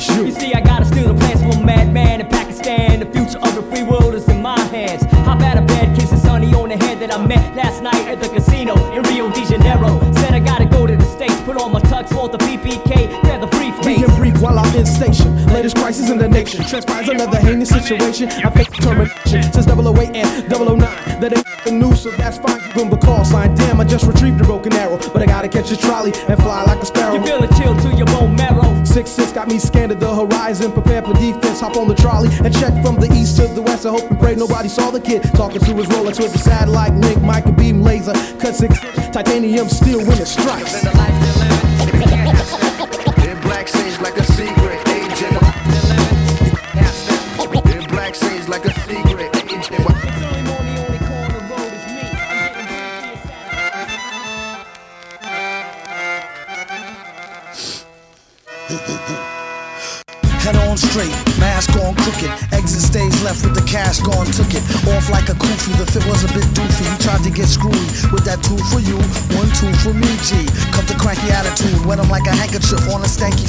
That's 0.00 0.16
you. 0.16 0.26
You 0.26 0.32
see, 0.32 0.54
I 0.54 0.60
gotta 0.60 0.84
steal 0.84 1.12
the 1.12 1.14
plans 1.14 1.40
from 1.40 1.62
a 1.62 1.66
madman 1.66 2.20
in 2.20 2.28
Pakistan. 2.28 3.00
The 3.00 3.06
future 3.06 3.38
of 3.38 3.54
the 3.54 3.62
free 3.62 3.82
world 3.82 4.14
is 4.14 4.28
in 4.28 4.40
my 4.40 4.58
hands. 4.72 5.02
Hop 5.26 5.40
out 5.42 5.58
of 5.58 5.66
bed, 5.66 5.94
kiss 5.94 6.10
kissing 6.10 6.18
Sonny 6.18 6.54
on 6.54 6.68
the 6.68 6.76
head 6.76 7.00
that 7.00 7.12
I 7.12 7.24
met 7.26 7.54
last 7.54 7.82
night 7.82 8.06
at 8.08 8.20
the 8.20 8.28
casino 8.28 8.74
in 8.92 9.02
Rio 9.04 9.30
de 9.30 9.44
Janeiro. 9.46 10.00
Said 10.14 10.32
I 10.34 10.40
gotta 10.40 10.66
go 10.66 10.86
to 10.86 10.96
the 10.96 11.04
States, 11.04 11.38
put 11.42 11.60
on 11.60 11.72
my 11.72 11.80
tux, 11.80 12.08
for 12.08 12.28
the 12.28 12.38
PPK, 12.38 13.20
grab 13.22 13.40
the 13.40 13.46
briefcase. 13.48 13.86
Being 13.86 14.16
brief 14.16 14.40
while 14.40 14.58
I'm 14.58 14.74
in 14.74 14.86
station. 14.86 15.46
Latest 15.46 15.76
crisis 15.76 16.10
in 16.10 16.18
the 16.18 16.28
nation. 16.28 16.64
Transpires 16.64 17.08
another 17.08 17.38
heinous 17.38 17.68
situation. 17.68 18.28
I 18.30 18.50
face 18.50 18.68
termination 18.68 19.42
since 19.52 19.66
008 19.66 20.16
and 20.16 20.48
009. 20.48 20.80
That 21.20 21.36
ain't 21.36 21.64
the 21.64 21.72
news, 21.72 22.02
so 22.02 22.10
that's 22.12 22.38
fine. 22.38 22.60
'em 22.78 22.88
the 22.88 22.96
call 22.96 23.24
sign. 23.24 23.54
Damn, 23.54 23.80
I 23.80 23.84
just 23.84 24.06
retrieved 24.06 24.40
a 24.40 24.44
broken 24.44 24.72
arrow. 24.72 24.98
But 25.12 25.22
I 25.22 25.26
gotta 25.26 25.48
catch 25.48 25.70
a 25.70 25.76
trolley 25.76 26.12
and 26.28 26.40
fly 26.42 26.62
like. 26.64 26.80
A 26.80 26.86
me 29.50 29.58
scanned 29.58 29.90
at 29.92 29.98
the 30.00 30.14
horizon, 30.14 30.72
prepared 30.72 31.04
for 31.04 31.14
defense. 31.14 31.60
Hop 31.60 31.76
on 31.76 31.88
the 31.88 31.94
trolley 31.94 32.28
and 32.44 32.54
check 32.54 32.72
from 32.82 32.96
the 32.96 33.10
east 33.12 33.36
to 33.36 33.48
the 33.48 33.62
west. 33.62 33.84
I 33.84 33.90
hope 33.90 34.10
and 34.10 34.18
pray 34.18 34.34
nobody 34.34 34.68
saw 34.68 34.90
the 34.90 35.00
kid 35.00 35.22
talking 35.34 35.60
to 35.60 35.74
his 35.74 35.86
Rolex 35.86 36.20
with 36.20 36.32
the 36.32 36.38
satellite 36.38 36.94
link, 36.94 37.20
mic 37.22 37.44
beam 37.56 37.82
laser, 37.82 38.12
cut 38.38 38.54
six, 38.54 38.78
titanium 39.12 39.68
steel 39.68 39.98
when 39.98 40.18
it 40.18 40.26
strikes. 40.26 40.84
In 43.26 43.40
black 43.42 43.68
like 44.00 44.16
a 44.16 44.24
secret 44.24 44.69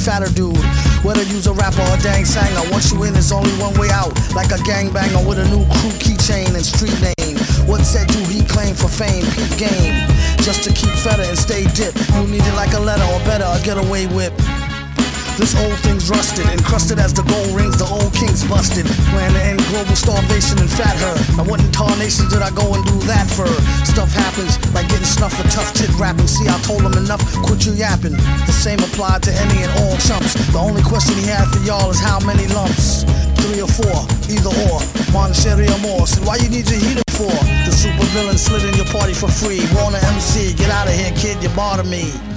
fatter 0.02 0.32
dude. 0.34 0.58
Whether 1.06 1.22
use 1.22 1.46
a 1.46 1.52
rapper 1.52 1.80
or 1.80 1.94
a 1.94 2.02
dang 2.02 2.24
sanger, 2.24 2.68
once 2.70 2.92
you 2.92 3.02
in, 3.04 3.12
there's 3.12 3.30
only 3.30 3.52
one 3.62 3.74
way 3.78 3.88
out. 3.90 4.12
Like 4.34 4.50
a 4.50 4.58
gangbanger 4.66 5.22
with 5.26 5.38
a 5.38 5.46
new 5.48 5.64
crew 5.78 5.94
keychain 6.02 6.54
and 6.54 6.66
street 6.66 6.98
name. 6.98 7.38
What 7.66 7.86
said 7.86 8.08
do 8.08 8.18
he 8.26 8.42
claim 8.44 8.74
for 8.74 8.88
fame? 8.88 9.24
Peep 9.32 9.56
game. 9.58 9.94
Just 10.42 10.64
to 10.64 10.70
keep 10.74 10.90
fetter 10.90 11.22
and 11.22 11.38
stay 11.38 11.64
dip. 11.78 11.94
You 12.14 12.26
need 12.26 12.42
it 12.42 12.54
like 12.54 12.74
a 12.74 12.80
letter 12.80 13.06
or 13.14 13.20
better, 13.24 13.46
a 13.46 13.62
getaway 13.62 14.06
whip. 14.06 14.34
This 15.40 15.56
old 15.56 15.78
thing's 15.80 16.10
rusted, 16.10 16.46
encrusted 16.52 16.98
as 16.98 17.12
the 17.12 17.24
gold 17.24 17.56
rings, 17.56 17.78
the 17.78 17.88
old 17.88 18.12
king's 18.12 18.44
busted. 18.44 18.86
Plan 19.10 19.32
to 19.32 19.42
end 19.42 19.64
global 19.72 19.96
starvation 19.96 20.60
and 20.60 20.70
fat 20.70 20.96
her. 21.00 21.16
I 21.40 21.42
wouldn't 21.48 21.72
tarnish 21.72 22.02
explanations 22.02 22.32
did 22.32 22.42
I 22.42 22.50
go 22.50 22.74
and 22.74 22.84
do 22.84 22.98
that 23.06 23.30
for? 23.30 23.46
Stuff 23.86 24.10
happens 24.12 24.58
like 24.74 24.88
getting 24.88 25.06
snuffed 25.06 25.36
for 25.36 25.46
tough 25.48 25.72
tit 25.74 25.90
rapping. 25.98 26.26
See, 26.26 26.48
I 26.48 26.58
told 26.62 26.82
him 26.82 26.92
enough, 26.98 27.22
quit 27.46 27.64
you 27.64 27.72
yapping. 27.72 28.16
The 28.46 28.52
same 28.52 28.78
applied 28.80 29.22
to 29.24 29.32
any 29.32 29.62
and 29.62 29.72
all 29.80 29.96
chumps. 29.98 30.34
The 30.50 30.58
only 30.58 30.82
question 30.82 31.14
he 31.16 31.26
had 31.26 31.46
for 31.48 31.60
y'all 31.62 31.90
is 31.90 32.00
how 32.00 32.18
many 32.20 32.46
lumps? 32.48 33.04
Three 33.38 33.62
or 33.62 33.70
four, 33.70 33.96
either 34.28 34.52
or. 34.66 34.82
Monetary 35.12 35.68
or 35.68 35.78
more. 35.78 36.06
So 36.06 36.22
why 36.26 36.36
you 36.36 36.48
need 36.48 36.68
your 36.68 36.80
heater 36.80 37.06
for? 37.14 37.32
The 37.66 37.72
super 37.72 38.06
villain 38.10 38.38
slid 38.38 38.64
in 38.64 38.74
your 38.74 38.88
party 38.90 39.14
for 39.14 39.30
free. 39.30 39.62
Warner 39.74 40.02
MC, 40.14 40.54
get 40.54 40.70
out 40.70 40.88
of 40.88 40.94
here, 40.94 41.12
kid, 41.14 41.42
you 41.42 41.50
bother 41.54 41.84
me. 41.84 42.31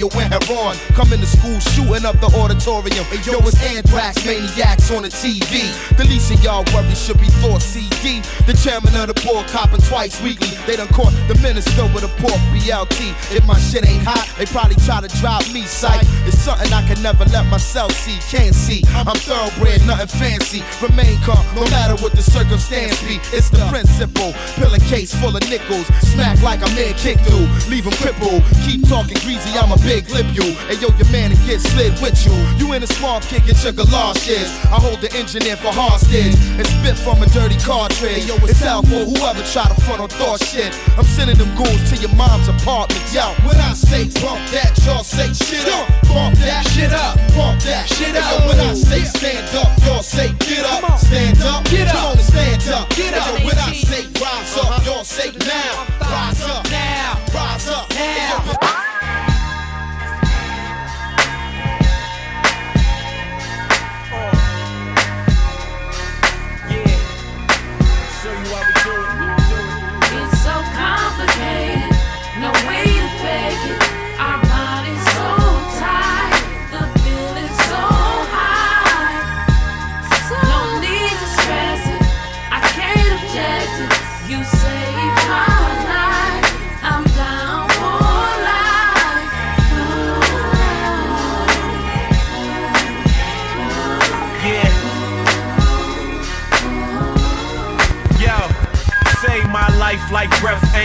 Yayo 0.00 0.08
and 0.16 0.32
heron. 0.32 0.76
Coming 0.94 1.20
to 1.20 1.26
school 1.26 1.58
shooting 1.60 2.04
up 2.04 2.18
the 2.20 2.26
auditorium. 2.26 3.04
And 3.12 3.24
yo, 3.26 3.38
it's 3.44 3.60
anthrax 3.62 4.24
maniacs 4.24 4.90
on 4.90 5.02
the 5.02 5.08
TV. 5.08 5.68
The 5.96 6.04
least 6.04 6.32
of 6.32 6.42
y'all 6.42 6.64
worry 6.72 6.94
should 6.94 7.20
be 7.20 7.28
Thor 7.40 7.60
CD. 7.60 8.20
The 8.46 8.54
chairman 8.54 8.94
of 8.96 9.12
the 9.12 9.16
board 9.26 9.46
copping 9.48 9.82
twice 9.82 10.20
weekly. 10.22 10.50
They 10.66 10.76
done 10.76 10.88
caught 10.88 11.12
the 11.28 11.36
minister 11.42 11.84
with 11.92 12.04
a 12.04 12.12
pork 12.20 12.40
BLT. 12.52 13.12
If 13.34 13.46
my 13.46 13.58
shit 13.58 13.86
ain't 13.86 14.04
hot, 14.04 14.26
they 14.38 14.46
probably 14.46 14.76
try 14.86 15.00
to 15.00 15.10
drive 15.20 15.46
me 15.52 15.62
psych. 15.62 16.06
It's 16.26 16.38
something 16.38 16.72
I 16.72 16.86
can 16.86 17.00
never 17.02 17.24
let 17.26 17.46
myself 17.46 17.92
see. 17.92 18.18
Can't 18.34 18.54
see. 18.54 18.82
I'm 18.94 19.16
thoroughbred, 19.16 19.84
nothing 19.86 20.08
fancy. 20.08 20.62
Remain 20.80 21.18
calm, 21.22 21.44
no 21.54 21.64
matter 21.70 22.00
what 22.02 22.12
the 22.12 22.22
circumstance 22.22 23.00
be. 23.04 23.20
It's 23.36 23.50
the 23.50 23.60
principle. 23.68 24.32
Pill 24.56 24.72
a 24.72 24.80
case 24.88 25.14
full 25.14 25.36
of 25.36 25.42
nickels. 25.48 25.86
Smack 26.12 26.40
like 26.42 26.60
a 26.62 26.70
man 26.74 26.94
kick 26.94 27.18
through. 27.20 27.46
Leave 27.68 27.84
him 27.84 27.96
crippled. 28.00 28.42
Keep 28.64 28.88
talking 28.88 29.18
greasy, 29.24 29.50
I'm 29.58 29.72
a 29.72 29.78
big 29.90 30.06
lip 30.14 30.30
you. 30.30 30.46
And 30.70 30.78
yo, 30.78 30.94
your 30.94 31.10
man 31.10 31.34
and 31.34 31.42
get 31.42 31.58
slid 31.58 31.98
with 31.98 32.14
you. 32.22 32.30
You 32.62 32.78
in 32.78 32.82
a 32.82 32.86
swamp 32.86 33.26
kicking 33.26 33.58
your 33.58 33.74
galoshes. 33.74 34.46
I 34.70 34.78
hold 34.78 35.02
the 35.02 35.10
engineer 35.18 35.58
for 35.58 35.74
hostage. 35.74 36.38
And 36.54 36.66
spit 36.78 36.94
from 36.94 37.18
a 37.22 37.26
dirty 37.34 37.58
cartridge. 37.58 38.22
Yo, 38.30 38.38
it's 38.46 38.62
out 38.62 38.86
for 38.86 39.02
whoever 39.02 39.42
try 39.50 39.66
to 39.66 39.74
front 39.82 39.98
on 39.98 40.08
thought 40.14 40.38
shit. 40.46 40.70
I'm 40.94 41.02
sending 41.02 41.34
them 41.34 41.50
goons 41.58 41.90
to 41.90 41.98
your 41.98 42.14
mom's 42.14 42.46
apartment. 42.46 43.02
Yo, 43.10 43.34
when 43.42 43.58
I 43.58 43.74
say 43.74 44.06
bump 44.22 44.38
that, 44.54 44.78
y'all 44.86 45.02
say 45.02 45.26
shit 45.34 45.66
up. 45.74 45.90
Bump 46.06 46.38
that 46.46 46.62
shit 46.70 46.94
up. 46.94 47.18
Bump 47.34 47.58
that 47.66 47.90
shit 47.90 48.14
up. 48.14 48.30
Yo, 48.30 48.46
when 48.46 48.58
I 48.62 48.74
say 48.78 49.02
stand 49.02 49.50
up, 49.58 49.74
y'all 49.82 50.06
say 50.06 50.30
get 50.46 50.62
up. 50.70 50.86
Stand 51.02 51.42
up. 51.42 51.66
Get 51.66 51.90
up. 51.90 51.98
Come 51.98 52.06
on 52.06 52.18
and 52.22 52.28
stand 52.30 52.62
up. 52.70 52.86
Get 52.94 53.14
up. 53.18 53.26
Yo, 53.26 53.46
when 53.46 53.58
I 53.58 53.74
say 53.74 54.06
rise 54.22 54.54
up, 54.54 54.86
y'all 54.86 55.02
say 55.02 55.34
now. 55.42 55.82
Rise 55.98 56.46
up. 56.46 56.62
Now. 56.70 57.18
Rise 57.34 57.66
up. 57.66 57.90
Now. 57.90 58.79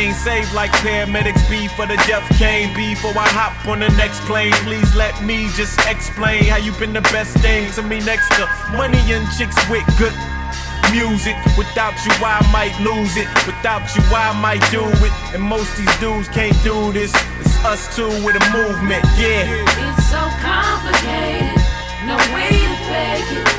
Ain't 0.06 0.15
saved 0.15 0.53
like 0.53 0.72
paramedics 0.86 1.49
be 1.49 1.68
for 1.69 1.86
the 1.86 1.98
death 2.06 2.27
cane. 2.38 2.69
Before 2.76 3.11
I 3.18 3.27
hop 3.34 3.65
on 3.65 3.80
the 3.80 3.90
next 3.98 4.22
plane, 4.22 4.53
please 4.61 4.94
let 4.95 5.15
me 5.23 5.49
just 5.56 5.80
explain 5.88 6.44
how 6.45 6.57
you 6.57 6.72
been 6.73 6.94
the 6.94 7.06
best 7.14 7.38
thing 7.40 7.72
to 7.73 7.82
me 7.82 7.99
next 8.02 8.30
to 8.38 8.45
money 8.77 9.02
and 9.10 9.26
chicks 9.38 9.57
with 9.69 9.86
good 9.98 10.14
music. 10.94 11.36
Without 11.57 11.98
you, 12.06 12.14
I 12.22 12.38
might 12.53 12.76
lose 12.86 13.18
it. 13.18 13.27
Without 13.49 13.90
you, 13.95 14.03
I 14.14 14.30
might 14.38 14.61
do 14.69 14.86
it. 14.86 15.14
And 15.34 15.41
most 15.41 15.76
these 15.77 15.95
dudes 15.98 16.30
can't 16.30 16.57
do 16.64 16.94
this. 16.94 17.11
It's 17.41 17.56
us 17.65 17.95
two 17.95 18.10
with 18.22 18.38
a 18.38 18.45
movement, 18.53 19.06
yeah. 19.18 19.49
It's 19.90 20.06
so 20.06 20.22
complicated, 20.45 21.57
no 22.06 22.18
way 22.30 22.53
to 22.53 22.76
fake 22.86 23.32
it. 23.41 23.55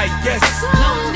Tight, 0.00 0.24
yes. 0.24 1.09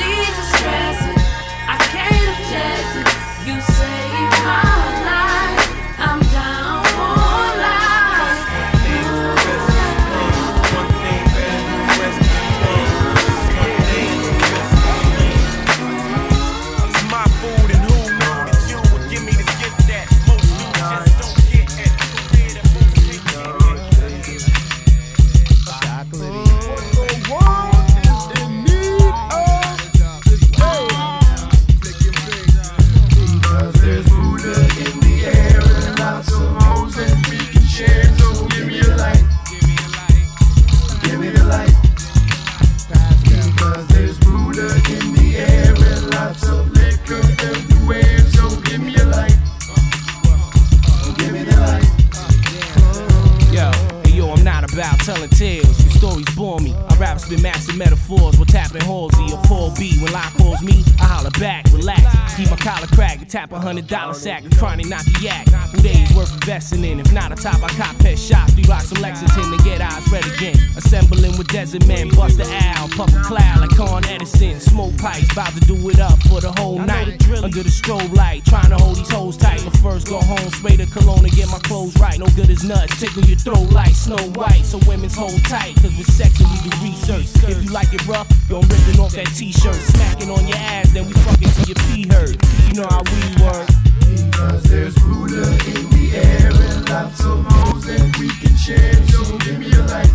Me. 57.29 57.37
I 57.37 57.41
master 57.41 57.73
metaphors. 57.75 58.37
We're 58.37 58.45
tapping 58.45 58.81
Halsey 58.81 59.33
or 59.33 59.41
Paul 59.43 59.71
B. 59.77 59.97
When 60.01 60.11
life 60.11 60.35
calls 60.37 60.61
me, 60.61 60.83
I 60.99 61.05
holler 61.05 61.31
back, 61.31 61.65
relax. 61.71 62.24
Keep 62.35 62.49
my 62.49 62.57
collar 62.57 62.87
cracked 62.87 63.19
and 63.19 63.29
tap 63.29 63.53
a 63.53 63.59
hundred 63.59 63.87
dollar 63.87 64.13
sack. 64.13 64.43
I'm 64.43 64.49
trying 64.49 64.79
to 64.79 64.89
knock 64.89 65.05
the 65.05 65.19
yak. 65.23 65.47
Who 65.71 65.77
days 65.81 66.13
worth 66.13 66.33
investing 66.33 66.83
in? 66.83 66.99
If 66.99 67.13
not 67.13 67.31
a 67.31 67.35
top, 67.35 67.63
I 67.63 67.69
cop 67.79 67.97
pet 67.99 68.19
shop. 68.19 68.49
Three 68.51 68.65
rocks 68.67 68.91
of 68.91 68.99
Lexington 68.99 69.55
to 69.55 69.63
get 69.63 69.79
eyes 69.79 70.03
red 70.11 70.27
again. 70.27 70.55
Assembling 70.75 71.37
with 71.37 71.47
desert 71.47 71.87
men, 71.87 72.09
bust 72.09 72.35
the 72.35 72.43
owl, 72.75 72.89
puff 72.89 73.07
a 73.15 73.21
cloud 73.23 73.61
like 73.61 73.69
Con 73.71 74.03
Edison. 74.05 74.59
Smoke 74.59 74.97
pipes, 74.97 75.31
about 75.31 75.53
to 75.53 75.61
do 75.61 75.75
it 75.87 76.01
up 76.01 76.19
for 76.27 76.41
the 76.41 76.51
whole 76.59 76.77
night. 76.77 77.23
Under 77.39 77.63
the 77.63 77.71
strobe 77.71 78.13
light, 78.13 78.43
trying 78.43 78.67
to 78.67 78.75
hold 78.75 78.97
these 78.97 79.09
hoes 79.09 79.37
tight. 79.37 79.63
But 79.63 79.77
first 79.77 80.07
go 80.07 80.19
home, 80.19 80.49
spray 80.51 80.75
the 80.75 80.87
cologne 80.87 81.23
and 81.23 81.33
get 81.33 81.47
my 81.47 81.59
clothes 81.59 81.95
right. 82.01 82.19
No 82.19 82.27
good 82.35 82.49
as 82.49 82.65
nuts, 82.65 82.99
tickle 82.99 83.23
your 83.23 83.39
throat 83.39 83.71
like 83.71 83.95
Snow 83.95 84.19
White. 84.35 84.65
So 84.65 84.77
women's 84.85 85.15
hold 85.15 85.39
tight, 85.45 85.75
cause 85.79 85.95
with 85.95 86.11
sex 86.11 86.35
we 86.39 86.51
do 86.67 86.75
research. 86.83 87.31
If 87.47 87.63
you 87.63 87.71
like 87.71 87.93
it 87.93 88.05
rough, 88.05 88.27
you 88.49 88.57
I'm 88.57 88.67
ripping 88.67 88.99
off 88.99 89.13
that 89.13 89.31
t-shirt. 89.31 89.79
Smacking 89.95 90.29
on 90.29 90.45
your 90.45 90.57
ass, 90.57 90.91
then 90.91 91.07
we 91.07 91.13
fucking 91.13 91.47
till 91.55 91.67
your 91.71 91.79
pee 91.87 92.03
hurt. 92.11 92.24
You 92.27 92.81
know 92.81 92.87
how 92.89 93.03
we 93.03 93.43
work. 93.43 93.67
Because 93.99 94.63
there's 94.63 94.95
Buddha 94.95 95.43
in 95.67 95.89
the 95.91 96.11
air 96.15 96.49
and 96.51 96.89
lots 96.89 97.23
of 97.23 97.45
hoes 97.45 97.87
and 97.87 98.15
we 98.17 98.29
can 98.29 98.55
share. 98.57 98.93
So 99.07 99.37
give 99.37 99.59
me 99.59 99.71
a 99.71 99.83
light. 99.85 100.11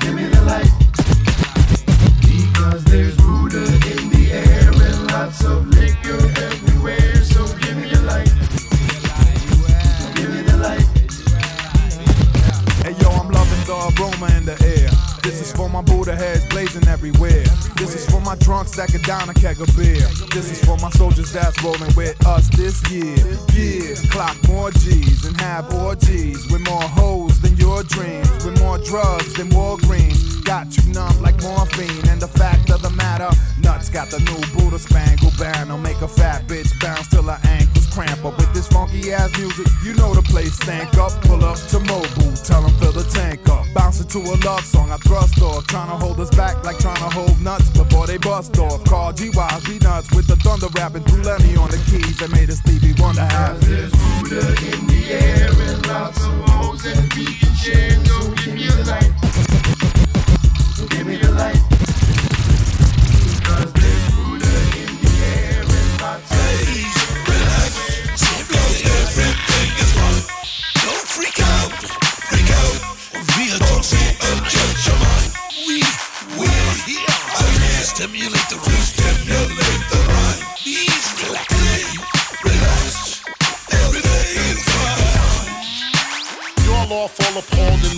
Give 0.00 0.14
me 0.14 0.24
the 0.24 0.42
light. 0.46 0.72
Because 2.22 2.84
there's 2.84 3.16
Buddha 3.16 3.64
in 3.92 4.08
the 4.08 4.32
air 4.32 4.70
and 4.70 5.06
lots 5.12 5.44
of 5.44 5.66
liquor 5.68 6.61
for 15.62 15.68
my 15.68 15.82
Buddha 15.82 16.16
heads 16.16 16.44
blazing 16.46 16.86
everywhere. 16.88 17.44
This 17.78 17.94
is 17.94 18.10
for 18.10 18.20
my 18.20 18.34
drunks 18.36 18.74
that 18.76 18.90
could 18.90 19.02
down 19.02 19.30
a 19.30 19.34
keg 19.34 19.60
of 19.60 19.70
beer. 19.76 20.08
This 20.34 20.50
is 20.50 20.58
for 20.64 20.76
my 20.78 20.90
soldiers 20.90 21.32
that's 21.32 21.62
rolling 21.62 21.94
with 21.94 22.18
us 22.26 22.48
this 22.56 22.82
year. 22.90 23.14
Yeah, 23.54 23.94
clock 24.10 24.36
more 24.48 24.72
G's 24.72 25.24
and 25.24 25.40
have 25.40 25.72
orgies 25.72 26.50
with 26.50 26.66
more 26.66 26.82
hoes 26.82 27.40
than 27.40 27.56
your 27.56 27.84
dreams, 27.84 28.44
with 28.44 28.58
more 28.58 28.78
drugs 28.78 29.34
than 29.34 29.50
Walgreens. 29.50 30.42
Got 30.44 30.76
you 30.76 30.92
numb 30.92 31.22
like 31.22 31.40
morphine, 31.42 32.08
and 32.10 32.20
the 32.20 32.26
fact 32.26 32.70
of 32.70 32.82
the 32.82 32.90
matter, 32.90 33.30
nuts 33.60 33.88
got 33.88 34.10
the 34.10 34.18
new 34.18 34.42
Buddha 34.58 34.80
spangle 34.80 35.30
banner. 35.38 35.78
Make 35.78 36.00
a 36.02 36.08
fat 36.08 36.48
bitch 36.48 36.72
bounce 36.80 37.06
till 37.06 37.22
her 37.22 37.38
ankle 37.44 37.81
cramp. 37.92 38.20
But 38.22 38.36
with 38.36 38.52
this 38.54 38.68
funky 38.68 39.12
ass 39.12 39.30
music, 39.38 39.66
you 39.84 39.94
know 39.94 40.14
the 40.14 40.22
place 40.22 40.54
stank 40.54 40.96
up. 40.98 41.12
Pull 41.22 41.44
up 41.44 41.58
to 41.72 41.78
Mobil, 41.78 42.32
tell 42.46 42.62
them 42.62 42.72
fill 42.80 42.92
the 42.92 43.04
tank 43.12 43.48
up. 43.48 43.66
Bouncing 43.74 44.08
to 44.08 44.18
a 44.18 44.36
love 44.44 44.64
song, 44.64 44.90
I 44.90 44.96
thrust 44.98 45.40
off. 45.42 45.66
Trying 45.66 45.88
to 45.88 45.96
hold 45.96 46.18
us 46.20 46.30
back 46.34 46.64
like 46.64 46.78
trying 46.78 46.96
to 46.96 47.10
hold 47.10 47.40
nuts 47.40 47.70
before 47.70 48.06
they 48.06 48.18
bust 48.18 48.58
off. 48.58 48.84
Call 48.84 49.12
G-Wise, 49.12 49.64
be 49.64 49.78
nuts 49.78 50.10
with 50.14 50.26
the 50.26 50.36
thunder 50.36 50.68
rapping 50.74 51.04
through 51.04 51.22
Lenny 51.22 51.56
on 51.56 51.70
the 51.70 51.80
keys 51.90 52.16
that 52.18 52.30
made 52.32 52.50
us 52.50 52.58
Stevie 52.58 52.94
Wonder 53.00 53.24
have. 53.24 53.60
There's 53.60 53.92
Buddha 53.92 54.48
in 54.72 54.86
the 54.86 55.02
air 55.10 55.50
and 55.50 55.86
lots 55.86 56.24
of 56.24 56.32
hoes 56.48 56.86
and 56.86 57.12
we 57.14 57.26
can 57.26 57.54
share. 57.54 57.92
So 58.04 58.30
give 58.34 58.54
me 58.54 58.66
the 58.66 58.84
light. 58.84 59.12
So 60.76 60.86
give 60.86 61.06
me 61.06 61.16
the 61.16 61.30
light. 61.32 61.71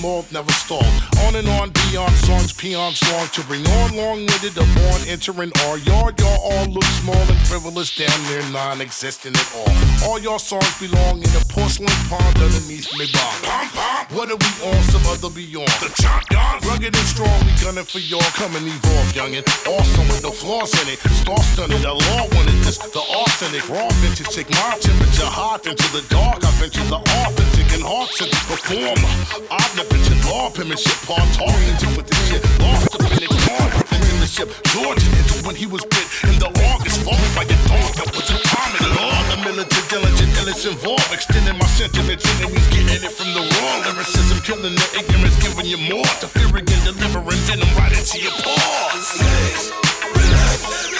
And 0.04 0.32
never 0.32 0.52
stall. 0.52 1.13
On 1.34 1.40
and 1.40 1.48
on, 1.58 1.70
beyond 1.90 2.14
songs, 2.14 2.52
peons 2.52 3.02
long 3.10 3.26
to 3.34 3.42
bring 3.50 3.66
on 3.66 3.96
long 3.96 4.18
winded, 4.22 4.54
a 4.54 4.62
born 4.78 5.02
entering 5.08 5.50
our 5.66 5.78
yard. 5.78 6.14
Y'all 6.20 6.38
all 6.38 6.66
look 6.66 6.84
small 7.02 7.18
and 7.26 7.40
frivolous, 7.48 7.90
damn 7.96 8.22
near 8.30 8.40
non 8.52 8.80
existent 8.80 9.34
at 9.34 9.50
all. 9.56 9.66
All 10.06 10.20
y'all 10.20 10.38
songs 10.38 10.78
belong 10.78 11.18
in 11.18 11.30
a 11.34 11.42
porcelain 11.50 11.90
pond 12.06 12.38
underneath 12.38 12.86
me 12.94 13.10
bomb. 13.10 13.66
What 14.14 14.30
are 14.30 14.38
we 14.38 14.50
on? 14.62 14.82
Some 14.94 15.02
other 15.10 15.28
beyond. 15.34 15.74
The 15.82 15.90
champions. 15.98 16.70
Rugged 16.70 16.94
and 16.94 17.08
strong, 17.10 17.34
we 17.42 17.50
gunning 17.58 17.82
for 17.82 17.98
y'all. 17.98 18.30
Come 18.38 18.54
and 18.54 18.66
evolve, 18.70 19.10
youngin'. 19.18 19.42
Awesome 19.66 20.06
with 20.06 20.22
no 20.22 20.30
flaws 20.30 20.70
in 20.86 20.94
it. 20.94 21.02
Star 21.18 21.42
stunning, 21.50 21.82
the 21.82 21.94
law 21.98 22.30
wanted 22.30 22.62
this. 22.62 22.78
The 22.78 23.02
arsenic, 23.02 23.66
raw 23.68 23.90
vintage, 23.98 24.30
take 24.30 24.50
my 24.50 24.78
temperature 24.78 25.26
hot 25.26 25.66
into 25.66 25.88
the 25.90 26.06
dark. 26.14 26.46
I 26.46 26.50
venture 26.62 26.86
the 26.86 27.02
authentic 27.02 27.74
and 27.74 27.82
hearts 27.82 28.22
into 28.22 28.38
the 28.46 28.54
former. 28.54 29.10
Omnipotent 29.50 30.22
law, 30.30 30.50
penmanship, 30.54 30.94
part 31.10 31.23
talking 31.32 31.76
to 31.80 31.86
with 31.96 32.06
this 32.06 32.20
shit. 32.28 32.42
Lost 32.60 32.94
up 32.94 33.06
in 33.08 33.22
it, 33.24 33.32
gone. 33.48 33.72
in 33.94 34.18
the 34.20 34.28
ship. 34.28 34.48
Georgia 34.74 35.08
into 35.16 35.46
when 35.46 35.56
he 35.56 35.66
was 35.66 35.84
bit 35.86 36.06
in 36.28 36.36
the 36.38 36.50
August. 36.68 37.00
Fall 37.06 37.16
by 37.32 37.44
your 37.48 37.60
thought, 37.70 37.92
that 37.96 38.08
was 38.12 38.28
a 38.28 38.38
common 38.44 38.80
at 38.84 38.92
all. 39.00 39.22
The 39.30 39.36
militant, 39.44 39.86
diligent, 39.88 40.30
illness 40.38 40.64
involved. 40.66 41.10
Extending 41.12 41.56
my 41.58 41.66
sentiments, 41.66 42.24
enemies 42.36 42.66
getting 42.68 43.02
it 43.04 43.14
from 43.14 43.32
the 43.32 43.42
raw. 43.42 43.74
Lyricism 43.88 44.38
killing 44.44 44.74
the 44.74 44.88
ignorance, 44.98 45.36
giving 45.40 45.66
you 45.66 45.80
more. 45.88 46.10
To 46.20 46.26
fear 46.28 46.50
again, 46.52 46.80
delivering 46.84 47.42
venom 47.48 47.70
right 47.76 47.92
into 47.92 48.18
your 48.20 48.34
paws. 48.44 49.18
The 50.14 50.93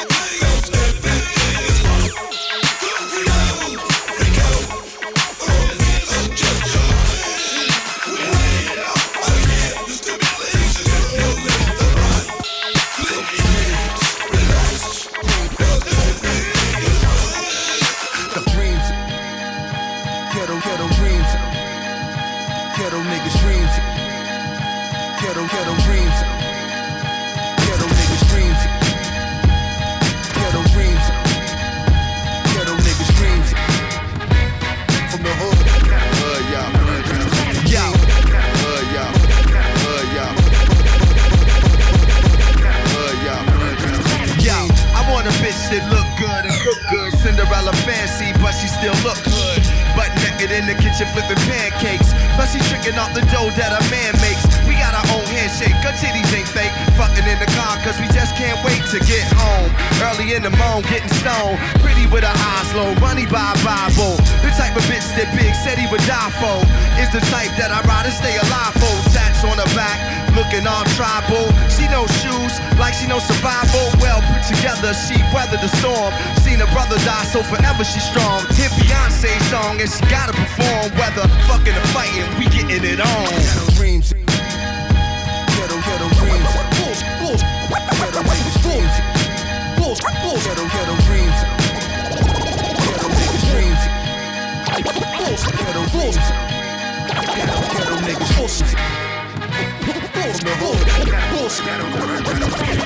kitchen 50.94 51.10
flipping 51.12 51.42
pancakes. 51.50 52.14
Plus 52.38 52.54
she 52.54 52.62
tricking 52.70 52.94
off 52.98 53.10
the 53.14 53.22
dough 53.34 53.50
that 53.58 53.74
a 53.74 53.82
man 53.90 54.14
makes. 54.22 54.46
We 54.62 54.78
got 54.78 54.94
our 54.94 55.06
own 55.18 55.26
handshake, 55.26 55.74
her 55.82 55.94
titties 55.98 56.30
ain't 56.30 56.46
fake. 56.46 56.70
Fucking 56.94 57.26
in 57.26 57.38
the 57.42 57.50
car, 57.58 57.82
cause 57.82 57.98
we 57.98 58.06
just 58.14 58.38
can't 58.38 58.58
wait 58.62 58.78
to 58.94 59.02
get 59.02 59.26
home. 59.34 59.70
Early 60.06 60.38
in 60.38 60.46
the 60.46 60.54
morning, 60.54 60.86
getting 60.86 61.10
stoned. 61.18 61.58
Pretty 61.82 62.06
with 62.14 62.22
her 62.22 62.30
eyes 62.30 62.70
low, 62.78 62.94
money 63.02 63.26
by 63.26 63.50
Bible. 63.66 64.14
The 64.46 64.54
type 64.54 64.78
of 64.78 64.86
bitch 64.86 65.06
that 65.18 65.34
Big 65.34 65.50
said 65.66 65.82
he 65.82 65.90
would 65.90 66.02
die 66.06 66.30
for. 66.38 66.62
Is 67.02 67.10
the 67.10 67.22
type 67.34 67.50
that 67.58 67.74
I'd 67.74 67.86
rather 67.90 68.14
stay 68.14 68.38
alive 68.38 68.74
for. 68.78 68.94
Tats 69.10 69.42
on 69.42 69.58
her 69.58 69.70
back, 69.74 69.98
looking 70.38 70.62
all 70.66 70.86
tribal. 70.94 71.50
She 71.66 71.90
knows 71.90 72.10
shoes, 72.22 72.54
like 72.78 72.94
she 72.94 73.10
knows 73.10 73.26
survival. 73.26 73.90
Well 73.98 74.22
put 74.30 74.46
together, 74.46 74.94
she 74.94 75.18
weathered 75.34 75.58
the 75.58 75.70
storm. 75.82 76.14
Seen 76.46 76.62
her 76.62 76.70
brother 76.70 76.98
die, 77.02 77.26
so 77.34 77.42
forever 77.42 77.82
she's 77.82 78.06
strong. 78.06 78.46
Hit 78.54 78.70
Beyonce 79.04 79.36
song, 79.50 79.80
and 79.80 79.90
she 79.90 80.00
gotta 80.08 80.32
perform. 80.32 80.88
Whether 80.96 81.28
fucking 81.44 81.76
or 81.76 81.86
fighting, 81.92 82.24
we 82.38 82.46
getting 82.48 82.84
it 82.84 83.00
on. 83.00 83.28
Dreams. 83.76 84.14
Ghetto, 84.14 85.76
ghetto 85.84 86.08
dreams. 86.16 86.48
Bulls, 86.80 87.00
bulls. 87.20 87.42
Ghetto 88.00 88.22
niggas 88.24 88.56
dreams. 88.64 88.96
Bulls, 89.76 90.00
bulls. 90.00 90.44
Ghetto, 90.46 90.64
ghetto 90.72 90.96
dreams. 91.04 91.38
Ghetto 92.80 93.08
dreams. 93.52 93.82
Bulls, 95.20 95.42
ghetto 95.52 95.84
bulls. 95.92 96.16
Ghetto, 97.36 97.56
ghetto 97.76 97.96
niggas 98.08 98.32
bulls. 98.36 98.56
Bulls, 100.16 100.38
the 100.40 100.52
hood. 100.64 100.80
Bulls, 101.36 101.56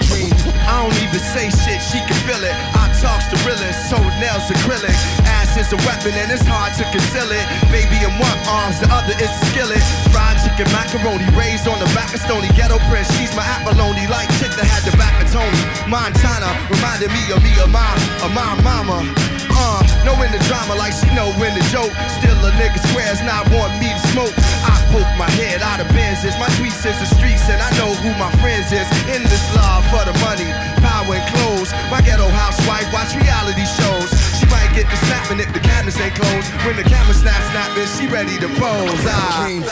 dreams. 0.08 0.47
I 0.68 0.84
don't 0.84 1.00
even 1.00 1.20
say 1.32 1.48
shit, 1.48 1.80
she 1.80 1.98
can 2.04 2.18
feel 2.28 2.44
it. 2.44 2.52
I 2.76 2.88
talks 3.00 3.30
to 3.30 3.36
realest, 3.46 3.90
toenails 3.90 4.50
acrylic. 4.50 4.94
Ass 5.24 5.56
is 5.56 5.72
a 5.72 5.80
weapon 5.86 6.12
and 6.18 6.30
it's 6.30 6.44
hard 6.44 6.74
to 6.78 6.84
conceal 6.90 7.30
it. 7.30 7.44
Baby 7.70 8.02
in 8.02 8.12
one 8.18 8.38
arms, 8.50 8.82
the 8.82 8.88
other 8.90 9.14
is 9.16 9.30
a 9.30 9.40
skillet. 9.50 9.82
Fried 10.10 10.36
chicken 10.42 10.68
macaroni, 10.74 11.24
raised 11.38 11.66
on 11.66 11.78
the 11.78 11.88
back 11.94 12.12
of 12.12 12.20
Stony. 12.20 12.50
Ghetto 12.58 12.78
prince, 12.90 13.08
she's 13.16 13.34
my 13.34 13.46
abalone. 13.46 14.06
Like 14.10 14.28
chick 14.38 14.52
that 14.58 14.66
had 14.66 14.82
the 14.84 14.94
back 14.98 15.14
of 15.22 15.30
Tony. 15.30 15.62
Montana 15.86 16.50
reminded 16.68 17.10
me 17.14 17.22
of 17.30 17.40
me, 17.42 17.54
of 17.62 17.70
my, 17.70 17.88
of 18.22 18.30
my 18.34 18.52
mama. 18.60 19.37
Uh, 19.78 19.86
knowing 20.02 20.34
the 20.34 20.42
drama 20.50 20.74
like 20.74 20.90
she 20.90 21.06
know 21.14 21.30
when 21.38 21.54
the 21.54 21.62
joke. 21.70 21.94
Still 22.18 22.34
a 22.42 22.50
nigga 22.58 22.82
squares 22.90 23.22
not 23.22 23.46
want 23.54 23.70
me 23.78 23.86
to 23.94 24.02
smoke. 24.10 24.34
I 24.66 24.74
poke 24.90 25.06
my 25.14 25.30
head 25.38 25.62
out 25.62 25.78
of 25.78 25.86
Benzes. 25.94 26.34
My 26.42 26.50
tweets 26.58 26.82
is 26.82 26.98
the 26.98 27.06
streets 27.06 27.46
and 27.46 27.62
I 27.62 27.70
know 27.78 27.94
who 28.02 28.10
my 28.18 28.30
friends 28.42 28.74
is. 28.74 28.88
In 29.14 29.22
this 29.22 29.44
love 29.54 29.86
for 29.94 30.02
the 30.02 30.14
money, 30.26 30.50
power 30.82 31.14
and 31.14 31.26
clothes. 31.30 31.70
My 31.94 32.02
ghetto 32.02 32.26
housewife 32.26 32.90
watch 32.90 33.14
reality 33.14 33.62
shows. 33.78 34.10
She 34.34 34.50
might 34.50 34.74
get 34.74 34.90
the 34.90 34.98
snapping 35.06 35.38
if 35.38 35.50
the 35.54 35.62
cabinets 35.62 36.00
ain't 36.02 36.18
closed. 36.18 36.50
When 36.66 36.74
the 36.74 36.82
camera 36.82 37.14
snap 37.14 37.38
snapping, 37.54 37.86
she 37.94 38.10
ready 38.10 38.34
to 38.42 38.48
pose. 38.58 38.98
Ah. 39.06 39.46
Dreams. 39.46 39.70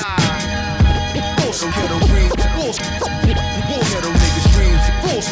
Bulls, 1.43 1.67
ghetto 1.67 1.99
dreams. 2.07 2.31
Ghetto 3.91 4.11
niggas 4.15 4.47
dreams. 4.55 4.85
Bulls. 5.03 5.27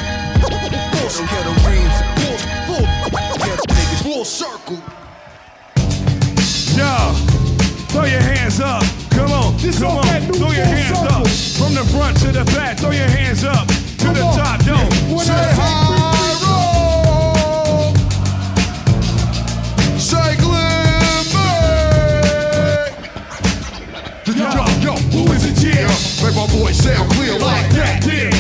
Ghetto 1.31 1.55
dreams. 1.63 2.24
Full 4.25 4.49
circle. 4.49 4.77
Yo, 6.77 7.13
throw 7.89 8.05
your 8.05 8.21
hands 8.21 8.61
up. 8.61 8.83
Come 9.11 9.31
on, 9.33 9.57
This 9.59 9.79
come 9.79 9.99
on. 9.99 10.05
Throw 10.33 10.51
your 10.51 10.65
hands 10.65 10.99
circle. 10.99 11.17
up. 11.17 11.29
From 11.59 11.75
the 11.75 11.85
front 11.93 12.19
to 12.21 12.33
the 12.33 12.45
back, 12.57 12.79
throw 12.79 12.91
your 12.91 13.07
hands 13.09 13.45
up. 13.45 13.67
To 13.67 14.09
the 14.09 14.21
top, 14.37 14.65
yo. 14.67 14.77
When 15.15 15.27
Say- 15.27 15.33
I 15.33 15.53
high 15.61 16.35
roll, 16.45 17.95
say 19.99 20.37
Yo, 24.35 24.51
yo, 24.81 24.93
who 25.13 25.33
is 25.33 25.45
it, 25.45 25.63
yeah? 25.63 25.87
Make 26.25 26.35
my 26.35 26.47
voice 26.49 26.79
sound 26.83 27.11
clear 27.13 27.39
like 27.39 27.71
that. 27.73 28.05
Yeah, 28.05 28.34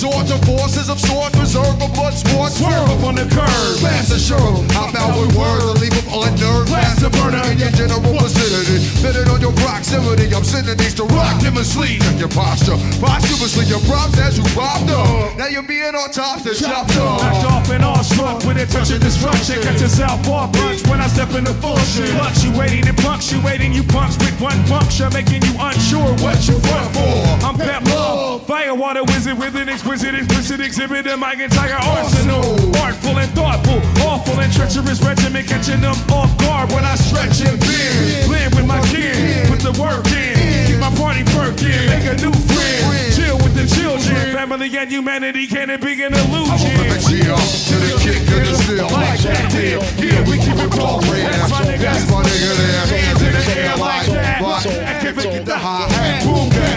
resort 0.00 0.26
to 0.28 0.38
forces 0.46 0.88
of 0.88 0.98
sorts, 0.98 1.36
reserve 1.36 1.76
for 1.76 1.88
blood 1.92 2.14
sports. 2.14 2.56
Swerve 2.56 2.88
up 2.88 3.04
on 3.04 3.14
the 3.16 3.28
curb. 3.28 3.76
Fast 3.84 4.12
and 4.12 4.20
sure. 4.20 4.64
How 4.72 4.88
about 4.88 5.12
with 5.20 5.36
words 5.36 5.60
to 5.60 5.76
leave 5.76 5.92
them 5.92 6.08
unnerved? 6.08 6.72
Blast 6.72 7.04
the 7.04 7.10
burner 7.20 7.44
in 7.52 7.60
your 7.60 7.68
general 7.76 8.00
vicinity. 8.00 8.80
Fitted 9.04 9.28
on 9.28 9.40
your 9.40 9.52
proximity. 9.60 10.32
These 10.80 10.94
to 10.94 11.04
rock 11.04 11.40
them 11.42 11.56
asleep. 11.56 12.00
Check 12.00 12.18
your 12.18 12.32
posture. 12.32 12.80
Posthumously, 12.96 13.66
your 13.66 13.80
props 13.84 14.16
as 14.18 14.38
you 14.38 14.44
popped 14.56 14.88
up. 14.88 15.36
Now 15.36 15.48
you're 15.48 15.66
being 15.66 15.94
on 15.94 16.10
top, 16.10 16.40
then 16.42 16.54
chopped 16.54 16.96
Knocked 16.96 17.44
up. 17.44 17.52
off 17.52 17.70
and 17.70 17.84
awestruck 17.84 18.44
with 18.44 18.56
a 18.56 18.66
touch 18.66 18.90
of 18.90 19.00
destruction. 19.00 19.60
Got 19.60 19.80
your 19.80 19.88
southpaw 19.88 20.48
punch 20.52 20.86
when 20.88 21.00
I 21.00 21.08
step 21.08 21.34
in 21.36 21.44
the 21.44 21.54
full 21.60 21.78
shit. 21.84 22.08
Fluctuating 22.16 22.88
and 22.88 22.96
punctuating 22.98 23.72
you 23.72 23.82
punks 23.84 24.16
with 24.18 24.38
one 24.40 24.56
puncture, 24.64 25.10
making 25.10 25.42
you 25.42 25.52
unsure 25.60 26.08
what 26.24 26.40
you 26.48 26.56
front 26.64 26.88
for. 26.96 27.14
I'm 27.44 27.56
Pep 27.56 27.84
Love, 27.92 28.46
firewater 28.46 29.04
wizard 29.04 29.38
with 29.38 29.56
an 29.56 29.68
exquisite, 29.90 30.14
explicit 30.14 30.60
exhibit 30.60 31.06
of 31.06 31.18
my 31.18 31.32
entire 31.32 31.74
arsenal. 31.74 32.44
Artful 32.78 33.18
and 33.18 33.30
thoughtful, 33.32 33.80
awful 34.06 34.38
and 34.38 34.52
treacherous 34.52 35.02
regimen, 35.02 35.44
catching 35.44 35.80
them 35.80 35.96
off 36.10 36.30
guard 36.38 36.70
when 36.70 36.84
I 36.84 36.94
stretch 36.94 37.40
and 37.42 37.58
bend. 37.58 38.28
Blend 38.28 38.54
with 38.54 38.66
my 38.66 38.80
kin, 38.86 39.48
put 39.48 39.58
the 39.58 39.74
work 39.82 40.06
in, 40.14 40.66
keep 40.66 40.78
my 40.78 40.94
party 40.94 41.24
perking, 41.34 41.90
make 41.90 42.06
a 42.06 42.14
new 42.22 42.30
friend, 42.30 43.14
chill 43.14 43.36
with 43.42 43.54
the 43.58 43.66
children, 43.66 44.32
family 44.32 44.70
and 44.76 44.90
humanity, 44.90 45.46
can 45.46 45.70
it 45.70 45.80
be 45.80 46.00
an 46.02 46.14
illusion? 46.14 46.70
Chill 47.02 47.34
to 47.34 47.76
the 47.82 47.98
kick 47.98 48.22
and 48.30 48.46
the 48.46 48.54
still. 48.62 48.86
Like 48.90 49.18
that 49.26 49.50
deal, 49.50 49.82
yeah, 49.98 50.22
we 50.30 50.38
keep 50.38 50.54
it 50.54 50.70
raw. 50.78 51.00
That's 51.00 51.50
my 51.50 51.66
nigga. 51.66 51.90
That's 51.90 52.10
my 52.10 52.22
nigga 52.22 52.50
there. 52.56 52.86
Hands 52.86 53.22
in 53.22 53.32
the 53.32 53.60
air 53.60 53.76
like 53.76 54.06
that. 54.06 54.66
And 54.66 55.16
keep 55.16 55.26
it 55.26 55.44
the 55.44 55.58
high 55.58 55.88
hat. 55.90 56.24
Boom. 56.24 56.69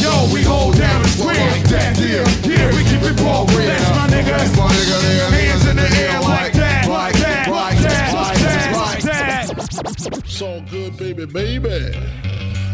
Yo, 0.00 0.32
we 0.32 0.42
hold 0.42 0.78
down 0.78 1.02
the 1.02 1.08
square. 1.08 1.36
Like 1.36 1.68
that 1.68 1.94
deal, 1.94 2.24
yeah, 2.48 2.72
we 2.72 2.80
keep 2.88 3.04
it 3.04 3.20
raw. 3.20 3.44
That's 3.44 3.90
my 3.92 4.08
nigga. 4.08 4.32
That's 4.32 4.56
my 4.56 4.72
nigga 4.72 4.96
there. 5.04 5.28
Hands 5.28 5.66
in 5.68 5.76
the 5.76 5.88
air 6.00 6.20
like 6.20 6.52
that. 6.54 6.88
Like 6.88 7.14
that. 7.20 7.48
Like 7.52 7.78
that. 7.84 8.72
Like 8.72 9.02
that. 9.04 10.24
It's 10.24 10.40
all 10.40 10.62
good, 10.70 10.96
baby, 10.96 11.26
baby. 11.26 11.92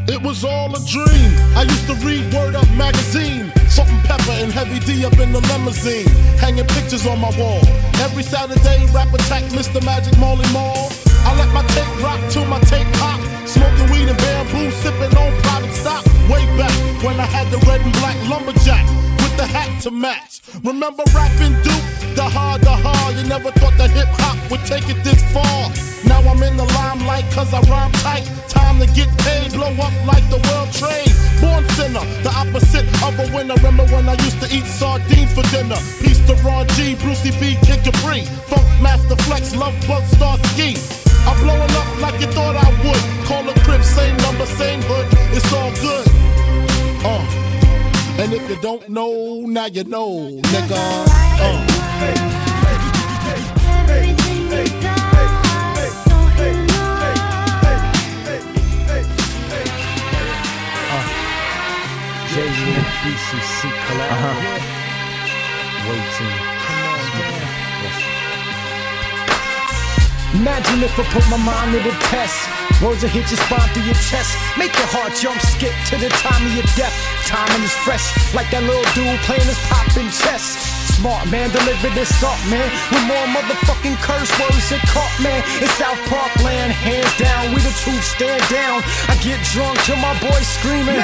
It 0.07 0.23
was 0.23 0.45
all 0.45 0.71
a 0.71 0.79
dream. 0.87 1.31
I 1.59 1.67
used 1.67 1.87
to 1.91 1.95
read 2.07 2.33
Word 2.33 2.55
Up 2.55 2.71
magazine. 2.79 3.51
Salt-n-Pepa 3.67 4.45
and 4.45 4.53
Heavy 4.53 4.79
D 4.87 5.05
up 5.05 5.19
in 5.19 5.33
the 5.33 5.41
limousine. 5.51 6.07
Hanging 6.39 6.67
pictures 6.79 7.09
on 7.09 7.19
my 7.19 7.35
wall. 7.37 7.59
Every 8.07 8.23
Saturday, 8.23 8.87
rap 8.95 9.13
attack 9.13 9.43
Mr. 9.51 9.85
Magic 9.85 10.17
Marley 10.19 10.47
Marl. 10.53 10.93
I 11.27 11.35
let 11.35 11.53
my 11.53 11.67
tape 11.75 12.03
rock 12.05 12.21
till 12.31 12.45
my 12.47 12.61
tape 12.71 12.87
pop. 13.03 13.19
Smoking 13.49 13.91
weed 13.91 14.09
and 14.09 14.19
bamboo, 14.19 14.71
sipping 14.71 15.11
on 15.19 15.35
private 15.43 15.75
stock. 15.75 16.06
When 17.07 17.21
I 17.21 17.29
had 17.31 17.47
the 17.55 17.63
red 17.71 17.81
and 17.87 17.95
black 18.03 18.19
lumberjack 18.27 18.83
with 19.23 19.37
the 19.39 19.47
hat 19.47 19.71
to 19.87 19.93
match. 19.93 20.43
Remember 20.67 21.05
rapping 21.15 21.55
Duke? 21.63 21.87
The 22.19 22.27
hard, 22.27 22.67
the 22.67 22.75
hard. 22.75 23.15
You 23.15 23.23
never 23.31 23.55
thought 23.63 23.79
that 23.79 23.95
hip 23.95 24.11
hop 24.19 24.35
would 24.51 24.67
take 24.67 24.91
it 24.91 24.99
this 25.07 25.23
far. 25.31 25.71
Now 26.03 26.19
I'm 26.27 26.43
in 26.43 26.59
the 26.59 26.67
limelight 26.75 27.31
cause 27.31 27.55
I 27.55 27.63
rhyme 27.71 27.95
tight. 28.03 28.27
Time 28.51 28.83
to 28.83 28.91
get 28.91 29.07
paid, 29.23 29.55
blow 29.55 29.71
up 29.79 29.95
like 30.03 30.27
the 30.35 30.43
world 30.51 30.75
trade. 30.75 31.15
Born 31.39 31.63
sinner, 31.79 32.03
the 32.27 32.33
opposite 32.35 32.91
of 33.07 33.15
a 33.23 33.31
winner. 33.31 33.55
Remember 33.63 33.87
when 33.95 34.11
I 34.11 34.19
used 34.27 34.43
to 34.43 34.51
eat 34.51 34.67
sardines 34.67 35.31
for 35.31 35.47
dinner? 35.55 35.79
Peace 36.03 36.19
to 36.27 36.35
Ron 36.43 36.67
G, 36.75 36.99
Brucey 36.99 37.31
B, 37.39 37.55
Kid 37.63 37.87
Capri. 37.87 38.27
Funk 38.51 38.67
Master 38.83 39.15
Flex, 39.31 39.55
Love 39.55 39.79
Bug, 39.87 40.03
Star 40.11 40.43
Ski. 40.59 40.75
I'm 41.23 41.39
blowing 41.39 41.71
up 41.71 41.89
like 42.03 42.19
you 42.19 42.27
thought 42.35 42.59
I 42.59 42.67
would. 42.83 43.03
Call 43.31 43.47
a 43.47 43.55
crib, 43.63 43.87
same 43.87 44.19
number, 44.27 44.47
same 44.59 44.83
hood. 44.91 45.07
It's 45.31 45.47
all 45.55 45.71
good. 45.79 46.46
Uh. 47.05 47.25
And 48.19 48.33
if 48.33 48.49
you 48.49 48.57
don't 48.61 48.89
know, 48.89 49.43
now 49.47 49.67
you 49.67 49.85
know, 49.85 50.41
nigga. 50.43 51.07
Uh. 51.41 51.77
Waiting. 65.89 66.57
Imagine 70.35 70.83
if 70.83 70.99
I 70.99 71.05
put 71.05 71.31
my 71.31 71.37
mind 71.39 71.73
to 71.73 71.79
the 71.79 71.97
test. 72.11 72.66
Words 72.85 73.01
will 73.01 73.09
hit 73.09 73.25
your 73.33 73.41
spine 73.41 73.65
through 73.73 73.89
your 73.89 73.97
chest. 73.97 74.37
Make 74.61 74.77
your 74.77 74.91
heart 74.93 75.17
jump, 75.17 75.41
skip 75.41 75.73
to 75.89 75.97
the 75.97 76.13
time 76.21 76.45
of 76.45 76.53
your 76.53 76.69
death. 76.77 76.93
Timing 77.25 77.65
is 77.65 77.73
fresh, 77.73 78.05
like 78.37 78.53
that 78.53 78.61
little 78.69 78.85
dude 78.93 79.17
playing 79.25 79.49
his 79.49 79.57
popping 79.73 80.13
chess. 80.13 80.61
Smart 80.93 81.25
man, 81.33 81.49
deliver 81.53 81.89
this 81.97 82.13
up, 82.21 82.37
man. 82.53 82.69
With 82.93 83.05
more 83.09 83.29
motherfucking 83.33 83.97
curse 84.05 84.29
words 84.37 84.69
than 84.69 84.81
caught, 84.93 85.13
man. 85.25 85.41
In 85.61 85.69
South 85.81 85.97
Park 86.13 86.29
land, 86.45 86.73
hands 86.73 87.09
down, 87.17 87.57
we 87.57 87.65
the 87.65 87.73
truth 87.81 88.05
stand 88.05 88.45
down. 88.53 88.85
I 89.09 89.17
get 89.25 89.41
drunk 89.57 89.81
till 89.89 89.97
my 89.97 90.13
boys 90.21 90.45
screaming. 90.45 91.01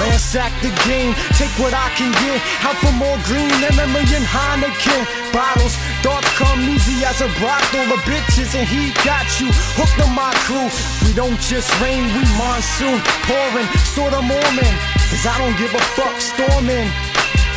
Ransack 0.00 0.52
the 0.64 0.72
game, 0.88 1.12
take 1.36 1.52
what 1.60 1.76
I 1.76 1.92
can 2.00 2.12
get. 2.24 2.40
Out 2.64 2.80
for 2.80 2.92
more 2.96 3.16
green 3.28 3.52
than 3.60 3.76
a 3.76 3.88
million 3.92 4.24
Heineken 4.24 5.23
bottles. 5.34 5.74
Thoughts 6.06 6.30
come 6.38 6.62
easy 6.70 7.04
as 7.04 7.20
a 7.20 7.28
rock, 7.42 7.60
brothel 7.74 7.90
the 7.90 8.00
bitches, 8.06 8.54
and 8.54 8.66
he 8.70 8.94
got 9.02 9.26
you 9.42 9.50
hooked 9.74 9.98
on 9.98 10.14
my 10.14 10.30
crew. 10.46 10.70
We 11.02 11.12
don't 11.12 11.36
just 11.42 11.68
rain, 11.82 12.06
we 12.14 12.22
monsoon 12.38 13.02
pouring, 13.26 13.68
sorta 13.92 14.22
Mormon. 14.22 14.74
Cause 15.10 15.26
I 15.26 15.34
don't 15.42 15.58
give 15.58 15.74
a 15.74 15.82
fuck 15.98 16.16
storming. 16.22 16.88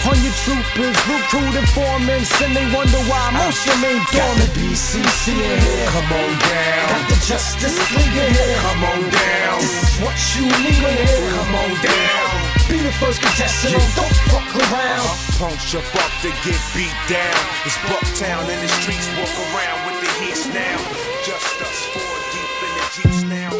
On 0.09 0.15
your 0.23 0.31
troopers, 0.45 0.97
recruit 1.05 1.53
informants, 1.57 2.31
and 2.41 2.55
they 2.55 2.65
wonder 2.73 3.01
why 3.11 3.23
most 3.35 3.67
of 3.67 3.75
them 3.75 3.91
ain't 3.91 4.07
dormant. 4.09 4.51
BCC 4.55 5.35
in 5.35 5.59
here, 5.59 5.87
come 5.91 6.11
on 6.11 6.31
down. 6.39 6.87
Got 6.89 7.03
the 7.11 7.19
Justice 7.27 7.79
League 7.91 8.17
in 8.17 8.31
here, 8.33 8.57
come 8.63 8.83
on 8.83 9.01
down. 9.09 9.59
This 9.59 9.75
is 9.83 9.93
what 10.01 10.17
you 10.33 10.45
need 10.63 10.79
in 10.79 10.97
here, 11.07 11.29
come 11.35 11.55
on 11.55 11.71
down. 11.83 12.46
Be 12.69 12.75
the 12.83 12.91
first 12.99 13.21
contestant, 13.21 13.75
on 13.75 13.89
don't 13.95 14.17
fuck 14.27 14.43
around. 14.55 14.99
Uh-huh. 14.99 15.47
Punks 15.47 15.71
jump 15.71 15.87
up 15.95 16.11
to 16.21 16.27
get 16.43 16.59
beat 16.75 16.91
down. 17.07 17.39
It's 17.63 17.77
Bucktown 17.87 18.43
in 18.43 18.59
the 18.59 18.67
streets, 18.83 19.07
walk 19.15 19.31
around 19.55 19.87
with 19.87 20.03
the 20.03 20.11
heats 20.19 20.43
now. 20.51 20.75
Just 21.23 21.61
us 21.63 21.79
four 21.95 22.15
deep 22.35 22.51
in 22.67 22.71
the 22.75 22.83
jeeps 22.91 23.23
now. 23.23 23.51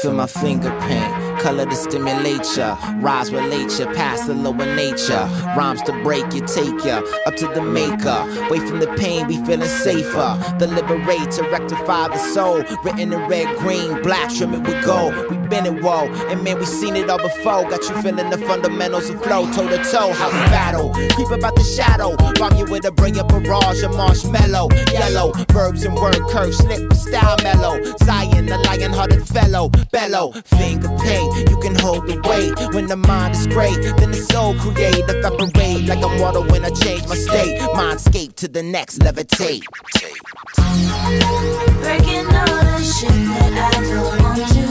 Feel 0.00 0.14
my 0.14 0.26
fingerprint, 0.26 1.11
color 1.42 1.66
to 1.66 1.74
stimulate 1.74 2.56
ya. 2.56 2.76
Rise 3.00 3.32
relate 3.32 3.78
ya, 3.78 3.92
past 3.92 4.26
the 4.26 4.34
lower 4.34 4.66
nature. 4.76 5.28
Rhymes 5.56 5.82
to 5.82 5.92
break 6.02 6.32
you, 6.32 6.42
take 6.46 6.84
ya 6.84 7.02
up 7.26 7.34
to 7.36 7.48
the 7.48 7.62
maker. 7.62 8.20
Away 8.46 8.60
from 8.60 8.78
the 8.78 8.86
pain, 8.98 9.26
we 9.26 9.36
feeling 9.44 9.68
safer. 9.68 10.38
The 10.58 10.68
liberator, 10.68 11.42
rectify 11.50 12.08
the 12.08 12.18
soul. 12.32 12.62
Written 12.84 13.12
in 13.12 13.28
red, 13.28 13.56
green, 13.58 14.00
black, 14.02 14.32
trim 14.32 14.54
it 14.54 14.60
with 14.60 14.84
gold. 14.84 15.14
We 15.30 15.36
been 15.48 15.66
it, 15.66 15.82
whoa, 15.82 16.06
and 16.30 16.42
man, 16.44 16.58
we 16.58 16.64
seen 16.64 16.96
it 16.96 17.10
all 17.10 17.18
before. 17.18 17.68
Got 17.68 17.82
you 17.88 18.00
feeling 18.02 18.30
the 18.30 18.38
fundamentals 18.38 19.10
of 19.10 19.22
flow, 19.22 19.50
toe 19.52 19.68
to 19.68 19.78
toe. 19.90 20.12
How 20.12 20.28
we 20.28 20.38
battle, 20.48 20.90
creep 21.14 21.30
about 21.30 21.56
the 21.56 21.64
shadow. 21.64 22.16
Bomb 22.38 22.56
you 22.56 22.66
with 22.70 22.84
a 22.84 22.92
bring 22.92 23.18
a 23.18 23.24
barrage 23.24 23.82
of 23.82 23.96
marshmallow. 23.96 24.68
Yellow, 24.92 25.32
verbs 25.50 25.84
and 25.84 25.94
word 25.96 26.20
curves, 26.30 26.58
slip, 26.58 26.92
style 26.92 27.36
mellow. 27.42 27.82
Zion, 28.04 28.46
the 28.46 28.58
lion 28.58 28.92
hearted 28.92 29.26
fellow. 29.26 29.68
Bellow, 29.90 30.32
finger 30.46 30.88
paint, 30.98 31.31
you 31.36 31.58
can 31.60 31.74
hold 31.78 32.06
the 32.06 32.20
weight. 32.28 32.74
When 32.74 32.86
the 32.86 32.96
mind 32.96 33.34
is 33.34 33.46
great, 33.46 33.76
then 33.98 34.10
the 34.10 34.22
soul 34.30 34.54
create. 34.54 35.04
Evaporate 35.08 35.86
like 35.86 36.04
I'm 36.04 36.20
water 36.20 36.40
when 36.40 36.64
I 36.64 36.70
change 36.70 37.06
my 37.08 37.16
state. 37.16 37.60
Mindscape 37.60 38.34
to 38.36 38.48
the 38.48 38.62
next 38.62 38.98
levitate. 39.00 39.62
Breaking 41.82 42.26
all 42.26 42.62
the 42.64 42.82
shit 42.82 43.10
that 43.10 43.74
I 43.74 43.80
don't 43.80 44.22
want 44.22 44.48
to. 44.48 44.61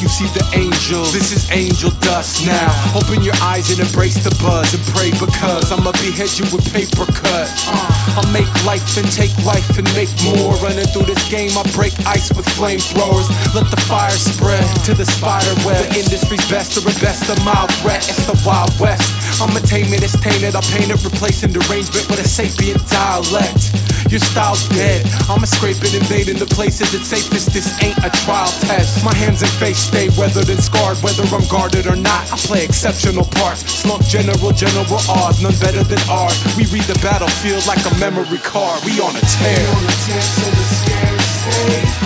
You 0.00 0.08
see 0.08 0.28
the 0.32 0.44
angels. 0.56 1.12
This 1.12 1.32
is 1.32 1.44
angel 1.52 1.92
dust 2.00 2.46
now. 2.48 2.72
Open 2.96 3.20
your 3.20 3.36
eyes 3.44 3.68
and 3.68 3.84
embrace 3.84 4.16
the 4.24 4.32
buzz 4.40 4.72
and 4.72 4.80
pray 4.96 5.12
because 5.20 5.68
I'ma 5.68 5.92
behead 6.00 6.32
you 6.40 6.48
with 6.48 6.64
paper 6.72 7.04
cut. 7.04 7.52
Uh. 7.68 8.16
I'll 8.16 8.32
make 8.32 8.48
life 8.64 8.96
and 8.96 9.04
take 9.12 9.32
life 9.44 9.76
and 9.76 9.84
make 9.92 10.08
more. 10.24 10.56
Running 10.64 10.88
through 10.88 11.04
this 11.04 11.20
game, 11.28 11.52
I 11.52 11.64
break 11.76 11.92
ice 12.08 12.32
with 12.32 12.48
flamethrowers. 12.56 13.28
Let 13.52 13.68
the 13.68 13.80
fire 13.84 14.10
spread 14.16 14.64
to 14.88 14.96
the 14.96 15.04
spider 15.04 15.52
web. 15.68 15.84
The 15.92 16.00
industry's 16.00 16.44
best 16.48 16.80
or 16.80 16.84
best 17.04 17.28
a 17.28 17.36
mild 17.44 17.68
threat. 17.84 18.00
It's 18.08 18.24
the 18.24 18.36
Wild 18.48 18.72
West. 18.80 19.04
I'ma 19.40 19.60
tame 19.68 19.92
it, 19.92 20.00
it's 20.02 20.16
tainted. 20.20 20.56
I 20.56 20.64
paint 20.72 20.88
it, 20.88 21.04
replacing 21.04 21.52
derangement 21.52 22.08
with 22.08 22.24
a 22.24 22.28
sapient 22.28 22.80
dialect. 22.88 23.89
Your 24.08 24.20
style's 24.20 24.68
dead. 24.70 25.04
I'ma 25.28 25.44
scrape 25.44 25.82
it, 25.82 25.94
invading 25.94 26.38
the 26.38 26.46
places 26.46 26.94
it's 26.94 27.08
safest. 27.08 27.52
This 27.52 27.68
ain't 27.82 27.98
a 27.98 28.10
trial 28.24 28.50
test. 28.64 29.04
My 29.04 29.14
hands 29.14 29.42
and 29.42 29.50
face 29.52 29.78
stay 29.78 30.08
weathered 30.16 30.48
and 30.48 30.62
scarred, 30.62 30.98
whether 31.02 31.24
I'm 31.34 31.46
guarded 31.48 31.86
or 31.86 31.96
not. 31.96 32.32
I 32.32 32.36
play 32.36 32.64
exceptional 32.64 33.24
parts. 33.24 33.66
Slump 33.68 34.02
general, 34.04 34.52
general 34.52 35.00
odds, 35.08 35.42
none 35.42 35.56
better 35.60 35.84
than 35.84 36.00
ours. 36.08 36.38
We 36.56 36.64
read 36.72 36.84
the 36.88 36.98
battlefield 37.02 37.66
like 37.66 37.84
a 37.84 37.94
memory 37.98 38.38
card. 38.40 38.82
We 38.84 39.00
on 39.00 39.14
a 39.14 39.24
tear. 39.26 39.68
on 39.68 39.84
a 39.84 39.94
tear, 40.08 40.22
the 40.54 41.99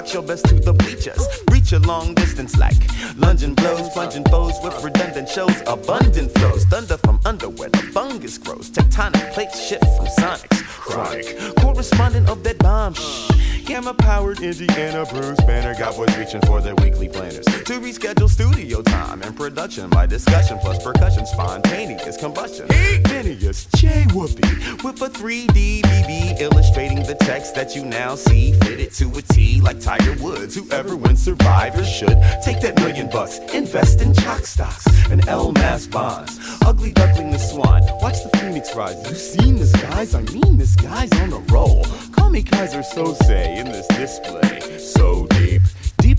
rock 0.00 0.14
your 0.14 0.22
best 0.22 0.46
to 0.46 0.54
the 0.54 0.72
bleachers. 0.72 1.26
Reach 1.50 1.72
a 1.72 1.78
long 1.80 2.14
distance 2.14 2.56
like 2.56 2.80
lunging 3.16 3.54
blows, 3.54 3.88
plunging 3.90 4.24
foes 4.24 4.54
with 4.62 4.82
redundant 4.82 5.28
shows, 5.28 5.62
abundant 5.66 6.32
flows, 6.32 6.64
thunder 6.64 6.96
from 6.98 7.20
underwear, 7.26 7.68
the 7.68 7.82
fungus 7.92 8.38
grows, 8.38 8.70
tectonic 8.70 9.32
plates 9.32 9.66
shift 9.66 9.84
from 9.96 10.06
sonics. 10.06 10.62
Chronic, 10.64 11.56
correspondent 11.58 12.28
of 12.28 12.42
that 12.44 12.58
bomb. 12.58 12.94
Shh. 12.94 13.29
Camera 13.70 13.94
powered 13.94 14.40
Indiana 14.40 15.06
Bruce 15.08 15.40
Banner 15.42 15.78
got 15.78 15.94
boys 15.94 16.16
reaching 16.18 16.40
for 16.40 16.60
their 16.60 16.74
weekly 16.74 17.08
planners 17.08 17.44
to 17.44 17.78
reschedule 17.78 18.28
studio 18.28 18.82
time 18.82 19.22
and 19.22 19.36
production 19.36 19.88
by 19.88 20.06
discussion 20.06 20.58
plus 20.58 20.82
percussion, 20.82 21.24
spontaneous 21.24 22.16
combustion. 22.16 22.66
Phineas 22.66 23.68
J. 23.76 24.06
Whoopee 24.12 24.42
with 24.82 25.00
a 25.02 25.08
3D 25.08 25.82
BB 25.82 26.40
illustrating 26.40 27.04
the 27.04 27.14
text 27.20 27.54
that 27.54 27.76
you 27.76 27.84
now 27.84 28.16
see 28.16 28.54
fitted 28.54 28.92
to 28.94 29.08
a 29.16 29.22
T 29.22 29.60
like 29.60 29.78
Tiger 29.78 30.20
Woods. 30.20 30.56
Whoever 30.56 30.96
wins 30.96 31.22
Survivor 31.22 31.84
should 31.84 32.18
take 32.42 32.60
that 32.62 32.74
million 32.78 33.08
bucks, 33.08 33.38
invest 33.54 34.00
in 34.00 34.12
chalk 34.14 34.46
stocks 34.46 34.84
and 35.10 35.28
L 35.28 35.52
mass 35.52 35.86
bonds. 35.86 36.40
Ugly 36.62 36.90
duckling 36.90 37.30
the 37.30 37.38
swan, 37.38 37.82
watch 38.00 38.20
the 38.24 38.36
phoenix 38.36 38.74
rise. 38.74 38.96
You 39.08 39.14
seen 39.14 39.54
this, 39.54 39.70
guys? 39.76 40.16
I 40.16 40.22
mean, 40.22 40.56
this 40.56 40.74
guy's 40.74 41.12
on 41.20 41.32
a 41.32 41.38
roll. 41.52 41.84
Call 42.10 42.30
me 42.30 42.42
Keyser 42.42 42.82
Söze 42.82 43.59
in 43.60 43.66
this 43.72 43.86
display. 43.88 44.78
So 44.78 45.26
deep. 45.26 45.49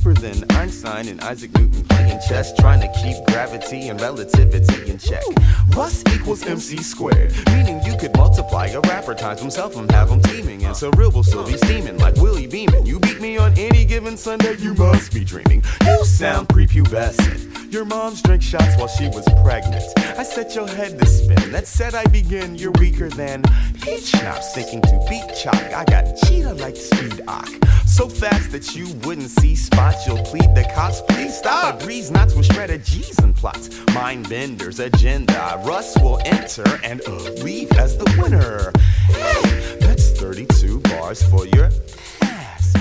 Deeper 0.02 0.20
than 0.20 0.44
Einstein 0.58 1.08
and 1.10 1.22
Isaac 1.22 1.54
Newton 1.54 1.84
playing 1.84 2.20
chess, 2.28 2.52
trying 2.56 2.82
to 2.82 2.88
keep 3.04 3.24
gravity 3.28 3.90
and 3.90 4.02
relativity 4.02 4.90
in 4.90 4.98
check. 4.98 5.22
Russ 5.76 6.04
equals 6.16 6.44
MC 6.44 6.78
squared, 6.78 7.36
meaning 7.52 7.80
you 7.84 7.96
could 7.98 8.16
multiply 8.18 8.66
a 8.68 8.80
rapper 8.82 9.14
times 9.14 9.42
himself 9.42 9.76
and 9.76 9.92
have 9.92 10.10
him 10.10 10.20
teaming, 10.24 10.66
and 10.66 10.76
so 10.76 10.90
real 10.98 11.12
will 11.12 11.24
still 11.24 11.46
be 11.46 11.56
steaming 11.56 12.00
like 12.00 12.16
Willie 12.16 12.48
Beamen. 12.48 12.84
You 12.84 13.00
beat 13.00 13.22
me 13.22 13.38
on 13.38 13.56
any 13.60 13.86
given 13.86 14.18
Sunday, 14.18 14.58
you 14.58 14.74
must 14.74 15.14
be 15.14 15.24
dreaming. 15.24 15.64
You 15.86 16.04
sound 16.04 16.48
prepubescent. 16.48 17.72
Your 17.72 17.86
mom's 17.86 18.24
drank 18.24 18.42
shots 18.42 18.76
while 18.78 18.88
she 18.88 19.08
was 19.08 19.26
pregnant. 19.44 19.84
I 20.18 20.24
set 20.24 20.56
your 20.56 20.68
head 20.68 20.98
to 20.98 21.06
spin. 21.06 21.52
That 21.52 21.68
said 21.68 21.94
I 21.94 22.06
begin, 22.06 22.56
you're 22.56 22.74
weaker 22.80 23.10
than 23.10 23.44
peach 23.82 24.06
schnapps. 24.06 24.56
Thinking 24.56 24.82
to 24.82 25.06
beat 25.08 25.36
chalk, 25.36 25.56
I 25.56 25.86
got 25.86 26.18
cheetah 26.26 26.56
like 26.56 26.76
speed 26.76 27.22
ock. 27.28 27.50
So 27.92 28.08
fast 28.08 28.54
that 28.54 28.74
you 28.74 28.88
wouldn't 29.06 29.30
see 29.30 29.54
spots. 29.54 30.08
You'll 30.08 30.24
plead 30.24 30.56
the 30.56 30.64
cops, 30.74 31.02
please 31.10 31.38
stop. 31.38 31.76
I 31.76 31.84
breeze 31.84 32.10
knots 32.10 32.34
with 32.34 32.46
strategies 32.46 33.20
and 33.20 33.36
plots. 33.36 33.70
Mind 33.94 34.30
benders, 34.30 34.80
agenda. 34.80 35.62
Russ 35.66 36.00
will 36.00 36.20
enter 36.24 36.80
and 36.86 37.02
leave 37.44 37.70
as 37.74 37.98
the 37.98 38.06
winner. 38.18 38.72
Hey, 39.08 39.78
that's 39.82 40.12
32 40.12 40.80
bars 40.80 41.22
for 41.22 41.46
your 41.46 41.70
ass. 42.22 42.74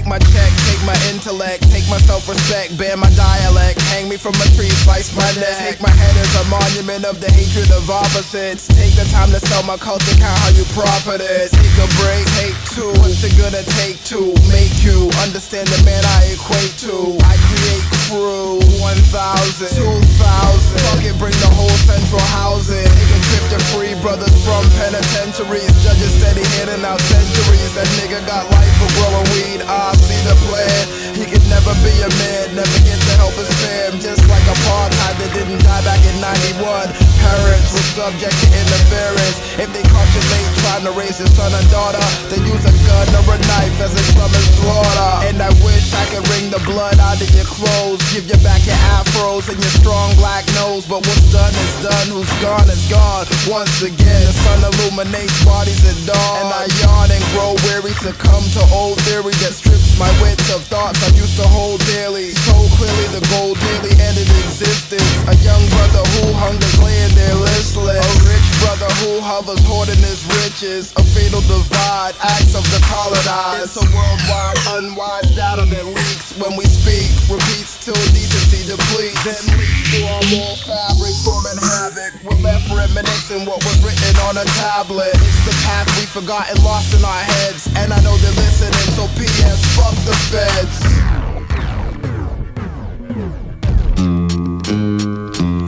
Take 0.00 0.08
my 0.08 0.18
check, 0.32 0.48
take 0.64 0.80
my 0.88 0.96
intellect, 1.12 1.60
take 1.68 1.84
my 1.92 2.00
self-respect, 2.08 2.72
bear 2.78 2.96
my 2.96 3.12
dialect, 3.20 3.82
hang 3.92 4.08
me 4.08 4.16
from 4.16 4.32
a 4.40 4.48
tree, 4.56 4.72
slice 4.80 5.12
my 5.12 5.28
neck. 5.36 5.76
Take 5.76 5.82
my 5.84 5.92
head 5.92 6.16
as 6.16 6.32
a 6.40 6.44
monument 6.48 7.04
of 7.04 7.20
the 7.20 7.28
hatred 7.28 7.68
of 7.68 7.84
opposites. 7.84 8.64
Take 8.64 8.96
the 8.96 9.04
time 9.12 9.28
to 9.28 9.40
sell 9.44 9.60
my 9.68 9.76
culture, 9.76 10.16
count 10.16 10.32
how 10.40 10.56
you 10.56 10.64
profit 10.72 11.20
it. 11.20 11.52
Take 11.52 11.76
a 11.76 11.88
break, 12.00 12.24
take 12.40 12.56
two. 12.72 12.88
What's 13.04 13.20
it 13.28 13.36
gonna 13.36 13.60
take 13.76 14.00
to 14.08 14.32
make 14.48 14.72
you 14.80 15.12
understand 15.20 15.68
the 15.68 15.84
man 15.84 16.00
I 16.16 16.32
equate 16.32 16.80
to? 16.88 17.20
I 17.20 17.36
create 17.52 17.84
crew, 18.08 18.56
1,000, 18.80 19.68
2,000. 19.68 20.80
Fuck 20.88 21.04
it, 21.04 21.12
bring 21.20 21.36
the 21.44 21.52
whole 21.52 21.76
central 21.84 22.24
housing. 22.40 22.88
Take 22.88 23.12
a 23.12 23.20
trip 23.28 23.44
to 23.52 23.60
free 23.68 23.92
brothers 24.00 24.32
from 24.48 24.64
penitentiaries. 24.80 25.68
Judges 25.84 26.16
steady 26.16 26.40
hitting 26.56 26.88
out 26.88 27.04
centuries. 27.04 27.68
That 27.76 27.84
nigga 28.00 28.24
got 28.24 28.48
life 28.48 28.72
for 28.80 28.88
growing 28.96 29.28
weed. 29.36 29.60
I 29.68 29.89
see 29.96 30.20
the 30.26 30.36
plan. 30.46 30.84
He 31.16 31.24
could 31.26 31.44
never 31.52 31.74
be 31.84 31.92
a 32.00 32.08
man, 32.08 32.56
never 32.56 32.78
get 32.86 32.96
to 32.96 33.14
help 33.20 33.34
his 33.36 33.50
fam. 33.60 34.00
Just 34.00 34.24
like 34.30 34.44
apartheid 34.48 35.14
that 35.20 35.30
didn't 35.36 35.60
die 35.60 35.84
back 35.84 36.00
in 36.06 36.16
91. 36.22 36.88
Parents 37.20 37.68
were 37.74 37.88
subject 37.92 38.32
to 38.32 38.46
interference. 38.48 39.36
If 39.60 39.68
they 39.76 39.84
caught 39.84 40.10
you 40.16 40.22
late 40.32 40.50
trying 40.64 40.84
to 40.88 40.92
raise 40.96 41.20
your 41.20 41.28
son 41.36 41.52
or 41.52 41.64
daughter, 41.68 42.00
they 42.32 42.40
use 42.40 42.64
a 42.64 42.74
gun 42.88 43.06
or 43.20 43.36
a 43.36 43.38
knife 43.50 43.76
as 43.84 43.92
a 43.92 44.04
summer 44.16 44.44
slaughter. 44.56 45.28
And 45.28 45.42
I 45.42 45.52
wish 45.60 45.92
I 45.92 46.04
could 46.08 46.24
wring 46.32 46.48
the 46.48 46.62
blood 46.64 46.96
out 46.96 47.20
of 47.20 47.30
your 47.36 47.44
clothes. 47.44 48.00
Give 48.14 48.24
you 48.24 48.38
back 48.40 48.64
your 48.64 48.80
afros 48.96 49.52
and 49.52 49.60
your 49.60 49.74
strong 49.76 50.16
black 50.16 50.48
nose. 50.56 50.88
But 50.88 51.04
what's 51.04 51.28
done 51.28 51.52
is 51.52 51.74
done, 51.84 52.06
who's 52.14 52.32
gone 52.40 52.68
is 52.70 52.84
gone. 52.88 53.28
Once 53.50 53.82
again, 53.84 54.22
the 54.24 54.34
sun 54.46 54.60
illuminates 54.64 55.36
bodies 55.44 55.84
at 55.84 55.98
dawn. 56.08 56.36
And 56.40 56.48
I 56.48 56.64
yawn 56.80 57.08
and 57.12 57.24
grow 57.36 57.52
weary, 57.68 57.92
succumb 58.00 58.44
to 58.56 58.62
old 58.72 58.96
theory 59.04 59.36
that 59.44 59.52
strips 59.52 59.79
my 60.00 60.08
wits 60.24 60.48
of 60.48 60.64
thoughts 60.72 60.96
I 61.04 61.12
used 61.12 61.36
to 61.36 61.44
hold 61.44 61.84
daily. 61.84 62.32
So 62.48 62.56
clearly 62.80 63.06
the 63.12 63.20
goal 63.28 63.52
daily 63.52 63.92
ended 64.00 64.24
existence. 64.48 65.04
A 65.28 65.36
young 65.44 65.60
brother 65.76 66.00
who 66.16 66.32
hungers 66.40 66.80
laying 66.80 67.12
there 67.12 67.36
listless. 67.36 68.00
A 68.00 68.12
rich 68.24 68.48
brother 68.64 68.88
who 69.04 69.20
hovers 69.20 69.60
hoarding 69.68 70.00
his 70.00 70.24
riches. 70.40 70.96
A 70.96 71.04
fatal 71.04 71.44
divide, 71.44 72.16
acts 72.24 72.56
of 72.56 72.64
the 72.72 72.80
colonized. 72.88 73.76
It's 73.76 73.76
a 73.76 73.84
worldwide 73.92 74.58
unwise 74.80 75.28
data 75.36 75.68
that 75.68 75.84
leaks 75.84 76.32
when 76.40 76.56
we 76.56 76.64
speak. 76.64 77.12
Repeats 77.28 77.84
till 77.84 78.00
decency 78.16 78.64
depletes. 78.64 79.20
Then 79.20 79.60
leaks 79.60 79.84
through 79.92 80.08
our 80.08 80.24
wall 80.32 80.56
fabric, 80.64 81.12
forming 81.28 81.60
havoc. 81.60 82.16
We're 82.24 82.40
left 82.40 82.72
reminiscing 82.72 83.44
what 83.44 83.60
was 83.68 83.76
written 83.84 84.16
on 84.24 84.40
a 84.40 84.48
tablet. 84.64 85.12
It's 85.12 85.44
the 85.44 85.52
path 85.68 85.92
we 86.00 86.08
forgot 86.08 86.48
and 86.48 86.56
lost 86.64 86.96
in 86.96 87.04
our 87.04 87.24
heads. 87.36 87.68
And 87.76 87.92
I 87.92 88.00
know 88.00 88.16
they're 88.16 88.40
so 88.68 89.06
P.S. 89.16 89.64
Fuck 89.76 89.94
the 90.04 90.14
feds. 90.30 90.80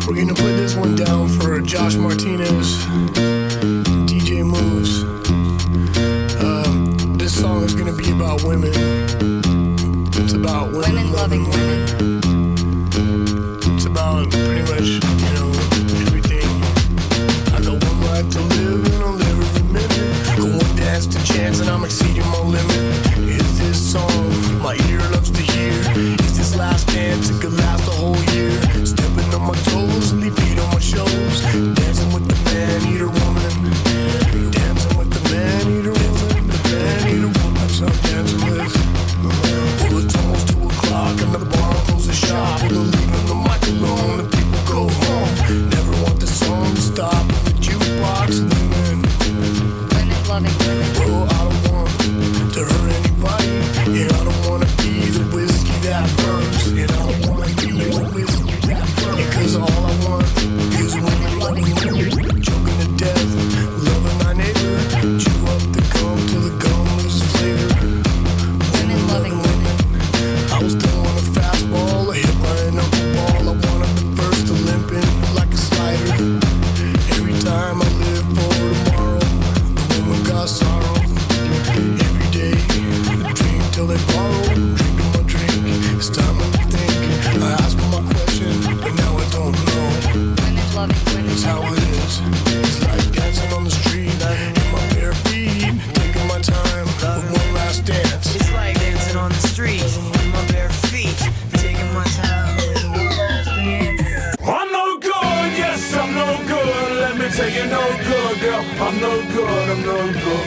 We're 0.06 0.16
gonna 0.16 0.34
put 0.34 0.56
this 0.56 0.74
one 0.76 0.94
down 0.94 1.28
for 1.28 1.60
Josh 1.60 1.94
Martinez, 1.94 2.84
DJ 4.06 4.44
Moves. 4.44 5.04
Um, 6.42 7.16
this 7.16 7.38
song 7.40 7.64
is 7.64 7.74
gonna 7.74 7.94
be 7.94 8.10
about 8.12 8.42
women. 8.42 8.72
It's 10.14 10.34
about 10.34 10.72
women, 10.72 11.12
loving 11.12 11.48
women. 11.48 12.20
It's 13.74 13.86
about 13.86 14.30
pretty 14.30 14.62
much, 14.62 15.11
Dance 21.02 21.16
to 21.16 21.32
chance 21.32 21.58
and 21.58 21.68
I'm 21.68 21.82
exceeding 21.84 22.24
my 22.26 22.38
limit. 22.42 23.11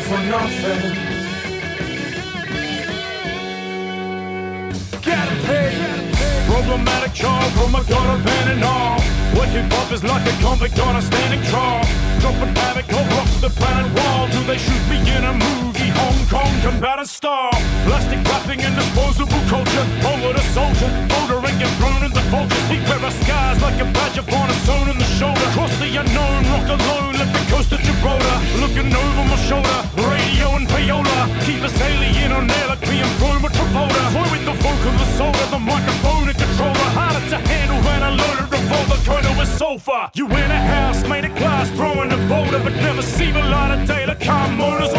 For 0.06 0.20
nothing. 0.30 0.94
Gotta 5.02 5.36
pay. 5.48 5.72
Problematic 6.48 7.14
child 7.14 7.52
from 7.54 7.76
a 7.76 7.84
gutter 7.90 8.24
pen 8.24 8.52
and 8.52 8.64
all. 8.64 9.02
Hip 9.56 9.72
hop 9.72 9.90
is 9.94 10.04
like 10.04 10.28
a 10.28 10.36
convict 10.44 10.78
on 10.80 10.98
a 10.98 11.02
standing 11.02 11.42
trial. 11.50 11.86
Dropping 12.20 12.54
havoc 12.56 12.92
over 12.92 13.40
the 13.40 13.50
planet 13.56 13.90
wall. 13.98 14.28
Do 14.28 14.44
they 14.44 14.58
shoot 14.58 14.84
me 14.90 15.00
in 15.16 15.24
a 15.24 15.32
movie? 15.32 15.75
Hong 16.00 16.20
Kong 16.28 16.54
combatant 16.62 17.08
style. 17.08 17.56
Plastic 17.86 18.20
wrapping 18.28 18.62
and 18.62 18.76
disposable 18.76 19.44
culture. 19.48 19.86
Over 20.06 20.34
the 20.34 20.46
soldier. 20.56 20.90
Older 21.18 21.40
and 21.48 21.58
get 21.60 21.72
thrown 21.80 22.02
in 22.04 22.12
the 22.12 22.24
vultures. 22.34 22.68
He 22.70 22.78
wear 22.88 23.00
our 23.00 23.12
skies 23.12 23.62
like 23.62 23.80
a 23.80 23.88
badge 23.96 24.18
of 24.18 24.28
honor 24.30 24.60
sewn 24.66 24.90
in 24.90 24.98
the 24.98 25.10
shoulder. 25.18 25.46
Cross 25.56 25.74
the 25.80 25.90
unknown, 25.96 26.42
rock 26.52 26.68
alone, 26.68 27.14
let 27.20 27.30
the 27.32 27.44
coast 27.52 27.72
of 27.72 27.80
Gibraltar. 27.80 28.38
Looking 28.64 28.90
over 28.92 29.24
my 29.32 29.40
shoulder. 29.48 29.78
Radio 30.10 30.56
and 30.58 30.68
payola. 30.68 31.18
Keep 31.46 31.62
us 31.64 31.76
alien 31.82 32.32
on 32.32 32.50
air 32.50 32.68
like 32.68 32.82
being 32.82 33.12
thrown 33.20 33.42
with 33.42 33.54
Travolta. 33.54 34.02
Toy 34.14 34.28
with 34.34 34.46
the 34.46 34.56
vocal, 34.64 34.94
the 35.02 35.08
soul 35.18 35.36
of 35.36 35.50
the 35.52 35.60
microphone 35.60 36.30
and 36.30 36.38
controller. 36.38 36.90
Harder 36.98 37.24
to 37.30 37.38
handle 37.50 37.80
when 37.88 38.02
I 38.04 38.10
loaded 38.10 38.50
the 38.50 38.58
revolver. 38.58 38.98
Colonel 39.06 39.36
with 39.40 39.52
sofa. 39.58 40.12
You 40.14 40.26
in 40.28 40.50
a 40.52 40.62
house 40.74 41.08
made 41.08 41.26
of 41.26 41.36
glass, 41.36 41.70
throwing 41.72 42.12
a 42.12 42.18
boulder, 42.28 42.60
but 42.60 42.74
never 42.74 43.02
see 43.02 43.32
the 43.32 43.44
light 43.54 43.72
of 43.78 43.88
day. 43.88 44.06
The 44.06 44.16
car 44.16 44.50
motors 44.50 44.94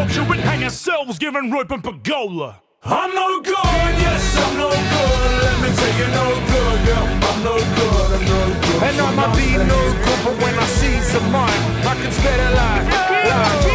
culture. 0.00 0.24
We 0.30 0.38
hang 0.38 0.64
ourselves, 0.64 1.18
giving 1.18 1.50
rope 1.50 1.70
and 1.70 1.82
pergola. 1.82 2.60
I'm 2.82 3.14
no 3.14 3.40
good, 3.42 3.92
yes, 4.04 4.24
I'm 4.44 4.56
no 4.56 4.70
good. 4.70 5.32
Let 5.44 5.56
me 5.62 5.68
tell 5.76 5.94
you, 6.00 6.08
no 6.18 6.26
good, 6.52 6.78
girl. 6.88 7.06
I'm 7.28 7.38
no 7.44 7.54
good, 7.78 8.08
I'm 8.16 8.24
no 8.32 8.40
good. 8.64 8.80
And 8.88 8.96
I'ma 9.06 9.26
be 9.36 9.48
no 9.72 9.80
good, 10.04 10.20
but 10.24 10.36
when 10.42 10.54
I 10.56 10.66
see 10.78 10.96
some 11.12 11.28
mine, 11.30 11.62
I 11.90 11.94
can 12.00 12.12
spit 12.18 12.40
it 12.46 12.52
like, 12.60 12.86
like. 13.32 13.68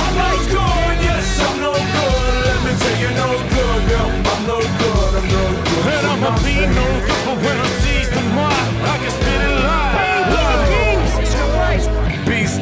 I'm 0.00 0.12
no 0.20 0.30
good, 0.52 0.96
yes, 1.08 1.26
I'm 1.46 1.56
no 1.64 1.72
good. 1.72 2.34
Let 2.48 2.58
me 2.64 2.72
tell 2.82 2.96
you, 3.02 3.10
no 3.22 3.28
good, 3.54 3.80
girl. 3.88 4.10
I'm 4.32 4.42
no 4.50 4.58
good, 4.60 5.12
I'm 5.18 5.26
no 5.36 5.44
good. 5.64 5.92
And 5.94 6.04
I'ma 6.12 6.30
be 6.44 6.56
no 6.78 6.86
good, 7.06 7.20
but 7.24 7.36
when 7.44 7.56
I 7.66 7.68
seize 7.80 8.10
the 8.10 8.22
mine, 8.36 8.68
I 8.92 8.94
can 9.00 9.12
spit 9.16 9.40
it 9.48 9.54
like. 9.64 9.84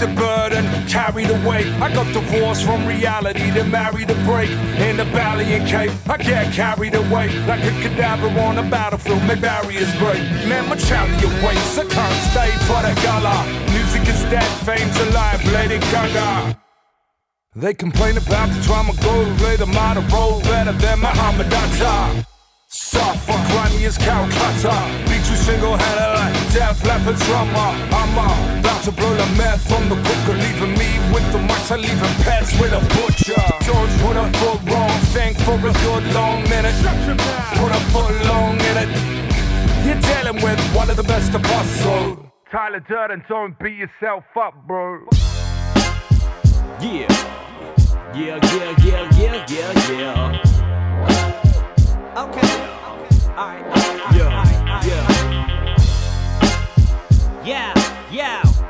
The 0.02 0.08
burden, 0.14 0.64
the 1.22 1.40
weight. 1.48 1.68
I 1.80 1.88
got 1.94 2.12
divorced 2.12 2.64
from 2.64 2.84
reality, 2.84 3.52
then 3.52 3.70
married 3.70 4.10
a 4.10 4.14
break. 4.24 4.50
In 4.50 4.96
the 4.96 5.04
valley 5.04 5.44
and 5.54 5.64
cape, 5.64 5.92
I 6.10 6.16
get 6.16 6.52
carried 6.52 6.96
away. 6.96 7.28
Like 7.46 7.62
a 7.62 7.70
cadaver 7.82 8.26
on 8.40 8.58
a 8.58 8.68
battlefield, 8.68 9.22
my 9.28 9.36
barriers 9.36 9.94
break. 10.00 10.18
Man, 10.48 10.68
my 10.68 10.74
challenge 10.74 11.22
waits, 11.44 11.78
I 11.78 11.84
can't 11.86 12.20
stay 12.32 12.50
for 12.66 12.82
the 12.82 12.92
gala. 13.00 13.46
Music 13.70 14.02
is 14.08 14.22
dead, 14.24 14.50
fame's 14.66 14.96
alive, 15.06 15.40
Lady 15.52 15.78
Gaga. 15.78 16.58
They 17.54 17.72
complain 17.72 18.16
about 18.16 18.48
the 18.48 18.60
drama 18.62 18.94
lay 19.44 19.54
the 19.54 19.66
model 19.66 20.02
roll 20.10 20.40
better 20.40 20.72
than 20.72 20.98
Muhammad 20.98 21.46
Atta. 21.46 22.31
Soft 22.74 23.26
for 23.26 23.36
grimy 23.52 23.84
as 23.84 23.98
Calcutta. 23.98 24.72
Beat 25.04 25.28
you 25.28 25.36
single 25.36 25.76
handed 25.76 26.12
like 26.16 26.32
Def 26.54 26.82
Leppard 26.86 27.16
drummer. 27.16 27.68
I'm 27.92 28.16
uh, 28.16 28.60
about 28.60 28.82
to 28.84 28.92
blow 28.92 29.12
the 29.12 29.26
meth 29.36 29.60
from 29.68 29.90
the 29.90 29.96
booker, 29.96 30.32
leaving 30.32 30.72
me 30.80 30.88
with 31.12 31.26
the 31.32 31.38
mics, 31.38 31.70
I 31.70 31.76
leaving 31.76 32.16
pets 32.24 32.58
with 32.58 32.72
a 32.72 32.80
butcher. 32.96 33.36
Don't 33.68 33.92
put 34.00 34.16
a 34.16 34.24
foot 34.40 34.72
wrong, 34.72 34.90
think 35.12 35.36
for 35.40 35.52
a 35.52 35.72
good 35.84 36.14
long 36.14 36.44
minute. 36.44 36.72
Put 37.60 37.72
a 37.72 37.80
foot 37.92 38.16
long 38.24 38.54
in 38.54 38.76
it. 38.80 38.88
You're 39.84 40.00
dealing 40.00 40.42
with 40.42 40.58
one 40.74 40.88
of 40.88 40.96
the 40.96 41.04
best 41.04 41.34
of 41.34 41.44
us, 41.44 41.68
so 41.82 42.32
Tyler 42.50 42.80
Durden, 42.88 43.22
don't 43.28 43.58
beat 43.58 43.76
yourself 43.76 44.24
up, 44.34 44.54
bro. 44.66 45.04
Yeah. 46.80 47.06
Yeah, 48.14 48.40
yeah, 48.42 48.74
yeah, 48.82 49.18
yeah, 49.18 49.46
yeah, 49.46 49.90
yeah. 49.90 51.31
Okay. 52.14 52.40
Alright. 53.38 53.64
Yeah, 54.14 54.84
yeah. 54.84 55.32
Yeah, 57.42 57.72
yeah. 58.10 58.61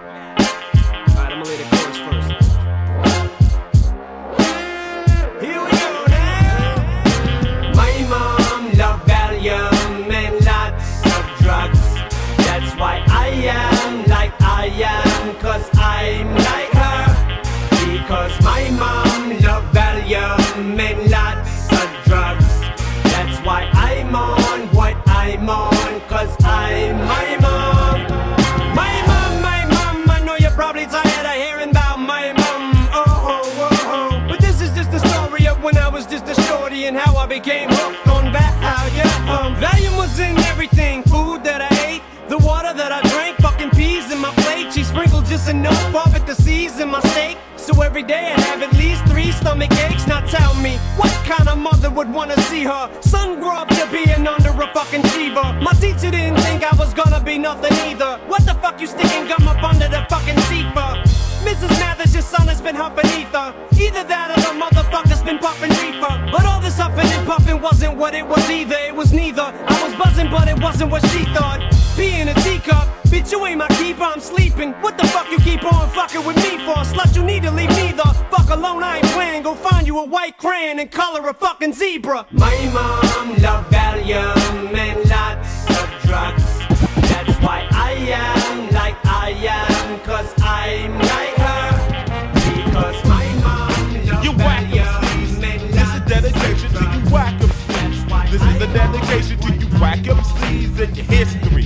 Became 37.41 37.69
hooked 37.71 38.07
on 38.09 38.31
value. 38.31 39.01
Um, 39.27 39.57
Valium 39.57 39.97
was 39.97 40.19
in 40.19 40.37
everything 40.53 41.03
food 41.05 41.43
that 41.45 41.63
I 41.63 41.73
ate, 41.89 42.03
the 42.29 42.37
water 42.37 42.75
that 42.75 42.93
I 42.93 43.01
drank, 43.09 43.39
fucking 43.39 43.71
peas 43.71 44.13
in 44.13 44.19
my 44.19 44.33
plate. 44.45 44.71
She 44.75 44.85
sprinkled 44.85 45.25
just 45.25 45.49
enough 45.49 45.95
of 45.95 46.15
it 46.15 46.27
to 46.27 46.35
season 46.35 46.91
my 46.91 47.01
steak. 47.13 47.39
So 47.57 47.81
every 47.81 48.03
day 48.03 48.35
I'd 48.35 48.41
have 48.51 48.63
at 48.63 48.75
least 48.75 49.07
three 49.07 49.33
stomach 49.33 49.73
aches. 49.89 50.07
Now 50.07 50.21
tell 50.27 50.53
me, 50.61 50.77
what 51.01 51.15
kind 51.25 51.49
of 51.49 51.57
mother 51.57 51.89
would 51.89 52.13
wanna 52.13 52.39
see 52.51 52.65
her 52.65 52.85
son 53.01 53.41
grow 53.41 53.57
up 53.63 53.69
to 53.69 53.89
being 53.91 54.27
under 54.27 54.51
a 54.51 54.69
fucking 54.75 55.05
fever? 55.15 55.47
My 55.67 55.73
teacher 55.81 56.11
didn't 56.11 56.41
think 56.45 56.63
I 56.71 56.77
was 56.77 56.93
gonna 56.93 57.23
be 57.25 57.39
nothing 57.39 57.73
either. 57.89 58.13
What 58.29 58.45
the 58.45 58.55
fuck 58.61 58.79
you 58.79 58.87
sticking 58.87 59.27
gum 59.27 59.49
up 59.49 59.63
under 59.63 59.89
the 59.89 60.05
fucking 60.11 60.39
seat 60.49 60.69
for? 60.77 61.12
Mrs. 61.43 61.71
Mathers, 61.81 62.15
your 62.15 62.23
son 62.23 62.47
has 62.47 62.61
been 62.61 62.75
huffing 62.77 63.07
ether. 63.19 63.55
Either 63.75 64.05
that 64.05 64.31
or 64.31 64.41
the 64.47 64.55
motherfucker's 64.59 65.23
been 65.23 65.39
puffing 65.39 65.71
reefer. 65.71 66.15
But 66.31 66.47
all 66.47 66.61
this 66.61 66.79
huffing 66.79 67.11
and 67.11 67.27
puffing 67.27 67.61
wasn't 67.61 67.97
what 67.97 68.15
it 68.15 68.27
was 68.27 68.49
either. 68.49 68.77
It 68.79 68.95
was 68.95 69.13
neither. 69.13 69.43
I 69.43 69.83
was 69.83 69.95
buzzing, 69.95 70.31
but 70.31 70.49
it 70.49 70.59
wasn't 70.63 70.91
what 70.93 71.03
she 71.11 71.25
thought. 71.35 71.61
Being 71.97 72.29
a 72.29 72.35
teacup, 72.35 72.87
bitch, 73.11 73.33
you 73.33 73.45
ain't 73.45 73.59
my 73.59 73.69
keeper. 73.81 74.05
I'm 74.05 74.21
sleeping. 74.21 74.73
What 74.85 74.97
the 74.99 75.07
fuck 75.09 75.31
you 75.31 75.39
keep 75.39 75.65
on 75.65 75.91
fucking 75.91 76.25
with 76.25 76.37
me 76.37 76.65
for? 76.65 76.79
Slut, 76.87 77.15
you 77.17 77.25
need 77.25 77.43
to 77.43 77.51
leave 77.51 77.71
me 77.71 77.93
the 77.93 78.09
fuck 78.31 78.49
alone. 78.51 78.83
I 78.83 78.99
ain't 78.99 79.07
playing. 79.07 79.43
Go 79.43 79.55
find 79.55 79.87
you 79.87 79.99
a 79.99 80.07
white 80.07 80.39
crayon 80.39 80.79
and 80.79 80.91
color 80.91 81.29
a 81.29 81.35
fucking 81.35 81.73
zebra. 81.73 82.27
My 82.31 82.55
mom 82.73 83.37
loved 83.43 83.73
Valium 83.73 84.73
and 84.75 85.11
lots 85.11 85.67
of 85.71 85.89
drugs. 86.07 86.47
That's 87.11 87.37
why 87.43 87.69
I 87.73 87.93
am 87.93 88.71
like 88.71 88.97
I 89.05 89.31
am, 89.31 90.01
cause 90.01 90.33
I'm 90.41 91.12
Dedication 98.73 99.39
to 99.41 99.53
you 99.53 99.67
whack 99.79 99.99
MCs 99.99 100.81
and 100.81 100.97
your 100.97 101.05
history. 101.07 101.65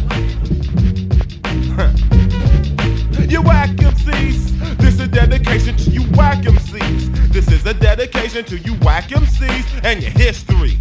you 3.29 3.43
whack 3.43 3.71
MCs. 3.71 4.77
This 4.79 4.95
is 4.95 5.01
a 5.01 5.07
dedication 5.07 5.77
to 5.77 5.91
you 5.91 6.03
whack 6.17 6.43
MCs. 6.43 7.33
This 7.33 7.51
is 7.53 7.65
a 7.65 7.75
dedication 7.75 8.45
to 8.47 8.59
you 8.59 8.75
whack 8.83 9.05
MCs 9.05 9.85
and 9.85 10.03
your 10.03 10.11
history. 10.11 10.81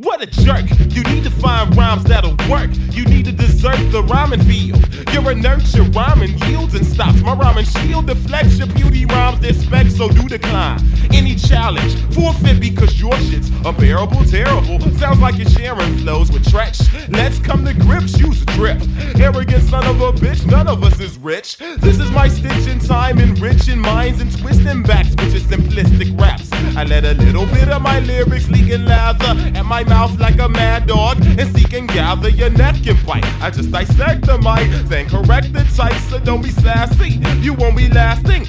What 0.00 0.22
a 0.22 0.26
jerk! 0.26 0.64
You 0.94 1.02
need 1.04 1.24
to 1.24 1.30
find 1.30 1.76
rhymes 1.76 2.04
that'll 2.04 2.36
work. 2.48 2.70
You 2.92 3.04
need 3.04 3.26
to 3.26 3.32
desert 3.32 3.76
the 3.92 4.02
rhyming 4.02 4.42
field. 4.44 4.82
You're 5.12 5.30
a 5.30 5.34
nurture, 5.34 5.82
rhyming 5.82 6.38
yields 6.38 6.74
and 6.74 6.86
stops. 6.86 7.20
My 7.20 7.34
rhyming 7.34 7.66
shield 7.66 8.06
deflects 8.06 8.56
your 8.56 8.68
beauty 8.68 9.04
rhymes, 9.04 9.29
specs, 9.48 9.96
so 9.96 10.08
do 10.08 10.28
decline. 10.28 10.80
Any 11.12 11.34
challenge, 11.34 11.94
forfeit 12.14 12.60
because 12.60 13.00
your 13.00 13.16
shit's 13.18 13.48
unbearable, 13.64 14.24
terrible. 14.24 14.80
Sounds 14.98 15.18
like 15.20 15.36
you're 15.36 15.48
sharing 15.48 15.96
flows 15.98 16.30
with 16.30 16.44
Treach. 16.44 16.80
Let's 17.08 17.38
come 17.38 17.64
to 17.64 17.74
grips, 17.74 18.18
use 18.18 18.42
a 18.42 18.46
drip. 18.46 18.80
Arrogant 19.18 19.62
son 19.64 19.86
of 19.86 20.00
a 20.00 20.12
bitch, 20.12 20.46
none 20.46 20.68
of 20.68 20.82
us 20.84 21.00
is 21.00 21.18
rich. 21.18 21.56
This 21.78 21.98
is 21.98 22.10
my 22.10 22.28
stitch 22.28 22.66
in 22.66 22.78
time, 22.78 23.18
enriching 23.18 23.78
minds 23.78 24.20
and 24.20 24.30
twisting 24.38 24.82
backs 24.82 25.10
with 25.10 25.32
your 25.32 25.42
simplistic 25.42 26.18
raps. 26.20 26.52
I 26.76 26.84
let 26.84 27.04
a 27.04 27.14
little 27.14 27.46
bit 27.46 27.68
of 27.68 27.82
my 27.82 28.00
lyrics 28.00 28.48
leak 28.48 28.70
in 28.70 28.84
lather 28.84 29.34
at 29.56 29.64
my 29.64 29.84
mouth 29.84 30.18
like 30.18 30.38
a 30.38 30.48
mad 30.48 30.86
dog 30.86 31.18
and 31.38 31.56
seek 31.56 31.72
and 31.72 31.88
gather 31.88 32.28
your 32.28 32.50
neck 32.50 32.86
and 32.86 33.06
bite. 33.06 33.24
I 33.42 33.50
just 33.50 33.70
dissect 33.70 34.26
the 34.26 34.38
mic, 34.38 34.70
then 34.88 35.08
correct 35.08 35.52
the 35.52 35.64
type, 35.76 36.00
so 36.08 36.18
don't 36.18 36.42
be 36.42 36.50
sassy. 36.50 37.20
You 37.40 37.54
won't 37.54 37.76
be 37.76 37.88
lasting, 37.88 38.44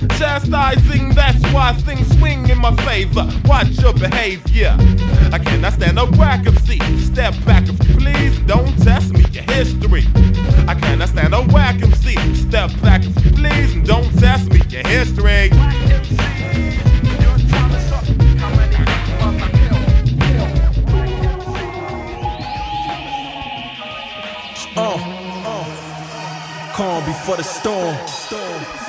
chastising. 0.81 1.09
That's 1.13 1.41
why 1.53 1.73
things 1.73 2.07
swing 2.17 2.49
in 2.49 2.57
my 2.59 2.75
favor. 2.83 3.27
Watch 3.45 3.79
your 3.79 3.93
behavior. 3.93 4.75
I 5.31 5.39
cannot 5.39 5.73
stand 5.73 5.97
a 5.97 6.59
seat. 6.61 6.83
Step 6.99 7.33
back 7.45 7.63
if 7.67 7.87
you 7.87 7.95
please. 7.95 8.39
Don't 8.41 8.75
test 8.83 9.13
me, 9.13 9.25
your 9.31 9.43
history. 9.43 10.05
I 10.67 10.75
cannot 10.75 11.09
stand 11.09 11.33
a 11.33 11.41
MC. 11.81 12.15
Step 12.35 12.71
back, 12.81 13.03
if 13.03 13.25
please, 13.31 13.73
and 13.73 13.85
don't 13.85 14.11
test 14.19 14.49
me. 14.51 14.61
Your 14.69 14.87
history. 14.87 15.49
Oh, 24.77 24.97
oh. 25.45 26.71
Calm 26.73 27.05
before 27.05 27.35
the 27.35 27.43
storm. 27.43 27.97
storm. 28.07 28.80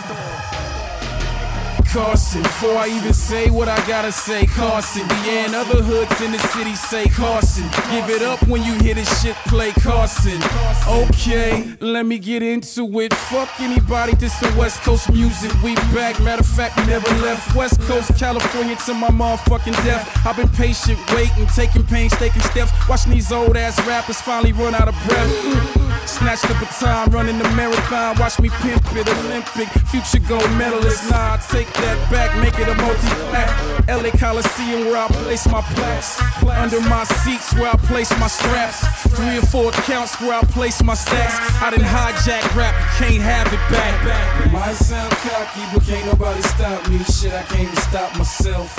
Carson. 1.93 2.43
Before 2.43 2.77
I 2.79 2.89
even 2.89 3.13
say 3.13 3.51
what 3.51 3.69
I 3.69 3.77
gotta 3.87 4.11
say, 4.11 4.47
Carson. 4.47 5.07
Yeah, 5.27 5.45
and 5.45 5.55
other 5.55 5.83
hoods 5.83 6.23
in 6.23 6.33
the 6.33 6.39
city 6.39 6.75
say 6.75 7.05
Carson. 7.05 7.69
Give 7.91 8.09
it 8.09 8.23
up 8.23 8.43
when 8.49 8.65
you 8.65 8.73
hear 8.81 8.95
this 8.95 9.23
shit 9.23 9.37
play 9.47 9.73
Carson. 9.73 10.41
Okay, 10.89 11.69
let 11.81 12.07
me 12.07 12.19
get 12.19 12.43
into 12.43 12.89
it. 13.01 13.13
Fuck 13.13 13.61
anybody, 13.61 14.15
this 14.15 14.35
the 14.41 14.49
West 14.59 14.81
Coast 14.81 15.13
music. 15.13 15.53
We 15.63 15.75
back. 15.93 16.19
Matter 16.21 16.41
of 16.41 16.49
fact, 16.49 16.79
never 16.87 17.11
left 17.21 17.55
West 17.55 17.79
Coast, 17.83 18.17
California 18.19 18.75
to 18.87 18.95
my 18.95 19.09
motherfucking 19.09 19.77
death. 19.85 20.09
I've 20.27 20.37
been 20.37 20.49
patient, 20.49 20.99
waiting, 21.13 21.47
taking 21.55 21.85
painstaking 21.85 22.43
steps. 22.43 22.73
Watching 22.89 23.13
these 23.13 23.31
old 23.31 23.55
ass 23.55 23.79
rappers 23.87 24.19
finally 24.19 24.53
run 24.55 24.75
out 24.75 24.89
of 24.89 24.95
breath. 25.07 26.09
Snatched 26.09 26.51
up 26.51 26.61
a 26.63 26.67
time 26.67 27.11
running 27.11 27.39
the 27.39 27.49
marathon. 27.51 28.19
Watch 28.19 28.41
me 28.41 28.49
pimp 28.49 28.83
it, 28.97 29.07
Olympic, 29.09 29.69
future 29.91 30.27
gold 30.27 30.51
medalist. 30.57 31.11
Nah, 31.11 31.35
I 31.35 31.37
take 31.51 31.69
that 31.83 31.99
back, 32.11 32.31
make 32.41 32.59
it 32.59 32.69
a 32.69 32.75
multi-plat. 32.81 33.51
LA 33.89 34.11
Coliseum 34.17 34.87
where 34.87 34.97
I 34.97 35.09
place 35.27 35.47
my 35.49 35.61
plaques. 35.75 36.21
Under 36.43 36.81
my 36.89 37.05
seats 37.05 37.53
where 37.55 37.71
I 37.71 37.77
place 37.91 38.11
my 38.19 38.29
straps. 38.29 38.87
Three 39.17 39.39
or 39.39 39.43
four 39.43 39.69
accounts 39.71 40.21
where 40.21 40.35
I 40.35 40.43
place 40.43 40.83
my 40.83 40.95
stacks. 40.95 41.35
I 41.61 41.71
done 41.71 41.81
hijack 41.81 42.55
rap, 42.55 42.75
can't 42.99 43.23
have 43.23 43.53
it 43.53 43.61
back. 43.71 44.53
Might 44.53 44.75
sound 44.75 45.13
cocky, 45.27 45.63
but 45.75 45.85
can't 45.85 46.07
nobody 46.07 46.43
stop 46.43 46.89
me. 46.89 46.99
Shit, 47.05 47.33
I 47.35 47.43
can't 47.43 47.63
even 47.63 47.77
stop 47.77 48.17
myself. 48.17 48.79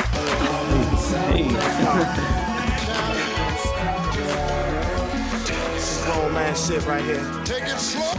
Roll 6.07 6.29
man 6.31 6.55
shit 6.55 6.85
right 6.85 7.03
here. 7.03 7.23
Take 7.45 7.63
it 7.63 7.79
slow. 7.79 8.13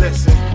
Listen. 0.00 0.47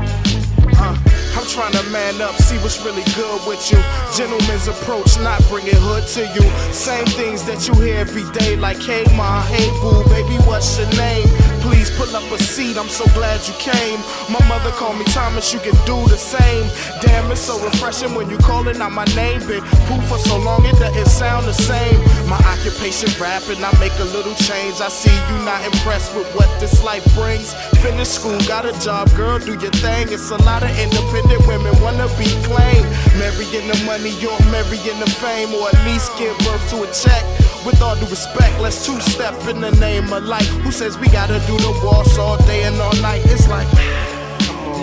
I'm 1.35 1.47
trying 1.47 1.73
to 1.73 1.83
man 1.89 2.21
up, 2.21 2.35
see 2.35 2.57
what's 2.59 2.79
really 2.85 3.03
good 3.15 3.41
with 3.47 3.71
you. 3.71 3.81
Gentleman's 4.15 4.67
approach, 4.67 5.17
not 5.19 5.41
bringing 5.49 5.73
hood 5.75 6.05
to 6.13 6.21
you. 6.29 6.45
Same 6.71 7.05
things 7.17 7.43
that 7.45 7.67
you 7.67 7.73
hear 7.81 7.97
every 7.97 8.29
day, 8.37 8.55
like 8.55 8.77
hey 8.77 9.03
ma, 9.17 9.41
hey 9.41 9.65
boo, 9.81 10.03
baby, 10.13 10.37
what's 10.45 10.77
your 10.77 10.87
name? 10.93 11.25
Please 11.65 11.89
pull 11.97 12.13
up 12.15 12.23
a 12.31 12.37
seat, 12.37 12.77
I'm 12.77 12.87
so 12.87 13.05
glad 13.17 13.41
you 13.47 13.53
came. 13.57 13.99
My 14.29 14.45
mother 14.47 14.69
called 14.71 14.99
me 14.99 15.05
Thomas, 15.05 15.51
you 15.51 15.59
can 15.59 15.73
do 15.85 15.97
the 16.07 16.17
same. 16.17 16.69
Damn, 17.01 17.31
it's 17.31 17.41
so 17.41 17.57
refreshing 17.65 18.13
when 18.13 18.29
you 18.29 18.37
calling 18.37 18.79
out 18.79 18.91
my 18.91 19.05
name. 19.15 19.39
Been 19.47 19.63
poof 19.89 20.05
for 20.05 20.19
so 20.19 20.37
long, 20.37 20.63
it 20.65 20.77
doesn't 20.77 21.07
sound 21.07 21.47
the 21.47 21.53
same. 21.53 21.97
My 22.29 22.37
occupation 22.45 23.09
rapping, 23.19 23.63
I 23.63 23.71
make 23.79 23.97
a 23.97 24.05
little 24.13 24.35
change. 24.35 24.81
I 24.81 24.89
see 24.89 25.13
you 25.29 25.37
not 25.43 25.65
impressed 25.65 26.15
with 26.15 26.29
what 26.35 26.49
this 26.59 26.83
life 26.83 27.05
brings. 27.15 27.53
Finish 27.81 28.09
school, 28.09 28.37
got 28.45 28.65
a 28.65 28.73
job, 28.79 29.09
girl, 29.15 29.39
do 29.39 29.53
your 29.57 29.73
thing. 29.81 30.11
It's 30.11 30.29
a 30.29 30.37
lot 30.43 30.61
of 30.61 30.69
independent 30.77 31.22
women 31.47 31.73
wanna 31.81 32.07
be 32.17 32.27
claimed. 32.43 32.87
Marrying 33.19 33.67
the 33.67 33.77
money, 33.85 34.11
you're 34.21 34.39
marrying 34.51 34.99
the 34.99 35.09
fame, 35.21 35.53
or 35.53 35.67
at 35.69 35.85
least 35.85 36.11
give 36.17 36.37
birth 36.39 36.63
to 36.71 36.83
a 36.83 36.87
check. 36.91 37.23
With 37.65 37.81
all 37.81 37.95
due 37.95 38.07
respect, 38.07 38.59
let's 38.59 38.85
two 38.85 38.99
step 38.99 39.35
in 39.47 39.61
the 39.61 39.71
name 39.71 40.11
of 40.11 40.23
life. 40.23 40.47
Who 40.63 40.71
says 40.71 40.97
we 40.97 41.07
gotta 41.07 41.39
do 41.47 41.57
the 41.57 41.71
waltz 41.83 42.17
all 42.17 42.37
day 42.45 42.63
and 42.63 42.79
all 42.81 42.95
night? 43.01 43.21
It's 43.25 43.47
like, 43.47 43.67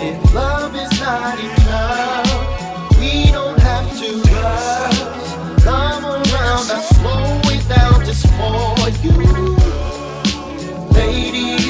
If 0.01 0.33
love 0.33 0.75
is 0.75 0.99
not 0.99 1.37
enough, 1.39 2.97
we 2.99 3.31
don't 3.31 3.59
have 3.59 3.87
to 3.99 4.09
rush. 4.41 5.63
Come 5.63 6.05
around, 6.05 6.65
I 6.71 6.81
slow 6.97 7.41
it 7.53 7.63
down 7.69 8.03
just 8.03 8.25
for 8.33 8.89
you. 9.05 9.55
Lady, 10.89 11.60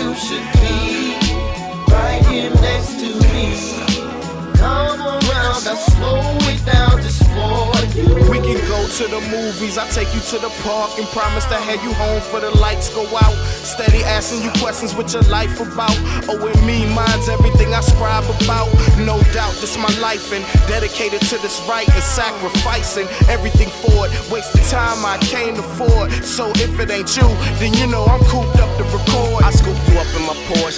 We 8.32 8.40
can 8.42 8.58
go 8.68 8.82
to 8.88 9.06
the 9.08 9.22
movies, 9.30 9.78
I 9.78 9.88
take 9.90 10.12
you 10.14 10.22
to 10.34 10.40
the 10.40 10.50
park 10.64 10.98
and 10.98 11.06
promise 11.10 11.46
to 11.46 11.56
head 11.56 11.84
you 11.84 11.94
home 11.94 12.22
for 12.22 12.40
the 12.40 12.50
lights 12.58 12.90
go 12.90 13.06
out. 13.06 13.36
Steady 13.62 14.04
asking 14.04 14.42
you 14.42 14.52
questions 14.58 14.96
what 14.96 15.14
your 15.14 15.22
life 15.24 15.60
about. 15.60 15.94
Oh, 16.28 16.48
and 16.48 16.66
me, 16.66 16.86
mine's 16.96 17.30
everything 17.30 17.74
I 17.74 17.82
scribe 17.82 18.26
about. 18.42 18.74
No 18.98 19.22
doubt, 19.34 19.54
this 19.62 19.78
my 19.78 19.94
life 20.00 20.34
and 20.34 20.44
dedicated 20.68 21.22
to 21.30 21.38
this 21.38 21.62
right 21.70 21.88
and 21.88 22.04
sacrificing 22.04 23.08
everything 23.30 23.70
for 23.70 24.08
it. 24.08 24.12
Wasting 24.32 24.66
time 24.66 25.06
I 25.06 25.18
can't 25.22 25.60
afford. 25.60 26.12
So 26.26 26.50
if 26.56 26.80
it 26.80 26.90
ain't 26.90 27.16
you, 27.16 27.28
then 27.62 27.74
you 27.76 27.86
know 27.86 28.06
I'm 28.06 28.24
cooped 28.26 28.58
up 28.58 28.72
to 28.78 28.84
record. 28.86 29.31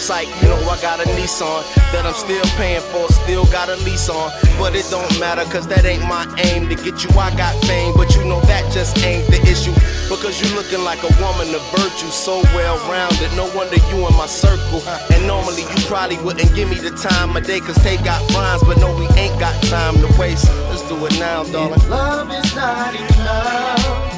You 0.03 0.49
know 0.51 0.59
I 0.67 0.75
got 0.81 0.99
a 0.99 1.07
Nissan 1.15 1.63
that 1.95 2.03
I'm 2.05 2.13
still 2.13 2.43
paying 2.59 2.81
for, 2.91 3.07
still 3.23 3.45
got 3.45 3.69
a 3.69 3.77
lease 3.87 4.09
on. 4.09 4.31
But 4.59 4.75
it 4.75 4.83
don't 4.91 5.07
matter, 5.17 5.45
cause 5.45 5.65
that 5.67 5.85
ain't 5.85 6.03
my 6.03 6.27
aim 6.43 6.67
to 6.67 6.75
get 6.75 7.05
you. 7.05 7.09
I 7.15 7.33
got 7.37 7.55
fame, 7.63 7.93
but 7.95 8.13
you 8.13 8.25
know 8.25 8.41
that 8.41 8.69
just 8.73 8.99
ain't 8.99 9.25
the 9.31 9.39
issue. 9.47 9.71
Because 10.11 10.35
you 10.43 10.53
looking 10.59 10.83
like 10.83 10.99
a 11.07 11.13
woman 11.23 11.55
of 11.55 11.63
virtue, 11.71 12.11
so 12.11 12.43
well 12.51 12.75
rounded. 12.91 13.31
No 13.39 13.47
wonder 13.55 13.79
you 13.95 14.03
in 14.03 14.13
my 14.19 14.27
circle. 14.27 14.83
And 15.15 15.25
normally 15.25 15.63
you 15.63 15.79
probably 15.87 16.17
wouldn't 16.19 16.53
give 16.53 16.67
me 16.67 16.75
the 16.75 16.91
time 16.91 17.37
of 17.37 17.47
day, 17.47 17.61
cause 17.61 17.79
they 17.79 17.95
got 18.03 18.19
rhymes, 18.35 18.61
but 18.67 18.75
no, 18.83 18.91
we 18.99 19.07
ain't 19.15 19.39
got 19.39 19.55
time 19.71 19.95
to 20.03 20.09
waste. 20.19 20.51
Let's 20.67 20.83
do 20.89 20.99
it 21.05 21.17
now, 21.17 21.47
darling. 21.47 21.79
If 21.79 21.87
love 21.87 22.27
is 22.27 22.53
not 22.53 22.91
enough, 22.91 24.12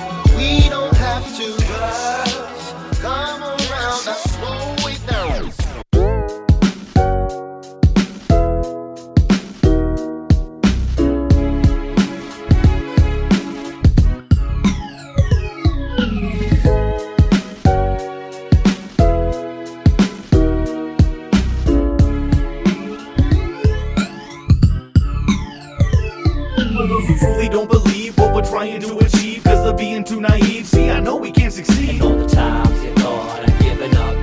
too 30.06 30.22
naive. 30.22 30.68
See, 30.68 30.90
I 30.90 30.99
know 30.99 31.15
we 31.15 31.32
can't 31.32 31.52
succeed. 31.52 31.90
And 31.90 32.02
all 32.02 32.15
the 32.15 32.27
times 32.27 32.84
you 32.84 32.94
thought 32.95 33.49
I'd 33.49 33.60
given 33.60 33.95
up. 33.98 34.15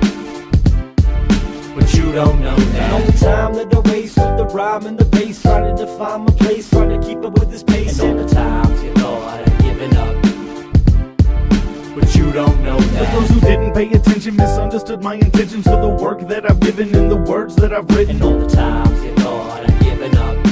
But 1.75 1.93
you 1.93 2.11
don't 2.13 2.41
know 2.41 2.55
that. 2.55 2.81
And 2.81 2.93
all 2.93 3.01
the 3.01 3.17
time 3.19 3.53
that 3.55 3.73
I 3.75 3.79
waste 3.91 4.17
with 4.17 4.37
the 4.37 4.45
rhyme 4.45 4.85
and 4.85 4.97
the 4.97 5.05
bass, 5.05 5.41
trying 5.41 5.75
to 5.75 5.85
define 5.85 6.21
my 6.21 6.33
place, 6.33 6.69
trying 6.69 6.89
to 6.89 7.05
keep 7.05 7.23
up 7.25 7.33
with 7.33 7.51
this 7.51 7.63
pace. 7.63 7.99
And 7.99 8.17
all 8.17 8.25
the 8.25 8.33
times 8.33 8.81
you 8.81 8.93
thought 8.93 9.47
I'd 9.47 9.61
given 9.61 9.95
up. 9.97 10.15
But 11.95 12.15
you 12.15 12.31
don't 12.31 12.63
know 12.63 12.79
that. 12.79 13.13
For 13.13 13.19
those 13.19 13.29
who 13.29 13.39
didn't 13.41 13.73
pay 13.73 13.91
attention, 13.91 14.35
misunderstood 14.37 15.03
my 15.03 15.15
intentions 15.15 15.65
for 15.65 15.81
the 15.81 15.89
work 15.89 16.21
that 16.29 16.49
I've 16.49 16.61
given 16.61 16.95
and 16.95 17.11
the 17.11 17.17
words 17.17 17.55
that 17.57 17.73
I've 17.73 17.89
written. 17.89 18.15
And 18.15 18.23
all 18.23 18.39
the 18.39 18.47
times 18.47 19.03
you 19.03 19.13
thought 19.15 19.69
I'd 19.69 19.79
given 19.81 20.15
up. 20.17 20.42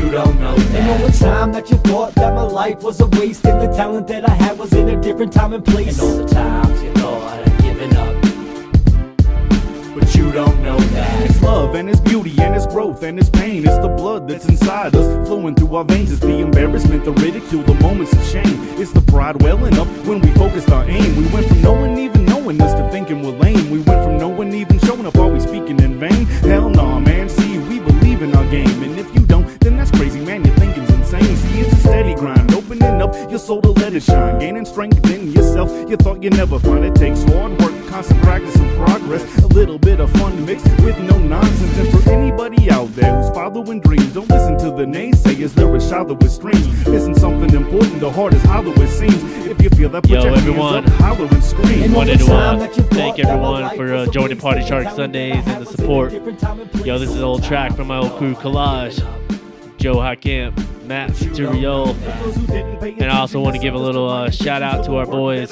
But 0.00 0.06
you 0.06 0.12
don't 0.12 0.40
know 0.40 0.56
that. 0.56 0.80
And 0.80 1.02
all 1.02 1.08
the 1.08 1.18
time 1.18 1.52
that 1.52 1.70
you 1.70 1.76
thought 1.78 2.14
that 2.14 2.34
my 2.34 2.42
life 2.42 2.82
was 2.82 3.00
a 3.00 3.06
waste, 3.06 3.44
and 3.44 3.60
the 3.60 3.74
talent 3.76 4.06
that 4.08 4.28
I 4.28 4.32
had 4.32 4.58
was 4.58 4.72
in 4.72 4.88
a 4.88 5.00
different 5.00 5.32
time 5.32 5.52
and 5.52 5.64
place. 5.64 6.00
And 6.00 6.10
all 6.10 6.16
the 6.16 6.26
times 6.34 6.82
you 6.82 6.92
thought 6.94 7.46
I'd 7.46 7.62
given 7.62 7.96
up. 7.96 8.16
But 9.94 10.14
you 10.14 10.32
don't 10.32 10.62
know 10.62 10.78
that. 10.78 11.28
It's 11.28 11.42
love 11.42 11.74
and 11.74 11.90
it's 11.90 12.00
beauty 12.00 12.32
and 12.40 12.54
it's 12.54 12.66
growth 12.66 13.02
and 13.02 13.18
it's 13.18 13.28
pain. 13.28 13.66
It's 13.66 13.78
the 13.78 13.88
blood 13.88 14.28
that's 14.28 14.46
inside 14.46 14.94
us, 14.94 15.28
flowing 15.28 15.54
through 15.54 15.74
our 15.74 15.84
veins. 15.84 16.12
It's 16.12 16.20
the 16.20 16.38
embarrassment, 16.38 17.04
the 17.04 17.12
ridicule, 17.12 17.62
the 17.62 17.74
moments 17.74 18.12
of 18.12 18.24
shame. 18.24 18.58
It's 18.80 18.92
the 18.92 19.02
pride 19.02 19.42
welling 19.42 19.76
up 19.78 19.88
when 20.06 20.20
we 20.20 20.30
focused 20.34 20.70
our 20.70 20.84
aim. 20.88 21.16
We 21.16 21.26
went 21.32 21.46
from 21.46 21.60
no 21.62 21.72
one 21.72 21.98
even 21.98 22.24
knowing 22.24 22.60
us 22.62 22.72
to 22.74 22.88
thinking 22.90 23.22
we're 23.22 23.36
lame. 23.36 23.70
We 23.70 23.80
went 23.80 24.04
from 24.04 24.16
no 24.18 24.28
one 24.28 24.54
even 24.54 24.78
showing 24.78 25.04
up, 25.04 25.16
are 25.18 25.28
we 25.28 25.40
speaking 25.40 25.80
in 25.80 25.98
vain? 25.98 26.26
Hell 26.26 26.70
nah, 26.70 26.98
man. 27.00 27.28
See, 27.28 27.58
we 27.58 27.80
believe 27.80 28.22
in 28.22 28.34
our 28.34 28.48
game. 28.50 28.82
And 28.82 28.98
if 28.98 29.12
you 29.14 29.19
opening 32.80 33.02
up 33.02 33.30
your 33.30 33.38
soul 33.38 33.60
to 33.62 33.70
let 33.70 33.94
it 33.94 34.02
shine. 34.02 34.38
Gaining 34.38 34.64
strength 34.64 35.08
in 35.10 35.32
yourself. 35.32 35.70
You 35.88 35.96
thought 35.96 36.22
you'd 36.22 36.36
never 36.36 36.58
find 36.58 36.84
it. 36.84 36.94
Takes 36.94 37.22
hard 37.24 37.52
work, 37.60 37.86
constant 37.88 38.20
practice 38.22 38.56
and 38.56 38.76
progress. 38.76 39.22
A 39.38 39.46
little 39.48 39.78
bit 39.78 40.00
of 40.00 40.10
fun 40.12 40.44
mixed 40.44 40.66
with 40.82 40.98
no 41.00 41.18
nonsense. 41.18 41.76
And 41.78 42.02
for 42.02 42.10
anybody 42.10 42.70
out 42.70 42.88
there 42.94 43.14
who's 43.20 43.30
following 43.30 43.80
dreams, 43.80 44.12
Don't 44.14 44.28
listen 44.28 44.58
to 44.58 44.70
the 44.70 44.84
naysayers, 44.84 45.56
lyrics 45.56 45.88
shallow 45.88 46.14
with 46.14 46.30
streams. 46.32 46.66
Isn't 46.86 47.16
something 47.16 47.54
important, 47.54 48.00
the 48.00 48.10
heart 48.10 48.34
is 48.34 48.42
hollow 48.42 48.72
it 48.72 48.88
seems. 48.88 49.22
If 49.46 49.62
you 49.62 49.70
feel 49.70 49.88
that, 49.90 50.02
put 50.02 50.10
Yo, 50.10 50.24
your 50.24 50.36
everyone. 50.36 50.84
hands 50.84 50.90
up, 51.00 51.16
holler 51.16 51.28
and 51.30 51.44
scream. 51.44 51.92
Wanted 51.92 52.18
to 52.20 52.32
uh, 52.32 52.68
thank 52.90 53.18
everyone 53.18 53.76
for 53.76 53.92
uh, 53.94 54.06
joining 54.06 54.38
Party 54.38 54.64
Shark 54.64 54.88
Sundays 54.94 55.46
and 55.46 55.64
the 55.64 55.66
support. 55.66 56.12
Yo, 56.12 56.98
this 56.98 57.10
is 57.10 57.16
an 57.16 57.22
old 57.22 57.42
track 57.44 57.74
from 57.74 57.88
my 57.88 57.98
old 57.98 58.16
crew 58.16 58.34
Collage, 58.34 58.98
Joe 59.80 59.98
Hakim, 59.98 60.54
Matt 60.86 61.10
Turiol. 61.12 61.96
And 63.00 63.10
I 63.10 63.18
also 63.18 63.40
want 63.40 63.56
to 63.56 63.62
give 63.62 63.72
a 63.72 63.78
little 63.78 64.10
uh, 64.10 64.28
shout 64.28 64.60
out 64.62 64.84
to 64.84 64.96
our 64.96 65.06
boys. 65.06 65.50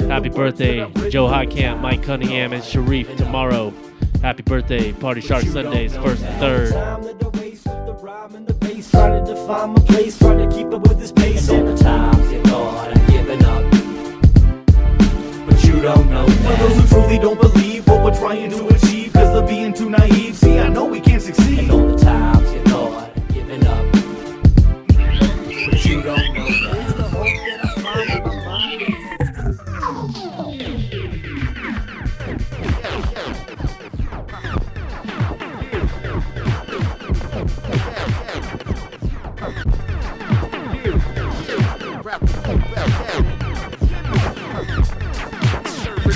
Happy 0.00 0.28
birthday, 0.28 0.86
Joe 1.08 1.28
Hakim, 1.28 1.80
Mike 1.80 2.02
Cunningham, 2.02 2.52
and 2.52 2.62
Sharif 2.62 3.16
tomorrow. 3.16 3.72
Happy 4.20 4.42
birthday, 4.42 4.92
Party 4.92 5.22
Shark 5.22 5.44
Sundays, 5.44 5.96
first 5.96 6.22
and 6.22 6.38
third. 6.38 6.72
Trying 8.90 9.24
to 9.24 9.34
define 9.34 9.70
my 9.70 9.80
place, 9.86 10.18
trying 10.18 10.46
to 10.48 10.54
keep 10.54 10.66
up 10.74 10.82
with 10.86 10.98
this 10.98 11.12
pace. 11.12 11.48
And 11.48 11.68
all 11.68 12.32
you 12.32 12.42
thought 12.42 12.96
I'd 12.96 13.06
given 13.10 13.42
up. 13.44 13.62
But 15.46 15.64
you 15.64 15.80
don't 15.80 16.10
know 16.10 16.26
For 16.26 16.56
those 16.56 16.76
who 16.76 16.86
truly 16.88 17.18
don't 17.18 17.40
believe 17.40 17.86
what 17.88 18.02
we're 18.02 18.18
trying 18.18 18.50
to 18.50 18.66
achieve, 18.68 19.12
cause 19.14 19.32
they're 19.32 19.46
being 19.46 19.72
too 19.72 19.88
naive. 19.88 20.36
See, 20.36 20.58
I 20.58 20.68
know 20.68 20.84
we 20.84 21.00
can't 21.00 21.22
succeed. 21.22 21.60
And 21.60 21.70
all 21.70 21.86
the 21.86 21.96
times 21.96 22.29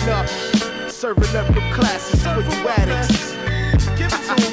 Serving 0.05 0.21
up, 0.21 0.91
serving 0.91 1.37
up 1.37 1.47
them 1.55 1.55
for 1.55 2.43
you 2.43 2.69
addicts. 2.69 3.33
Give 3.97 4.13
it 4.13 4.23
to 4.27 4.33
'em. 4.37 4.53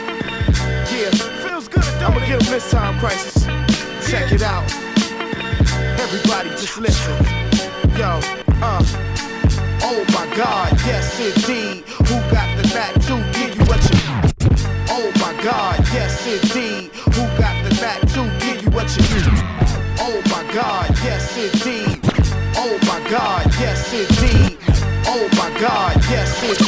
Yeah, 0.96 1.10
feels 1.46 1.68
good. 1.68 1.84
I'ma 2.02 2.20
get 2.20 2.42
'em 2.42 2.52
this 2.52 2.72
time, 2.72 2.98
crisis. 3.00 3.44
Check 4.10 4.32
it 4.32 4.44
out. 4.44 4.64
Everybody 6.00 6.52
just 6.52 6.78
listen. 6.78 7.18
Yo, 7.98 8.22
uh. 8.62 8.82
Oh 9.84 10.06
my 10.14 10.26
God, 10.38 10.72
yes 10.86 11.20
indeed. 11.20 11.84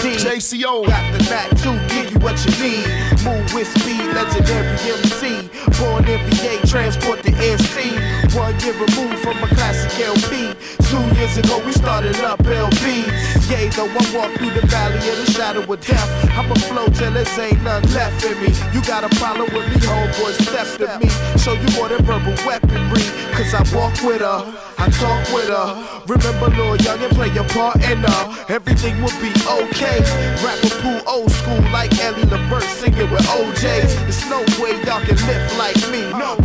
Indeed. 0.05 0.19
JCO 0.19 0.85
got 0.87 1.11
the 1.13 1.23
knack 1.29 1.49
to 1.63 1.71
give 1.93 2.11
you 2.11 2.19
what 2.19 2.37
you 2.45 2.51
need. 2.61 2.87
Move 3.23 3.53
with 3.53 3.67
speed, 3.79 4.03
legendary 4.13 4.77
MC. 4.99 5.49
Born 5.79 6.05
in 6.05 6.19
VA, 6.29 6.67
transport 6.67 7.23
the 7.23 7.31
SC. 7.57 8.35
One 8.35 8.57
year 8.59 8.73
removed 8.73 9.19
from 9.23 9.37
a 9.43 9.47
classic 9.55 9.93
LP. 9.99 10.55
Two 10.93 11.01
years 11.17 11.35
ago 11.37 11.57
we 11.65 11.71
started 11.71 12.15
up 12.17 12.37
LB. 12.43 12.85
Yay, 13.49 13.67
though 13.69 13.89
I 13.89 14.03
walk 14.13 14.29
through 14.37 14.53
the 14.53 14.61
valley 14.67 14.97
of 15.09 15.17
the 15.25 15.31
shadow 15.31 15.61
of 15.61 15.81
death. 15.81 16.29
I'ma 16.37 16.53
flow 16.69 16.85
till 16.85 17.11
there 17.11 17.25
ain't 17.41 17.63
nothing 17.63 17.91
left 17.93 18.23
in 18.23 18.37
me. 18.39 18.53
You 18.71 18.79
got 18.85 19.03
a 19.03 19.09
problem 19.17 19.49
with 19.55 19.65
me, 19.73 19.81
homeboy, 19.81 20.33
step 20.45 20.69
to 20.77 20.99
me. 21.01 21.09
Show 21.41 21.53
you 21.53 21.65
more 21.73 21.89
than 21.89 22.05
verbal 22.05 22.37
weaponry. 22.45 23.01
Cause 23.33 23.55
I 23.57 23.65
walk 23.73 23.97
with 24.05 24.21
her, 24.21 24.45
I 24.77 24.85
talk 25.01 25.33
with 25.33 25.49
her. 25.49 25.81
Remember, 26.05 26.53
Lil 26.53 26.77
Young 26.85 27.01
and 27.01 27.15
play 27.17 27.33
your 27.33 27.49
part 27.49 27.77
in 27.89 27.97
her. 27.97 28.23
Everything 28.49 29.01
will 29.01 29.17
be 29.17 29.33
okay. 29.49 29.97
Rapper 30.45 30.77
pool 30.77 31.01
old 31.09 31.31
school 31.31 31.61
like 31.73 31.89
Eddie 32.05 32.29
Levert 32.29 32.61
singing 32.77 33.09
with 33.09 33.25
O'Jays. 33.33 33.97
There's 34.05 34.29
no 34.29 34.45
way 34.61 34.77
y'all 34.85 35.01
can 35.01 35.17
live 35.25 35.57
like 35.57 35.81
me. 35.89 36.05
No 36.13 36.37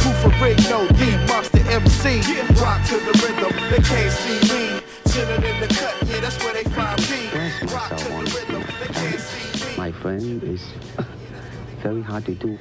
MC. 1.70 2.20
Rock 2.60 2.82
to 2.86 2.96
the 2.96 3.12
rhythm, 3.22 3.70
they 3.70 3.82
can't 3.82 4.12
see 4.12 4.40
me. 4.52 4.80
Chillin' 5.04 5.44
in 5.44 5.60
the 5.60 5.68
cut, 5.68 6.08
yeah, 6.08 6.20
that's 6.20 6.42
where 6.42 6.54
they 6.54 6.64
find 6.64 6.98
me. 7.10 7.28
Rock 7.72 7.96
to 7.96 8.04
the 8.04 8.32
rhythm, 8.34 8.64
they 8.80 8.94
can't 8.94 9.20
see 9.20 9.66
me. 9.66 9.76
My 9.76 9.92
friend 9.92 10.42
is 10.42 10.62
very 11.82 12.02
hard 12.02 12.24
to 12.26 12.34
do. 12.34 12.58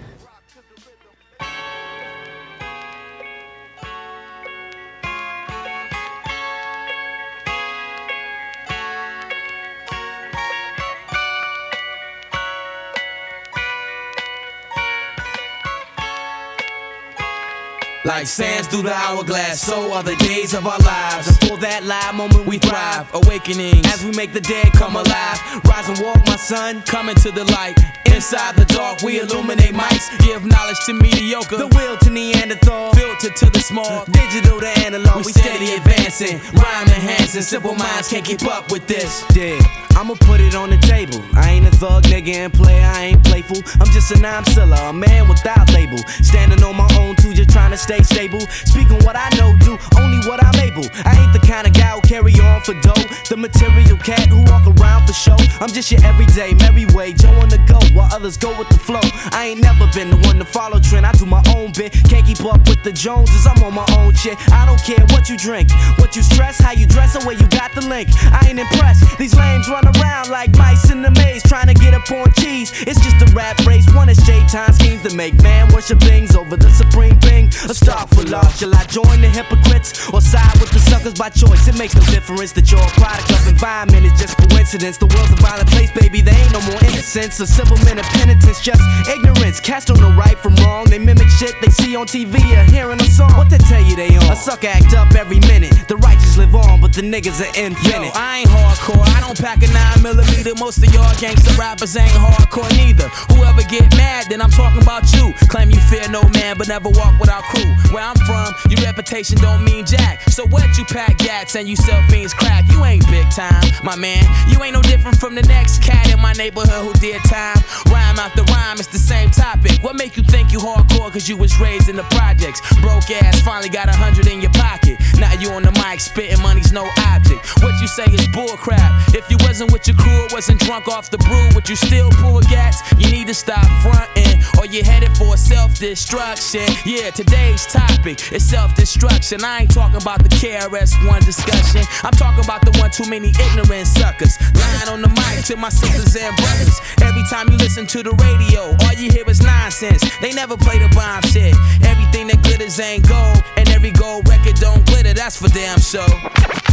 Like 18.08 18.26
sands 18.26 18.70
through 18.70 18.84
the 18.84 18.94
hourglass, 18.94 19.60
so 19.60 19.92
are 19.92 20.02
the 20.02 20.16
days 20.16 20.54
of 20.54 20.66
our 20.66 20.80
lives. 20.80 21.28
And 21.28 21.38
for 21.40 21.58
that 21.58 21.84
live 21.84 22.16
moment, 22.16 22.48
we 22.48 22.58
thrive. 22.58 23.14
Awakening 23.14 23.86
as 23.88 24.06
we 24.06 24.12
make 24.12 24.32
the 24.32 24.40
dead 24.40 24.72
come 24.72 24.96
alive. 24.96 25.38
Rise 25.68 25.90
and 25.90 26.00
walk, 26.00 26.26
my 26.26 26.38
son, 26.38 26.82
coming 26.84 27.16
to 27.16 27.32
the 27.32 27.44
light. 27.52 27.76
Inside 28.06 28.56
the 28.56 28.64
dark, 28.66 29.02
we 29.02 29.20
illuminate 29.20 29.76
mics. 29.76 30.08
Give 30.26 30.46
knowledge 30.46 30.80
to 30.86 30.94
mediocre, 30.94 31.58
the 31.58 31.68
will 31.68 31.98
to 31.98 32.10
Neanderthal, 32.10 32.94
filter 32.94 33.30
to 33.30 33.50
the 33.50 33.60
small, 33.60 34.06
digital 34.06 34.62
to 34.62 34.70
analog. 34.88 35.26
We 35.26 35.34
steady 35.34 35.74
advancing, 35.74 36.40
rhyme 36.56 36.88
enhancing. 36.88 37.42
Simple 37.42 37.76
minds 37.76 38.08
can't 38.08 38.26
keep 38.26 38.44
up 38.44 38.72
with 38.72 38.88
this. 38.88 39.26
Yeah, 39.36 39.60
I'ma 39.98 40.16
put 40.22 40.40
it 40.40 40.56
on 40.56 40.70
the 40.70 40.78
table. 40.78 41.22
I 41.36 41.52
ain't 41.52 41.68
a 41.68 41.72
thug 41.72 42.04
nigga 42.06 42.34
and 42.34 42.54
player, 42.54 42.88
I 42.88 43.12
ain't 43.12 43.24
playful. 43.26 43.62
I'm 43.82 43.92
just 43.92 44.12
a 44.12 44.20
nine 44.20 44.46
seller, 44.46 44.78
a 44.82 44.94
man 44.94 45.28
without 45.28 45.72
label. 45.74 46.00
Standing 46.24 46.64
on 46.64 46.76
my 46.78 46.88
own 46.98 47.18
too, 47.18 47.34
just 47.34 47.50
trying 47.50 47.72
to 47.72 47.78
stay 47.78 47.97
stable. 48.06 48.42
Speaking 48.66 49.00
what 49.06 49.16
I 49.16 49.30
know, 49.38 49.56
do 49.60 49.78
only 49.98 50.20
what 50.28 50.44
I'm 50.44 50.56
able. 50.60 50.86
I 51.06 51.18
ain't 51.18 51.34
the 51.34 51.44
kind 51.46 51.68
of 51.68 51.74
guy 51.74 51.92
who 51.96 52.02
carry 52.02 52.34
on 52.40 52.62
for 52.62 52.74
dough. 52.82 53.06
The 53.30 53.38
material 53.38 53.98
cat 53.98 54.28
who 54.30 54.44
walk 54.52 54.68
around 54.68 55.08
for 55.08 55.14
show. 55.14 55.38
I'm 55.60 55.70
just 55.70 55.92
your 55.92 56.04
everyday 56.04 56.54
merry 56.56 56.86
way, 56.94 57.14
Joe 57.14 57.34
on 57.42 57.50
the 57.50 57.58
go 57.68 57.80
while 57.96 58.10
others 58.14 58.38
go 58.38 58.58
with 58.58 58.70
the 58.70 58.80
flow. 58.80 59.04
I 59.32 59.48
ain't 59.50 59.62
never 59.62 59.88
been 59.94 60.10
the 60.10 60.18
one 60.28 60.38
to 60.38 60.46
follow 60.46 60.80
trend. 60.80 61.06
I 61.06 61.12
do 61.14 61.26
my 61.26 61.44
own 61.56 61.72
bit. 61.72 61.94
Can't 62.10 62.26
keep 62.26 62.44
up 62.46 62.68
with 62.68 62.84
the 62.84 62.92
Joneses. 62.92 63.46
I'm 63.48 63.62
on 63.64 63.74
my 63.74 63.86
own 63.98 64.14
shit. 64.14 64.38
I 64.52 64.66
don't 64.66 64.82
care 64.82 65.04
what 65.12 65.30
you 65.30 65.38
drink, 65.38 65.72
what 65.98 66.16
you 66.16 66.22
stress, 66.22 66.60
how 66.60 66.72
you 66.72 66.86
dress, 66.86 67.16
or 67.16 67.26
where 67.26 67.36
you 67.36 67.48
got 67.48 67.74
the 67.74 67.82
link. 67.82 68.10
I 68.32 68.46
ain't 68.48 68.60
impressed. 68.60 69.18
These 69.18 69.36
lames 69.36 69.70
run 69.70 69.86
around 69.98 70.30
like 70.30 70.56
mice 70.58 70.92
in 70.92 71.02
the 71.02 71.12
maze, 71.12 71.44
trying 71.44 71.68
to 71.68 71.74
get 71.74 71.94
up 71.94 72.10
on 72.12 72.32
cheese. 72.34 72.72
It's 72.86 73.00
just 73.00 73.18
a 73.22 73.36
rap 73.36 73.58
race. 73.66 73.86
One 73.94 74.10
is 74.10 74.18
J 74.18 74.46
time 74.48 74.74
schemes 74.74 75.04
to 75.04 75.16
make 75.16 75.42
man 75.42 75.72
worship 75.74 76.00
things 76.00 76.36
over 76.36 76.56
the 76.56 76.70
supreme 76.70 77.20
thing. 77.20 77.48
A 77.70 77.74
star 77.88 78.06
for 78.08 78.24
love. 78.28 78.52
Shall 78.60 78.76
I 78.76 78.84
join 78.92 79.24
the 79.24 79.32
hypocrites 79.32 80.12
or 80.12 80.20
side 80.20 80.52
with 80.60 80.72
the 80.76 80.80
suckers 80.92 81.16
by 81.16 81.30
choice? 81.30 81.64
It 81.72 81.80
makes 81.80 81.96
no 81.96 82.04
difference 82.12 82.52
that 82.52 82.68
you're 82.68 82.84
a 82.84 82.94
product 83.00 83.32
of 83.32 83.48
environment. 83.48 84.04
It's 84.04 84.20
just 84.20 84.36
coincidence. 84.36 84.98
The 85.00 85.08
world's 85.08 85.32
a 85.32 85.40
violent 85.40 85.72
place, 85.72 85.92
baby. 85.96 86.20
There 86.20 86.36
ain't 86.36 86.52
no 86.52 86.60
more 86.68 86.80
innocence. 86.84 87.40
A 87.40 87.48
civil 87.48 87.80
men 87.88 87.96
of 87.96 88.08
penitence, 88.20 88.60
just 88.60 88.84
ignorance. 89.08 89.64
Cast 89.64 89.88
on 89.90 90.04
the 90.04 90.12
right 90.20 90.38
from 90.38 90.56
wrong. 90.60 90.92
They 90.92 91.00
mimic 91.00 91.32
shit 91.40 91.56
they 91.64 91.72
see 91.72 91.96
on 91.96 92.08
TV 92.08 92.36
or 92.60 92.64
hearing 92.68 93.00
a 93.00 93.08
song. 93.08 93.32
What 93.40 93.50
they 93.50 93.62
tell 93.72 93.80
you 93.80 93.96
they 93.96 94.12
on? 94.20 94.28
A 94.28 94.36
sucker 94.36 94.68
act 94.68 94.92
up 94.92 95.16
every 95.16 95.40
minute. 95.48 95.72
The 95.88 95.96
righteous 96.04 96.36
live 96.36 96.56
on, 96.56 96.82
but 96.82 96.92
the 96.92 97.04
niggas 97.08 97.40
are 97.40 97.54
infinite. 97.56 98.12
Yo, 98.12 98.20
I 98.20 98.44
ain't 98.44 98.52
hardcore. 98.52 99.08
I 99.16 99.24
don't 99.24 99.40
pack 99.40 99.64
a 99.64 99.70
nine 99.72 100.04
millimeter. 100.04 100.60
Most 100.60 100.84
of 100.84 100.92
y'all 100.92 101.16
gangster 101.24 101.56
rappers 101.56 101.96
ain't 101.96 102.12
hardcore 102.12 102.68
neither. 102.76 103.08
Whoever 103.32 103.64
get 103.72 103.96
mad, 103.96 104.28
then 104.28 104.42
I'm 104.42 104.52
talking 104.52 104.82
about 104.84 105.08
you. 105.16 105.32
Claim 105.48 105.70
you 105.72 105.80
fear 105.88 106.04
no 106.12 106.28
man, 106.36 106.58
but 106.58 106.68
never 106.68 106.90
walk 106.90 107.16
without 107.20 107.44
crew. 107.48 107.77
Where 107.92 108.04
I'm 108.04 108.16
from, 108.28 108.54
your 108.70 108.82
reputation 108.84 109.38
don't 109.38 109.64
mean 109.64 109.86
jack. 109.86 110.22
So 110.30 110.46
what 110.48 110.78
you 110.78 110.86
pack 110.86 111.18
gats 111.18 111.56
and 111.56 111.68
you 111.68 111.76
sell 111.76 112.02
fiends 112.10 112.34
crack? 112.34 112.66
You 112.72 112.84
ain't 112.86 113.06
big 113.08 113.30
time, 113.32 113.64
my 113.84 113.96
man. 113.96 114.24
You 114.50 114.62
ain't 114.64 114.74
no 114.74 114.82
different 114.82 115.18
from 115.18 115.36
the 115.36 115.44
next 115.44 115.82
cat 115.82 116.12
in 116.12 116.20
my 116.20 116.34
neighborhood 116.34 116.86
who 116.86 116.94
did 117.00 117.22
time. 117.24 117.58
Rhyme 117.88 118.20
after 118.20 118.44
rhyme, 118.54 118.78
it's 118.80 118.88
the 118.88 119.00
same 119.00 119.30
topic. 119.32 119.82
What 119.82 119.96
make 119.96 120.18
you 120.18 120.24
think 120.24 120.52
you 120.52 120.60
hardcore 120.60 121.12
cause 121.12 121.28
you 121.30 121.38
was 121.38 121.60
raised 121.60 121.90
in 121.90 121.96
the 121.96 122.08
projects? 122.12 122.62
Broke 122.82 123.10
ass, 123.12 123.42
finally 123.42 123.70
got 123.70 123.90
a 123.90 123.96
hundred 123.96 124.28
in 124.28 124.42
your 124.42 124.54
pocket. 124.54 124.98
Now 125.18 125.34
you 125.34 125.52
on 125.52 125.64
the 125.64 125.72
mic, 125.72 126.00
spitting 126.00 126.42
money's 126.42 126.72
no 126.72 126.88
object. 127.08 127.46
What 127.64 127.80
you 127.82 127.88
say 127.88 128.06
is 128.06 128.28
bullcrap. 128.30 129.16
If 129.16 129.30
you 129.32 129.38
wasn't 129.42 129.72
with 129.72 129.88
your 129.88 129.98
crew 129.98 130.28
wasn't 130.32 130.60
drunk 130.60 130.88
off 130.88 131.10
the 131.10 131.18
brew, 131.18 131.50
would 131.56 131.68
you 131.68 131.76
still 131.76 132.10
pull 132.12 132.42
gats? 132.42 132.82
You 132.98 133.10
need 133.10 133.28
to 133.28 133.34
stop 133.34 133.66
fronting, 133.82 134.42
or 134.60 134.66
you 134.66 134.84
headed 134.84 135.16
for 135.18 135.38
self 135.38 135.80
destruction. 135.80 136.68
Yeah, 136.86 137.10
today's 137.58 137.74
topic 137.74 138.32
is 138.32 138.48
self 138.48 138.76
destruction. 138.76 139.44
I 139.44 139.62
ain't 139.62 139.74
talking 139.74 140.02
about 140.02 140.24
the 140.24 140.30
KRS 140.30 140.94
KRS-One 140.94 141.22
discussion. 141.24 141.84
I'm 142.04 142.12
talking 142.12 142.44
about 142.44 142.62
the 142.62 142.78
one 142.80 142.92
too 142.92 143.10
many 143.10 143.30
ignorant 143.30 143.88
suckers. 143.88 144.38
Lying 144.54 144.90
on 144.90 145.02
the 145.02 145.10
mic 145.10 145.46
to 145.46 145.56
my 145.56 145.70
sisters 145.70 146.16
and 146.16 146.36
brothers. 146.36 146.80
Every 147.02 147.24
time 147.30 147.50
you 147.50 147.58
listen 147.58 147.88
to 147.88 148.04
the 148.04 148.12
radio, 148.12 148.76
all 148.86 148.94
you 148.94 149.12
hear 149.12 149.28
is 149.30 149.42
nonsense. 149.42 150.04
They 150.22 150.34
never 150.34 150.58
play 150.58 150.80
the 150.80 150.90
bomb 150.96 151.22
shit. 151.24 151.56
Everything 151.84 152.28
that 152.28 152.42
glitters 152.44 152.80
ain't 152.80 153.08
gold, 153.08 153.44
and 153.58 153.70
every 153.70 153.92
gold 153.92 154.28
record 154.28 154.56
don't 154.56 154.86
glitter. 154.86 155.14
That's 155.14 155.38
for 155.38 155.50
damn 155.50 155.80
sure. 155.80 156.08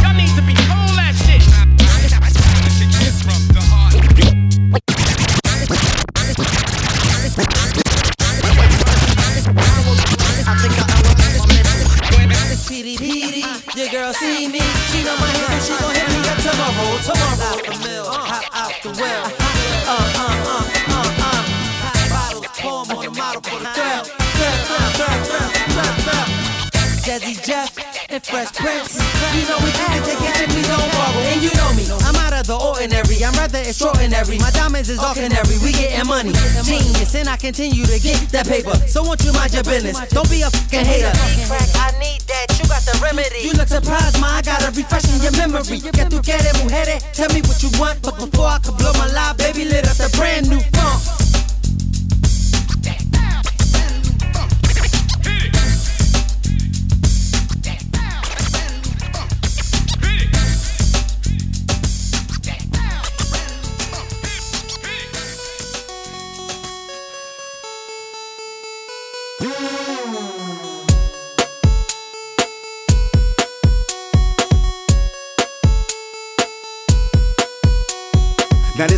Y'all 0.01 0.15
need 0.15 0.33
to 0.35 0.43
be 0.45 0.53
told 0.69 0.93
that 0.99 1.15
shit. 1.25 1.41
Your 3.25 3.53
girl 3.53 3.84
see 14.19 14.47
me, 14.47 14.63
she 14.89 15.03
know 15.03 15.15
my 15.19 15.27
hit, 15.27 15.49
and 15.49 15.63
she 15.63 15.73
gon' 15.75 15.93
hit 15.93 16.07
me 16.07 16.19
up 16.31 16.39
tomorrow, 16.39 16.97
tomorrow. 17.03 17.49
Out 17.51 17.61
the 17.67 17.73
mill, 17.83 18.05
hop 18.05 18.45
out 18.53 18.73
the 18.83 18.91
well. 18.99 19.25
Uh, 19.25 19.93
uh, 19.93 20.35
uh, 20.53 20.63
uh, 20.95 21.21
uh. 21.27 21.41
Hot 21.83 21.99
bottles, 22.11 22.47
pour 22.59 22.85
'em 22.85 22.97
on 22.97 23.05
the 23.05 23.11
model 23.11 23.41
for 23.41 23.59
the 23.59 23.69
girl. 23.75 24.03
Girl, 24.39 24.57
girl, 24.69 24.89
girl, 24.99 25.17
girl, 25.27 25.93
girl. 26.07 26.27
Jazzy 27.05 27.35
Jeff 27.45 27.69
and 28.09 28.23
Fresh 28.25 28.51
Prince. 28.53 28.97
You 29.35 29.43
know 29.47 29.59
we 29.61 29.71
do 29.77 29.85
it 29.93 30.44
me, 32.47 32.55
I'm 32.55 32.61
out 32.61 32.85
the 32.85 32.93
ordinary. 32.93 33.23
I'm 33.23 33.33
rather 33.33 33.59
extraordinary. 33.59 34.37
My 34.39 34.51
diamonds 34.51 34.89
is 34.89 34.99
all 34.99 35.13
canary. 35.13 35.57
We 35.63 35.71
getting 35.71 36.07
money, 36.07 36.33
genius, 36.63 37.15
and 37.15 37.29
I 37.29 37.37
continue 37.37 37.85
to 37.85 37.99
get 37.99 38.19
that 38.31 38.47
paper. 38.47 38.75
So 38.87 39.03
won't 39.03 39.23
you 39.23 39.33
mind 39.33 39.53
your 39.53 39.63
business? 39.63 39.97
Don't 40.09 40.29
be 40.29 40.41
a 40.41 40.49
fucking 40.49 40.85
hater. 40.85 41.11
Crack, 41.47 41.69
I 41.75 41.91
need 41.99 42.21
that. 42.27 42.47
You 42.59 42.67
got 42.67 42.81
the 42.83 42.97
remedy. 43.01 43.41
You 43.41 43.53
look 43.53 43.67
surprised, 43.67 44.19
ma. 44.21 44.39
I 44.39 44.41
got 44.41 44.63
a 44.63 44.71
refreshing 44.71 45.21
your 45.21 45.35
memory. 45.37 45.79
Que 45.79 46.05
tu 46.09 46.21
quieres, 46.21 46.53
mujeres? 46.61 47.01
Tell 47.13 47.29
me 47.33 47.41
what 47.41 47.61
you 47.63 47.69
want, 47.79 48.01
but 48.01 48.17
before 48.17 48.47
I 48.47 48.59
could 48.59 48.77
blow 48.77 48.93
my 48.93 49.07
live, 49.11 49.37
baby, 49.37 49.65
lit 49.65 49.87
up 49.87 49.97
the 49.97 50.09
brand 50.17 50.49
new 50.49 50.59
funk. 50.73 51.24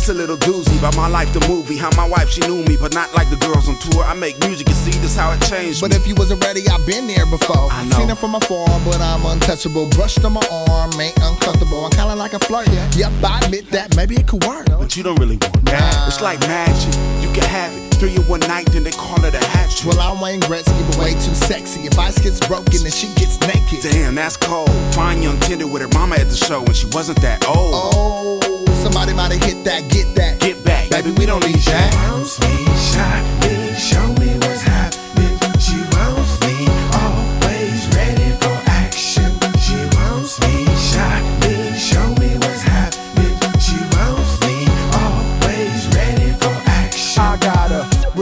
This 0.08 0.16
a 0.16 0.20
little 0.20 0.38
doozy 0.38 0.78
about 0.78 0.96
my 0.96 1.06
life, 1.06 1.34
the 1.34 1.46
movie. 1.46 1.76
How 1.76 1.90
my 1.94 2.08
wife, 2.08 2.30
she 2.30 2.40
knew 2.40 2.64
me, 2.64 2.78
but 2.80 2.94
not 2.94 3.12
like 3.12 3.28
the 3.28 3.36
girls 3.36 3.68
on 3.68 3.76
tour. 3.76 4.04
I 4.04 4.14
make 4.14 4.38
music, 4.40 4.66
you 4.66 4.74
see, 4.74 4.98
this 5.00 5.14
how 5.14 5.32
it 5.32 5.42
changed. 5.42 5.82
But 5.82 5.94
if 5.94 6.06
you 6.06 6.14
wasn't 6.14 6.42
ready, 6.42 6.66
I've 6.66 6.86
been 6.86 7.06
there 7.06 7.26
before. 7.26 7.68
I 7.70 7.84
know. 7.84 7.98
Seen 7.98 8.08
it 8.08 8.16
from 8.16 8.34
afar, 8.34 8.66
but 8.86 9.02
I'm 9.02 9.26
untouchable. 9.26 9.86
Brushed 9.90 10.24
on 10.24 10.32
my 10.32 10.46
arm, 10.50 10.98
ain't 10.98 11.14
uncomfortable. 11.20 11.84
I'm 11.84 11.90
kinda 11.90 12.14
like 12.16 12.32
a 12.32 12.38
flirt. 12.38 12.68
Yeah. 12.68 12.90
Yep, 12.96 13.12
I 13.22 13.40
admit 13.44 13.70
that. 13.72 13.96
Maybe 13.96 14.16
it 14.16 14.26
could 14.26 14.44
work. 14.46 14.64
But 14.68 14.96
you 14.96 15.02
don't 15.02 15.20
really 15.20 15.36
want 15.36 15.66
that. 15.66 16.08
It's 16.08 16.22
like 16.22 16.40
magic. 16.40 17.17
You 17.28 17.34
can 17.34 17.50
have 17.50 17.76
it. 17.76 17.94
Three 17.94 18.14
in 18.16 18.26
one 18.26 18.40
night, 18.40 18.66
then 18.72 18.84
they 18.84 18.90
call 18.90 19.22
it 19.24 19.34
a 19.34 19.44
hat 19.44 19.70
trick. 19.70 19.94
Well, 19.94 20.00
I'm 20.00 20.20
Wayne 20.20 20.40
Gretzky, 20.40 20.86
but 20.86 20.96
way 20.98 21.12
too 21.12 21.34
sexy. 21.34 21.80
If 21.80 21.98
ice 21.98 22.18
gets 22.18 22.40
broken, 22.46 22.82
then 22.82 22.90
she 22.90 23.08
gets 23.20 23.38
naked. 23.40 23.82
Damn, 23.82 24.14
that's 24.14 24.36
cold. 24.36 24.70
Fine 24.94 25.22
young 25.22 25.38
tender 25.40 25.66
with 25.66 25.82
her 25.82 25.88
mama 25.88 26.16
at 26.16 26.28
the 26.28 26.36
show 26.36 26.62
when 26.62 26.72
she 26.72 26.86
wasn't 26.92 27.20
that 27.20 27.46
old. 27.46 27.74
Oh, 27.74 28.64
somebody 28.82 29.12
might 29.12 29.32
have 29.32 29.42
hit 29.42 29.62
that, 29.64 29.90
get 29.90 30.14
that. 30.14 30.40
Get 30.40 30.64
back, 30.64 30.88
baby, 30.88 31.10
we 31.18 31.26
don't 31.26 31.44
need 31.44 31.56
that. 31.56 31.92
wants 32.10 32.40
me, 32.40 32.64
shot 32.92 33.22
me, 33.42 33.74
show 33.74 34.07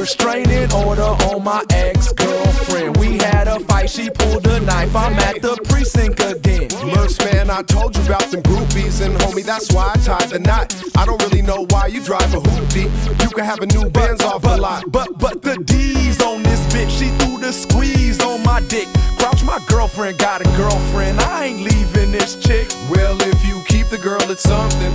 restraining 0.06 0.72
order 0.72 1.10
on 1.30 1.42
my 1.42 1.64
ex 1.70 2.12
girlfriend. 2.12 2.96
We 2.96 3.18
had 3.18 3.48
a 3.48 3.58
fight, 3.58 3.90
she 3.90 4.08
pulled 4.08 4.46
a 4.46 4.60
knife. 4.60 4.94
I'm 4.94 5.14
at 5.14 5.42
the 5.42 5.56
precinct 5.68 6.20
again. 6.20 6.68
Merce 6.94 7.18
man, 7.18 7.50
I 7.50 7.62
told 7.62 7.96
you 7.96 8.04
about 8.04 8.30
them 8.30 8.40
groupies, 8.42 9.04
and 9.04 9.16
homie, 9.16 9.44
that's 9.44 9.72
why 9.72 9.90
I 9.92 9.98
tied 9.98 10.30
the 10.30 10.38
knot. 10.38 10.76
I 10.96 11.06
don't 11.06 11.20
really 11.24 11.42
know 11.42 11.66
why 11.70 11.88
you 11.88 12.00
drive 12.04 12.32
a 12.34 12.38
hoopty. 12.38 12.84
You 13.20 13.30
can 13.30 13.44
have 13.44 13.58
a 13.58 13.66
new 13.66 13.90
Benz 13.90 14.22
off 14.22 14.44
a 14.44 14.56
lot. 14.56 14.84
But 14.92 15.18
but 15.18 15.42
the 15.42 15.56
D's 15.56 16.22
on 16.22 16.44
this 16.44 16.62
bitch, 16.72 16.90
she 16.98 17.08
threw 17.18 17.40
the 17.40 17.52
squeeze 17.52 18.22
my 18.46 18.60
dick. 18.60 18.88
Crouch, 19.18 19.42
my 19.42 19.58
girlfriend 19.66 20.18
got 20.18 20.40
a 20.40 20.44
girlfriend. 20.56 21.18
I 21.20 21.46
ain't 21.46 21.60
leaving 21.60 22.12
this 22.12 22.36
chick. 22.36 22.68
Well, 22.88 23.20
if 23.20 23.44
you 23.44 23.62
keep 23.66 23.88
the 23.88 23.98
girl, 23.98 24.22
it's 24.30 24.42
something. 24.42 24.92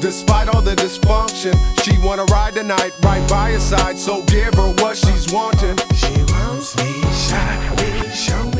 Despite 0.00 0.48
all 0.48 0.62
the 0.62 0.74
dysfunction, 0.74 1.54
she 1.84 1.98
wanna 1.98 2.24
ride 2.24 2.54
tonight, 2.54 2.92
right 3.02 3.28
by 3.28 3.50
your 3.50 3.60
side. 3.60 3.98
So 3.98 4.22
give 4.24 4.54
her 4.54 4.72
what 4.80 4.96
she's 4.96 5.30
wanting. 5.32 5.76
She 5.94 6.14
wants 6.32 6.76
me, 6.78 6.90
shot 7.12 7.76
me, 7.78 8.10
show 8.10 8.53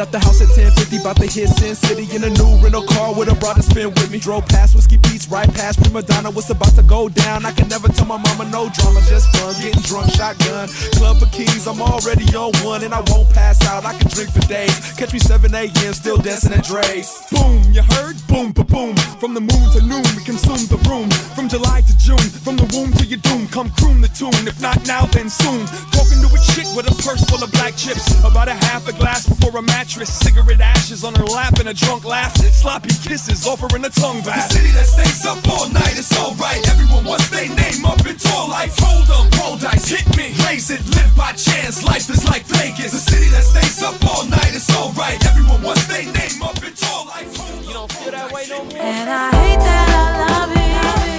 Left 0.00 0.12
the 0.12 0.18
house 0.18 0.40
at 0.40 0.48
1050, 0.48 0.96
about 0.96 1.16
to 1.16 1.28
hit 1.28 1.50
Sin 1.60 1.74
City 1.74 2.08
in 2.16 2.24
a 2.24 2.30
new 2.30 2.56
rental 2.64 2.80
car 2.88 3.12
with 3.12 3.28
a 3.28 3.34
brother 3.34 3.60
spin 3.60 3.92
with 4.00 4.10
me. 4.10 4.18
Drove 4.18 4.48
past 4.48 4.74
Whiskey 4.74 4.96
Beats, 4.96 5.28
right 5.28 5.52
past 5.52 5.78
Prima 5.82 6.00
Donna. 6.00 6.30
What's 6.30 6.48
about 6.48 6.74
to 6.76 6.82
go 6.82 7.10
down? 7.10 7.44
I 7.44 7.52
can 7.52 7.68
never 7.68 7.86
tell 7.88 8.06
my 8.06 8.16
mama 8.16 8.48
no 8.48 8.70
drama, 8.72 9.04
just 9.04 9.28
fun. 9.36 9.52
Getting 9.60 9.82
drunk, 9.82 10.10
shotgun. 10.14 10.68
Club 10.96 11.20
of 11.20 11.30
keys, 11.32 11.66
I'm 11.66 11.82
already 11.82 12.24
on 12.32 12.56
one, 12.64 12.82
and 12.82 12.94
I 12.94 13.04
won't 13.12 13.28
pass 13.28 13.60
out. 13.68 13.84
I 13.84 13.92
can 13.92 14.08
drink 14.08 14.30
for 14.30 14.40
days. 14.48 14.72
Catch 14.96 15.12
me 15.12 15.18
7 15.18 15.54
a.m., 15.54 15.92
still 15.92 16.16
dancing 16.16 16.54
at 16.54 16.64
Drai's. 16.64 17.12
Boom, 17.28 17.60
you 17.70 17.82
heard? 17.82 18.16
Boom, 18.26 18.52
ba 18.52 18.64
boom. 18.64 18.96
From 19.20 19.34
the 19.34 19.44
moon 19.44 19.68
to 19.76 19.84
noon, 19.84 20.00
we 20.16 20.24
consume 20.24 20.64
the 20.72 20.80
room. 20.88 21.04
From 21.36 21.44
July 21.44 21.84
to 21.84 21.94
June, 22.00 22.24
from 22.40 22.56
the 22.56 22.64
womb 22.72 22.88
to 22.96 23.04
your 23.04 23.20
doom. 23.20 23.44
Come 23.52 23.68
croon 23.76 24.00
the 24.00 24.08
tune, 24.08 24.32
if 24.48 24.56
not 24.64 24.80
now, 24.88 25.04
then 25.12 25.28
soon. 25.28 25.68
Talking 25.92 26.24
to 26.24 26.28
a 26.32 26.40
chick 26.56 26.64
with 26.72 26.88
a 26.88 26.96
purse 27.04 27.20
full 27.28 27.44
of 27.44 27.52
black 27.52 27.76
chips. 27.76 28.08
About 28.24 28.48
a 28.48 28.56
half 28.56 28.88
a 28.88 28.96
glass 28.96 29.28
before 29.28 29.60
a 29.60 29.62
mattress. 29.62 30.08
Cigarette 30.08 30.64
ashes 30.64 31.04
on 31.04 31.12
her 31.20 31.28
lap 31.28 31.60
and 31.60 31.68
a 31.68 31.74
drunk 31.74 32.08
laugh. 32.08 32.32
Sloppy 32.32 32.96
kisses, 33.04 33.46
offering 33.46 33.84
a 33.84 33.92
tongue 33.92 34.24
bath. 34.24 34.48
The 34.48 34.56
city 34.56 34.72
that 34.72 34.88
stays 34.88 35.26
up 35.28 35.44
all 35.52 35.68
night, 35.68 36.00
it's 36.00 36.16
alright. 36.16 36.64
Everyone 36.72 37.04
wants 37.04 37.28
their 37.28 37.52
name 37.52 37.84
up 37.84 38.00
in 38.08 38.16
tall 38.16 38.48
life. 38.48 38.72
Hold 38.80 39.04
them, 39.04 39.28
roll 39.36 39.60
dice, 39.60 39.84
hit 39.84 40.08
me, 40.16 40.32
raise 40.48 40.72
it, 40.72 40.80
live 40.96 41.12
by 41.12 41.36
chance. 41.36 41.84
Life 41.84 42.08
is 42.08 42.24
like 42.24 42.48
Vegas. 42.56 42.96
The 42.96 43.04
city 43.04 43.28
that 43.36 43.44
stays 43.44 43.84
up 43.84 44.00
all 44.00 44.24
night, 44.24 44.56
it's 44.56 44.72
alright. 44.72 45.20
Everyone 45.28 45.60
wants 45.60 45.84
their 45.92 46.08
name 46.08 46.40
up 46.40 46.56
in 46.64 46.72
tall 46.72 47.04
life. 47.04 47.28
You 47.68 47.76
don't 47.76 47.92
feel 47.92 48.12
that 48.12 48.32
way 48.32 48.48
no 48.48 48.64
more. 48.64 49.09
I 49.12 49.28
hate 49.34 49.58
that 49.58 49.88
I 49.90 50.46
love 50.46 51.06
it. 51.06 51.09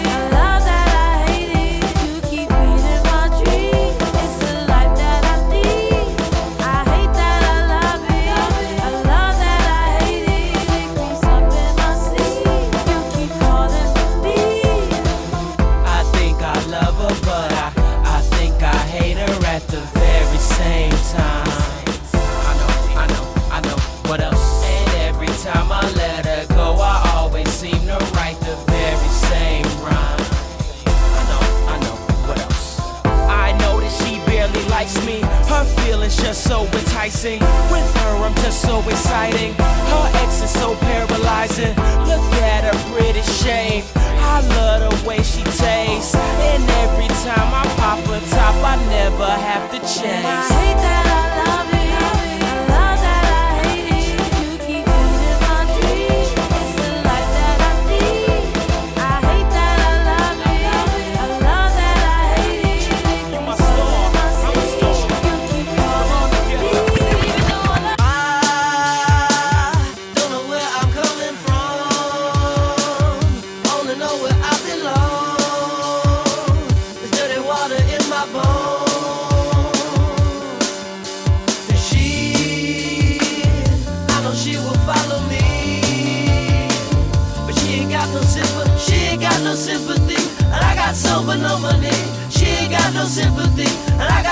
just 36.31 36.47
so 36.47 36.63
enticing. 36.63 37.39
With 37.73 37.95
her, 37.97 38.15
I'm 38.23 38.33
just 38.35 38.61
so 38.61 38.79
exciting. 38.87 39.53
Her 39.53 40.11
ex 40.23 40.41
is 40.41 40.49
so 40.49 40.75
paralyzing. 40.77 41.75
Look 42.07 42.23
at 42.39 42.63
her 42.63 42.93
pretty 42.93 43.21
shape. 43.21 43.83
I 43.97 44.39
love 44.55 44.79
the 44.79 45.05
way 45.05 45.17
she 45.23 45.43
tastes. 45.43 46.15
And 46.15 46.63
every 46.83 47.09
time 47.25 47.51
I 47.53 47.65
pop 47.75 47.99
a 48.07 48.19
top, 48.29 48.55
I 48.63 48.77
never 48.87 49.29
have 49.29 49.71
to 49.71 49.79
chase. 49.79 50.25
I 50.25 50.47
hate 50.53 50.77
that 50.77 51.05
I 51.05 51.65
love. 51.65 51.70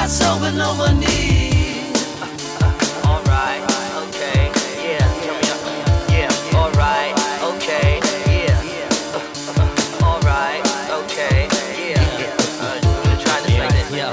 Soul 0.09 0.39
but 0.39 0.55
no 0.55 0.73
money. 0.73 1.93
Alright, 3.05 3.61
okay, 4.03 4.49
yeah, 4.81 5.05
yeah, 6.09 6.57
alright, 6.57 7.13
okay, 7.43 7.99
yeah, 8.25 8.57
alright, 10.03 10.65
okay, 10.89 11.47
yeah. 11.77 12.01
Uh. 12.59 13.95
Yo, 13.95 14.09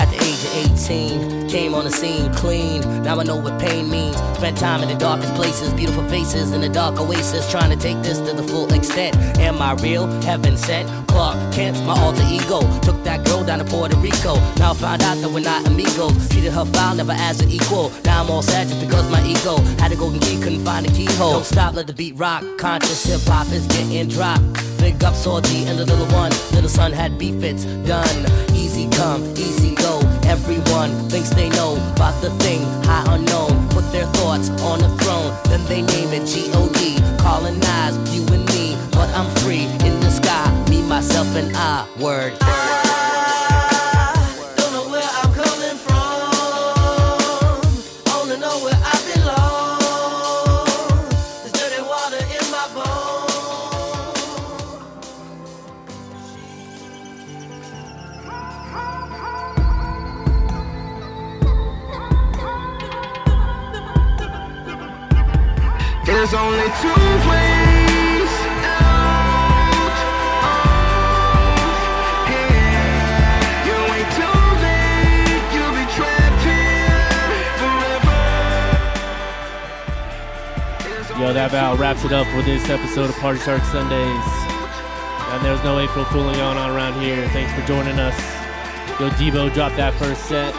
at 0.00 0.08
the 0.10 0.18
age 0.20 0.42
of 0.44 0.80
18, 0.80 1.48
came 1.48 1.74
on 1.74 1.84
the 1.84 1.90
scene 1.92 2.32
clean. 2.34 2.79
I 3.20 3.22
know 3.22 3.36
what 3.36 3.60
pain 3.60 3.90
means. 3.90 4.16
Spent 4.38 4.56
time 4.56 4.82
in 4.82 4.88
the 4.88 4.94
darkest 4.94 5.34
places, 5.34 5.74
beautiful 5.74 6.08
faces 6.08 6.52
in 6.52 6.62
the 6.62 6.70
dark 6.70 6.98
oasis, 6.98 7.50
trying 7.50 7.68
to 7.68 7.76
take 7.76 8.02
this 8.02 8.16
to 8.18 8.32
the 8.32 8.42
full 8.42 8.72
extent. 8.72 9.14
Am 9.38 9.60
I 9.60 9.74
real? 9.74 10.06
Heaven 10.22 10.56
sent. 10.56 10.88
Clark 11.06 11.36
Kent's 11.52 11.82
my 11.82 11.92
alter 12.00 12.24
ego. 12.30 12.60
Took 12.80 13.04
that 13.04 13.26
girl 13.26 13.44
down 13.44 13.58
to 13.58 13.66
Puerto 13.66 13.94
Rico. 13.98 14.36
Now 14.56 14.70
I 14.70 14.74
found 14.74 15.02
out 15.02 15.18
that 15.18 15.30
we're 15.30 15.40
not 15.40 15.66
amigos. 15.66 16.30
Treated 16.30 16.52
her 16.54 16.64
foul, 16.64 16.94
never 16.94 17.12
as 17.12 17.42
an 17.42 17.50
equal. 17.50 17.92
Now 18.06 18.22
I'm 18.22 18.30
all 18.30 18.40
sad 18.40 18.68
just 18.68 18.80
because 18.80 19.10
my 19.10 19.22
ego 19.22 19.58
had 19.76 19.92
a 19.92 19.96
golden 19.96 20.20
key, 20.20 20.40
couldn't 20.40 20.64
find 20.64 20.86
a 20.86 20.90
keyhole. 20.90 21.32
Don't 21.32 21.44
stop, 21.44 21.74
let 21.74 21.88
the 21.88 21.92
beat 21.92 22.16
rock. 22.16 22.42
Conscious 22.56 23.04
hip 23.04 23.20
hop 23.26 23.52
is 23.52 23.66
getting 23.66 24.08
dropped. 24.08 24.44
Big 24.78 25.04
up 25.04 25.14
Saudi 25.14 25.66
and 25.66 25.78
the 25.78 25.84
little 25.84 26.06
one. 26.06 26.32
Little 26.52 26.70
son 26.70 26.90
had 26.90 27.18
beef, 27.18 27.42
it's 27.42 27.66
done. 27.86 28.24
Easy 28.54 28.88
come, 28.88 29.22
easy 29.36 29.74
go. 29.74 29.99
Everyone 30.30 30.92
thinks 31.10 31.30
they 31.30 31.48
know 31.48 31.74
about 31.90 32.22
the 32.22 32.30
thing, 32.38 32.62
high 32.84 33.04
unknown. 33.16 33.68
Put 33.70 33.90
their 33.90 34.06
thoughts 34.14 34.48
on 34.62 34.80
a 34.80 34.88
throne, 34.98 35.36
then 35.46 35.64
they 35.66 35.82
name 35.82 36.12
it 36.12 36.24
G-O-D. 36.24 36.98
Colonize 37.18 37.96
you 38.14 38.22
and 38.32 38.46
me, 38.46 38.76
but 38.92 39.08
I'm 39.10 39.28
free 39.38 39.64
in 39.84 39.98
the 39.98 40.10
sky. 40.10 40.46
Me, 40.70 40.82
myself, 40.82 41.34
and 41.34 41.50
I. 41.56 41.84
Word. 41.98 42.79
There's 66.20 66.34
only 66.34 66.68
two 66.82 67.02
ways 67.32 68.32
out. 68.68 69.96
Oh, 70.44 72.28
here. 72.28 73.64
You 73.64 73.80
too 74.20 74.36
late. 74.60 75.48
You'll 75.54 75.72
be 75.72 75.86
trapped 75.96 76.44
here 76.44 77.56
forever. 77.56 78.20
Yo, 81.18 81.32
that 81.32 81.48
about 81.48 81.78
wraps 81.78 82.04
it 82.04 82.12
up 82.12 82.26
for 82.26 82.42
this 82.42 82.68
episode 82.68 83.08
of 83.08 83.16
Party 83.16 83.40
Shark 83.40 83.62
Sundays. 83.64 84.26
And 85.32 85.42
there's 85.42 85.64
no 85.64 85.80
April 85.80 86.04
fooling 86.04 86.38
on 86.42 86.58
around 86.58 87.00
here. 87.00 87.26
Thanks 87.30 87.50
for 87.58 87.66
joining 87.66 87.98
us. 87.98 88.20
Yo, 89.00 89.08
Debo 89.16 89.50
dropped 89.54 89.76
that 89.78 89.94
first 89.94 90.26
set. 90.26 90.54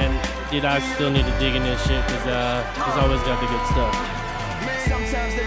And, 0.00 0.18
dude, 0.50 0.64
I 0.64 0.80
still 0.94 1.10
need 1.10 1.26
to 1.26 1.38
dig 1.38 1.54
in 1.54 1.62
this 1.62 1.78
shit 1.86 2.02
because 2.06 2.26
uh, 2.26 2.64
he's 2.72 2.96
always 2.96 3.20
got 3.20 3.38
the 3.38 3.46
good 3.48 3.66
stuff. 3.66 4.15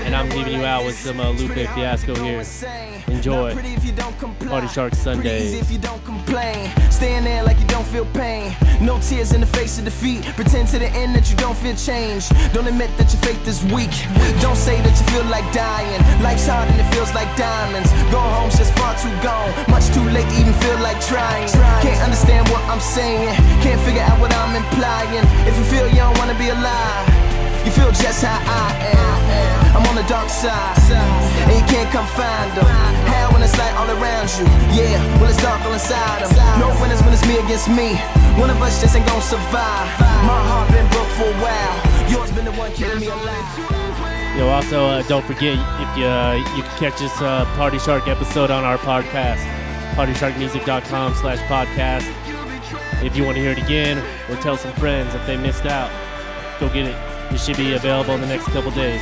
And 0.10 0.15
I'm 0.15 0.30
leaving 0.31 0.57
you 0.57 0.65
out 0.65 0.86
with 0.86 0.98
some 0.98 1.19
uh, 1.19 1.30
Lupe 1.30 1.53
Fiasco 1.53 2.15
here. 2.15 2.41
Enjoy. 3.14 3.53
Party 4.49 4.68
Shark 4.68 4.95
Sundays. 4.95 5.53
if 5.53 5.69
you 5.69 5.77
don't 5.77 6.03
complain. 6.03 6.65
Stand 6.90 7.27
there 7.27 7.44
like 7.44 7.60
you 7.60 7.68
don't 7.68 7.86
feel 7.86 8.07
pain. 8.18 8.56
No 8.81 8.98
tears 9.02 9.34
in 9.34 9.40
the 9.40 9.45
face 9.45 9.77
of 9.77 9.86
defeat. 9.86 10.26
Pretend 10.34 10.68
to 10.69 10.80
the 10.80 10.90
end 10.98 11.14
that 11.14 11.30
you 11.30 11.38
don't 11.38 11.56
feel 11.56 11.76
change. 11.76 12.27
Don't 12.57 12.65
admit 12.65 12.90
that 12.98 13.14
your 13.14 13.22
faith 13.22 13.45
is 13.45 13.61
weak. 13.69 13.94
Don't 14.41 14.57
say 14.57 14.81
that 14.81 14.98
you 14.98 15.06
feel 15.14 15.30
like 15.30 15.45
dying. 15.53 16.02
Life's 16.26 16.48
hard 16.49 16.68
and 16.73 16.81
it 16.81 16.90
feels 16.90 17.14
like 17.14 17.30
diamonds. 17.38 17.94
Go 18.10 18.18
home's 18.18 18.57
just 18.57 18.73
far 18.81 18.98
too 18.98 19.14
gone. 19.22 19.53
Much 19.69 19.94
too 19.94 20.02
late 20.10 20.26
to 20.26 20.36
even 20.41 20.57
feel 20.57 20.80
like 20.81 20.98
trying. 21.06 21.45
Can't 21.86 22.02
understand 22.02 22.49
what 22.49 22.65
I'm 22.65 22.81
saying. 22.81 23.30
Can't 23.61 23.80
figure 23.86 24.02
out 24.02 24.18
what 24.18 24.34
I'm 24.34 24.57
implying. 24.57 25.22
If 25.45 25.53
you 25.53 25.65
feel 25.69 25.86
you 25.86 26.02
don't 26.02 26.18
wanna 26.18 26.34
be 26.41 26.49
alive. 26.49 27.06
You 27.61 27.69
feel 27.69 27.94
just 27.94 28.26
how 28.26 28.41
I 28.41 28.73
am. 28.98 29.48
I'm 29.76 29.86
on 29.86 29.96
the 29.96 30.08
dark 30.10 30.30
side, 30.30 30.78
and 30.91 31.54
you 31.54 31.66
can't 31.70 31.90
come 31.91 32.08
find 32.18 32.50
them. 32.58 32.66
Hell 33.06 33.32
when 33.34 33.41
it's 33.44 33.58
light 33.58 33.74
all 33.78 33.90
around 33.90 34.30
you, 34.38 34.46
yeah. 34.74 34.98
When 35.22 35.30
it's 35.30 35.41
dark 35.41 35.62
all 35.66 35.74
inside 35.74 36.26
them. 36.26 36.60
No 36.60 36.70
winners 36.82 37.02
when 37.04 37.14
it's 37.14 37.26
me 37.26 37.38
against 37.38 37.70
me. 37.70 37.96
One 38.40 38.50
of 38.50 38.62
us 38.62 38.82
just 38.82 38.96
ain't 38.96 39.06
gonna 39.06 39.22
survive. 39.22 39.88
My 40.26 40.41
heart 40.50 40.72
been 40.72 40.88
broke 40.90 41.12
for 41.18 41.30
a 41.30 41.38
while. 41.44 41.76
Yours 42.10 42.32
been 42.32 42.46
the 42.46 42.52
one 42.54 42.72
keeping 42.74 43.00
me 43.00 43.08
alive. 43.08 44.38
Yo, 44.38 44.48
also, 44.48 44.86
uh, 44.86 45.04
don't 45.04 45.26
forget 45.26 45.54
if 45.54 45.98
you 45.98 46.06
uh, 46.06 46.36
you 46.56 46.64
can 46.64 46.78
catch 46.80 47.00
this 47.00 47.22
uh, 47.22 47.46
Party 47.58 47.78
Shark 47.78 48.08
episode 48.08 48.50
on 48.52 48.64
our 48.64 48.78
podcast, 48.78 49.44
partysharkmusic.com 49.96 51.14
slash 51.16 51.40
podcast. 51.50 52.08
If 53.04 53.16
you 53.16 53.24
want 53.24 53.36
to 53.36 53.41
hear 53.41 53.52
it 53.52 53.58
again 53.58 53.98
or 54.30 54.36
tell 54.41 54.58
some 54.58 54.74
friends 54.74 55.14
if 55.14 55.26
they 55.28 55.38
missed 55.38 55.66
out, 55.66 55.91
go 56.60 56.68
get 56.70 56.86
it. 56.86 56.96
It 57.34 57.40
should 57.40 57.58
be 57.58 57.74
available 57.74 58.14
in 58.16 58.22
the 58.22 58.28
next 58.28 58.46
couple 58.46 58.72
days. 58.72 59.02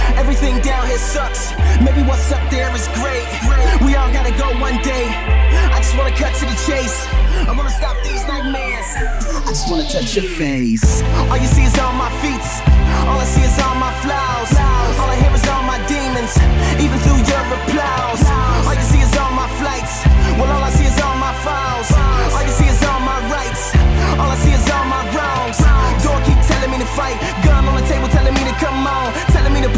Everything 0.21 0.61
down 0.61 0.85
here 0.85 1.01
sucks. 1.01 1.49
Maybe 1.81 2.05
what's 2.05 2.31
up 2.31 2.45
there 2.53 2.69
is 2.77 2.85
great. 3.01 3.25
We 3.81 3.97
all 3.97 4.05
gotta 4.13 4.29
go 4.37 4.53
one 4.61 4.77
day. 4.85 5.09
I 5.73 5.81
just 5.81 5.97
wanna 5.97 6.13
cut 6.13 6.29
to 6.37 6.45
the 6.45 6.53
chase. 6.61 7.09
I 7.49 7.51
wanna 7.57 7.73
stop 7.73 7.97
these 8.05 8.21
nightmares. 8.29 8.85
I 9.41 9.49
just 9.49 9.65
wanna 9.65 9.89
touch 9.89 10.13
your 10.15 10.29
face. 10.37 11.01
All 11.25 11.37
you 11.41 11.49
see 11.49 11.65
is 11.65 11.73
all 11.81 11.93
my 11.97 12.11
feet. 12.21 12.45
All 13.09 13.17
I 13.17 13.25
see 13.25 13.41
is 13.41 13.57
all 13.65 13.73
my 13.81 13.89
flaws. 14.05 14.53
All 15.01 15.09
I 15.09 15.17
hear 15.17 15.33
is 15.33 15.47
all 15.49 15.65
my 15.65 15.81
demons. 15.89 16.37
Even 16.77 17.01
through 17.01 17.25
your 17.25 17.45
applause. 17.57 18.21
All 18.69 18.77
you 18.77 18.85
see 18.93 19.01
is 19.01 19.13
all 19.17 19.33
my 19.33 19.49
flights. 19.57 20.05
Well, 20.37 20.53
all 20.53 20.63
I 20.63 20.69
see 20.69 20.85
is 20.85 21.01
all 21.01 21.17
my 21.17 21.33
files. 21.41 21.89
All 22.29 22.45
you 22.45 22.53
see 22.53 22.69
is 22.69 22.81
all 22.85 23.01
my 23.01 23.17
rights. 23.33 23.73
All 24.21 24.29
I 24.29 24.37
see 24.37 24.53
is 24.53 24.69
all 24.69 24.85
my 24.85 25.01
wrongs. 25.17 25.57
Door 26.05 26.21
keep 26.29 26.37
telling 26.45 26.69
me 26.69 26.77
to 26.77 26.89
fight. 26.93 27.17
Gun 27.41 27.65
on 27.65 27.73
the 27.73 27.85
table 27.89 28.07
telling 28.13 28.37
me 28.37 28.43
to 28.45 28.55
come 28.61 28.85
on. 28.85 29.09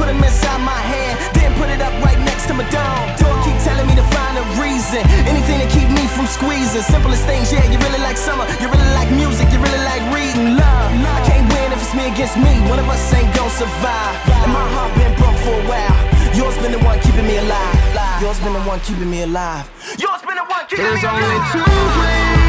Telling 0.04 0.20
me 0.20 0.28
to 0.28 0.36
put 0.36 0.36
him 0.36 0.36
inside 0.36 0.62
my 0.68 0.82
hand. 0.84 1.16
Then 1.32 1.52
put 1.56 1.70
it 1.72 1.80
up 1.80 1.96
right 2.04 2.20
next 2.28 2.48
to 2.48 2.54
my 2.54 2.68
dome. 2.68 3.08
Door 3.24 3.40
keep 3.48 3.56
telling 3.64 3.88
me 3.88 3.96
to 3.96 4.04
find 4.12 4.36
a 4.36 4.44
reason. 4.60 5.00
Anything 5.24 5.64
to 5.64 5.68
keep 5.72 5.88
me 5.88 6.04
from 6.12 6.28
squeezing. 6.28 6.84
Simplest 6.84 7.24
things, 7.24 7.52
yeah. 7.54 7.64
You 7.72 7.80
really 7.80 8.04
like 8.04 8.18
summer. 8.18 8.44
You 8.60 8.68
really 8.68 8.92
like 9.00 9.08
music. 9.16 9.48
You 9.56 9.64
really 9.64 9.84
like 9.88 10.04
reading. 10.12 10.60
Love. 10.60 10.92
I 10.92 11.24
can't 11.24 11.48
win 11.48 11.72
if 11.72 11.80
it's 11.80 11.96
me 11.96 12.12
against 12.12 12.36
me. 12.36 12.52
One 12.68 12.80
of 12.84 12.88
us 12.92 13.00
ain't 13.16 13.32
gonna 13.32 13.56
survive. 13.56 14.16
And 14.44 14.52
my 14.52 14.68
heart 14.76 14.92
been 15.00 15.14
broke 15.16 15.40
for 15.40 15.56
a 15.56 15.66
while. 15.72 16.00
Yours 16.36 16.56
been 16.60 16.76
the 16.76 16.84
one 16.84 17.00
keeping 17.00 17.24
me 17.24 17.40
alive. 17.40 18.20
Yours 18.20 18.40
been 18.44 18.54
the 18.54 18.66
one 18.68 18.80
keeping 18.84 19.10
me 19.10 19.24
alive. 19.24 19.72
Yours 19.96 20.20
been 20.28 20.36
the 20.36 20.44
one 20.52 20.68
keeping 20.68 20.84
There's 20.84 21.00
me 21.00 21.08
alive. 21.08 21.24
There's 21.24 21.64
only 21.64 21.64
two 21.64 21.64
ways 22.04 22.43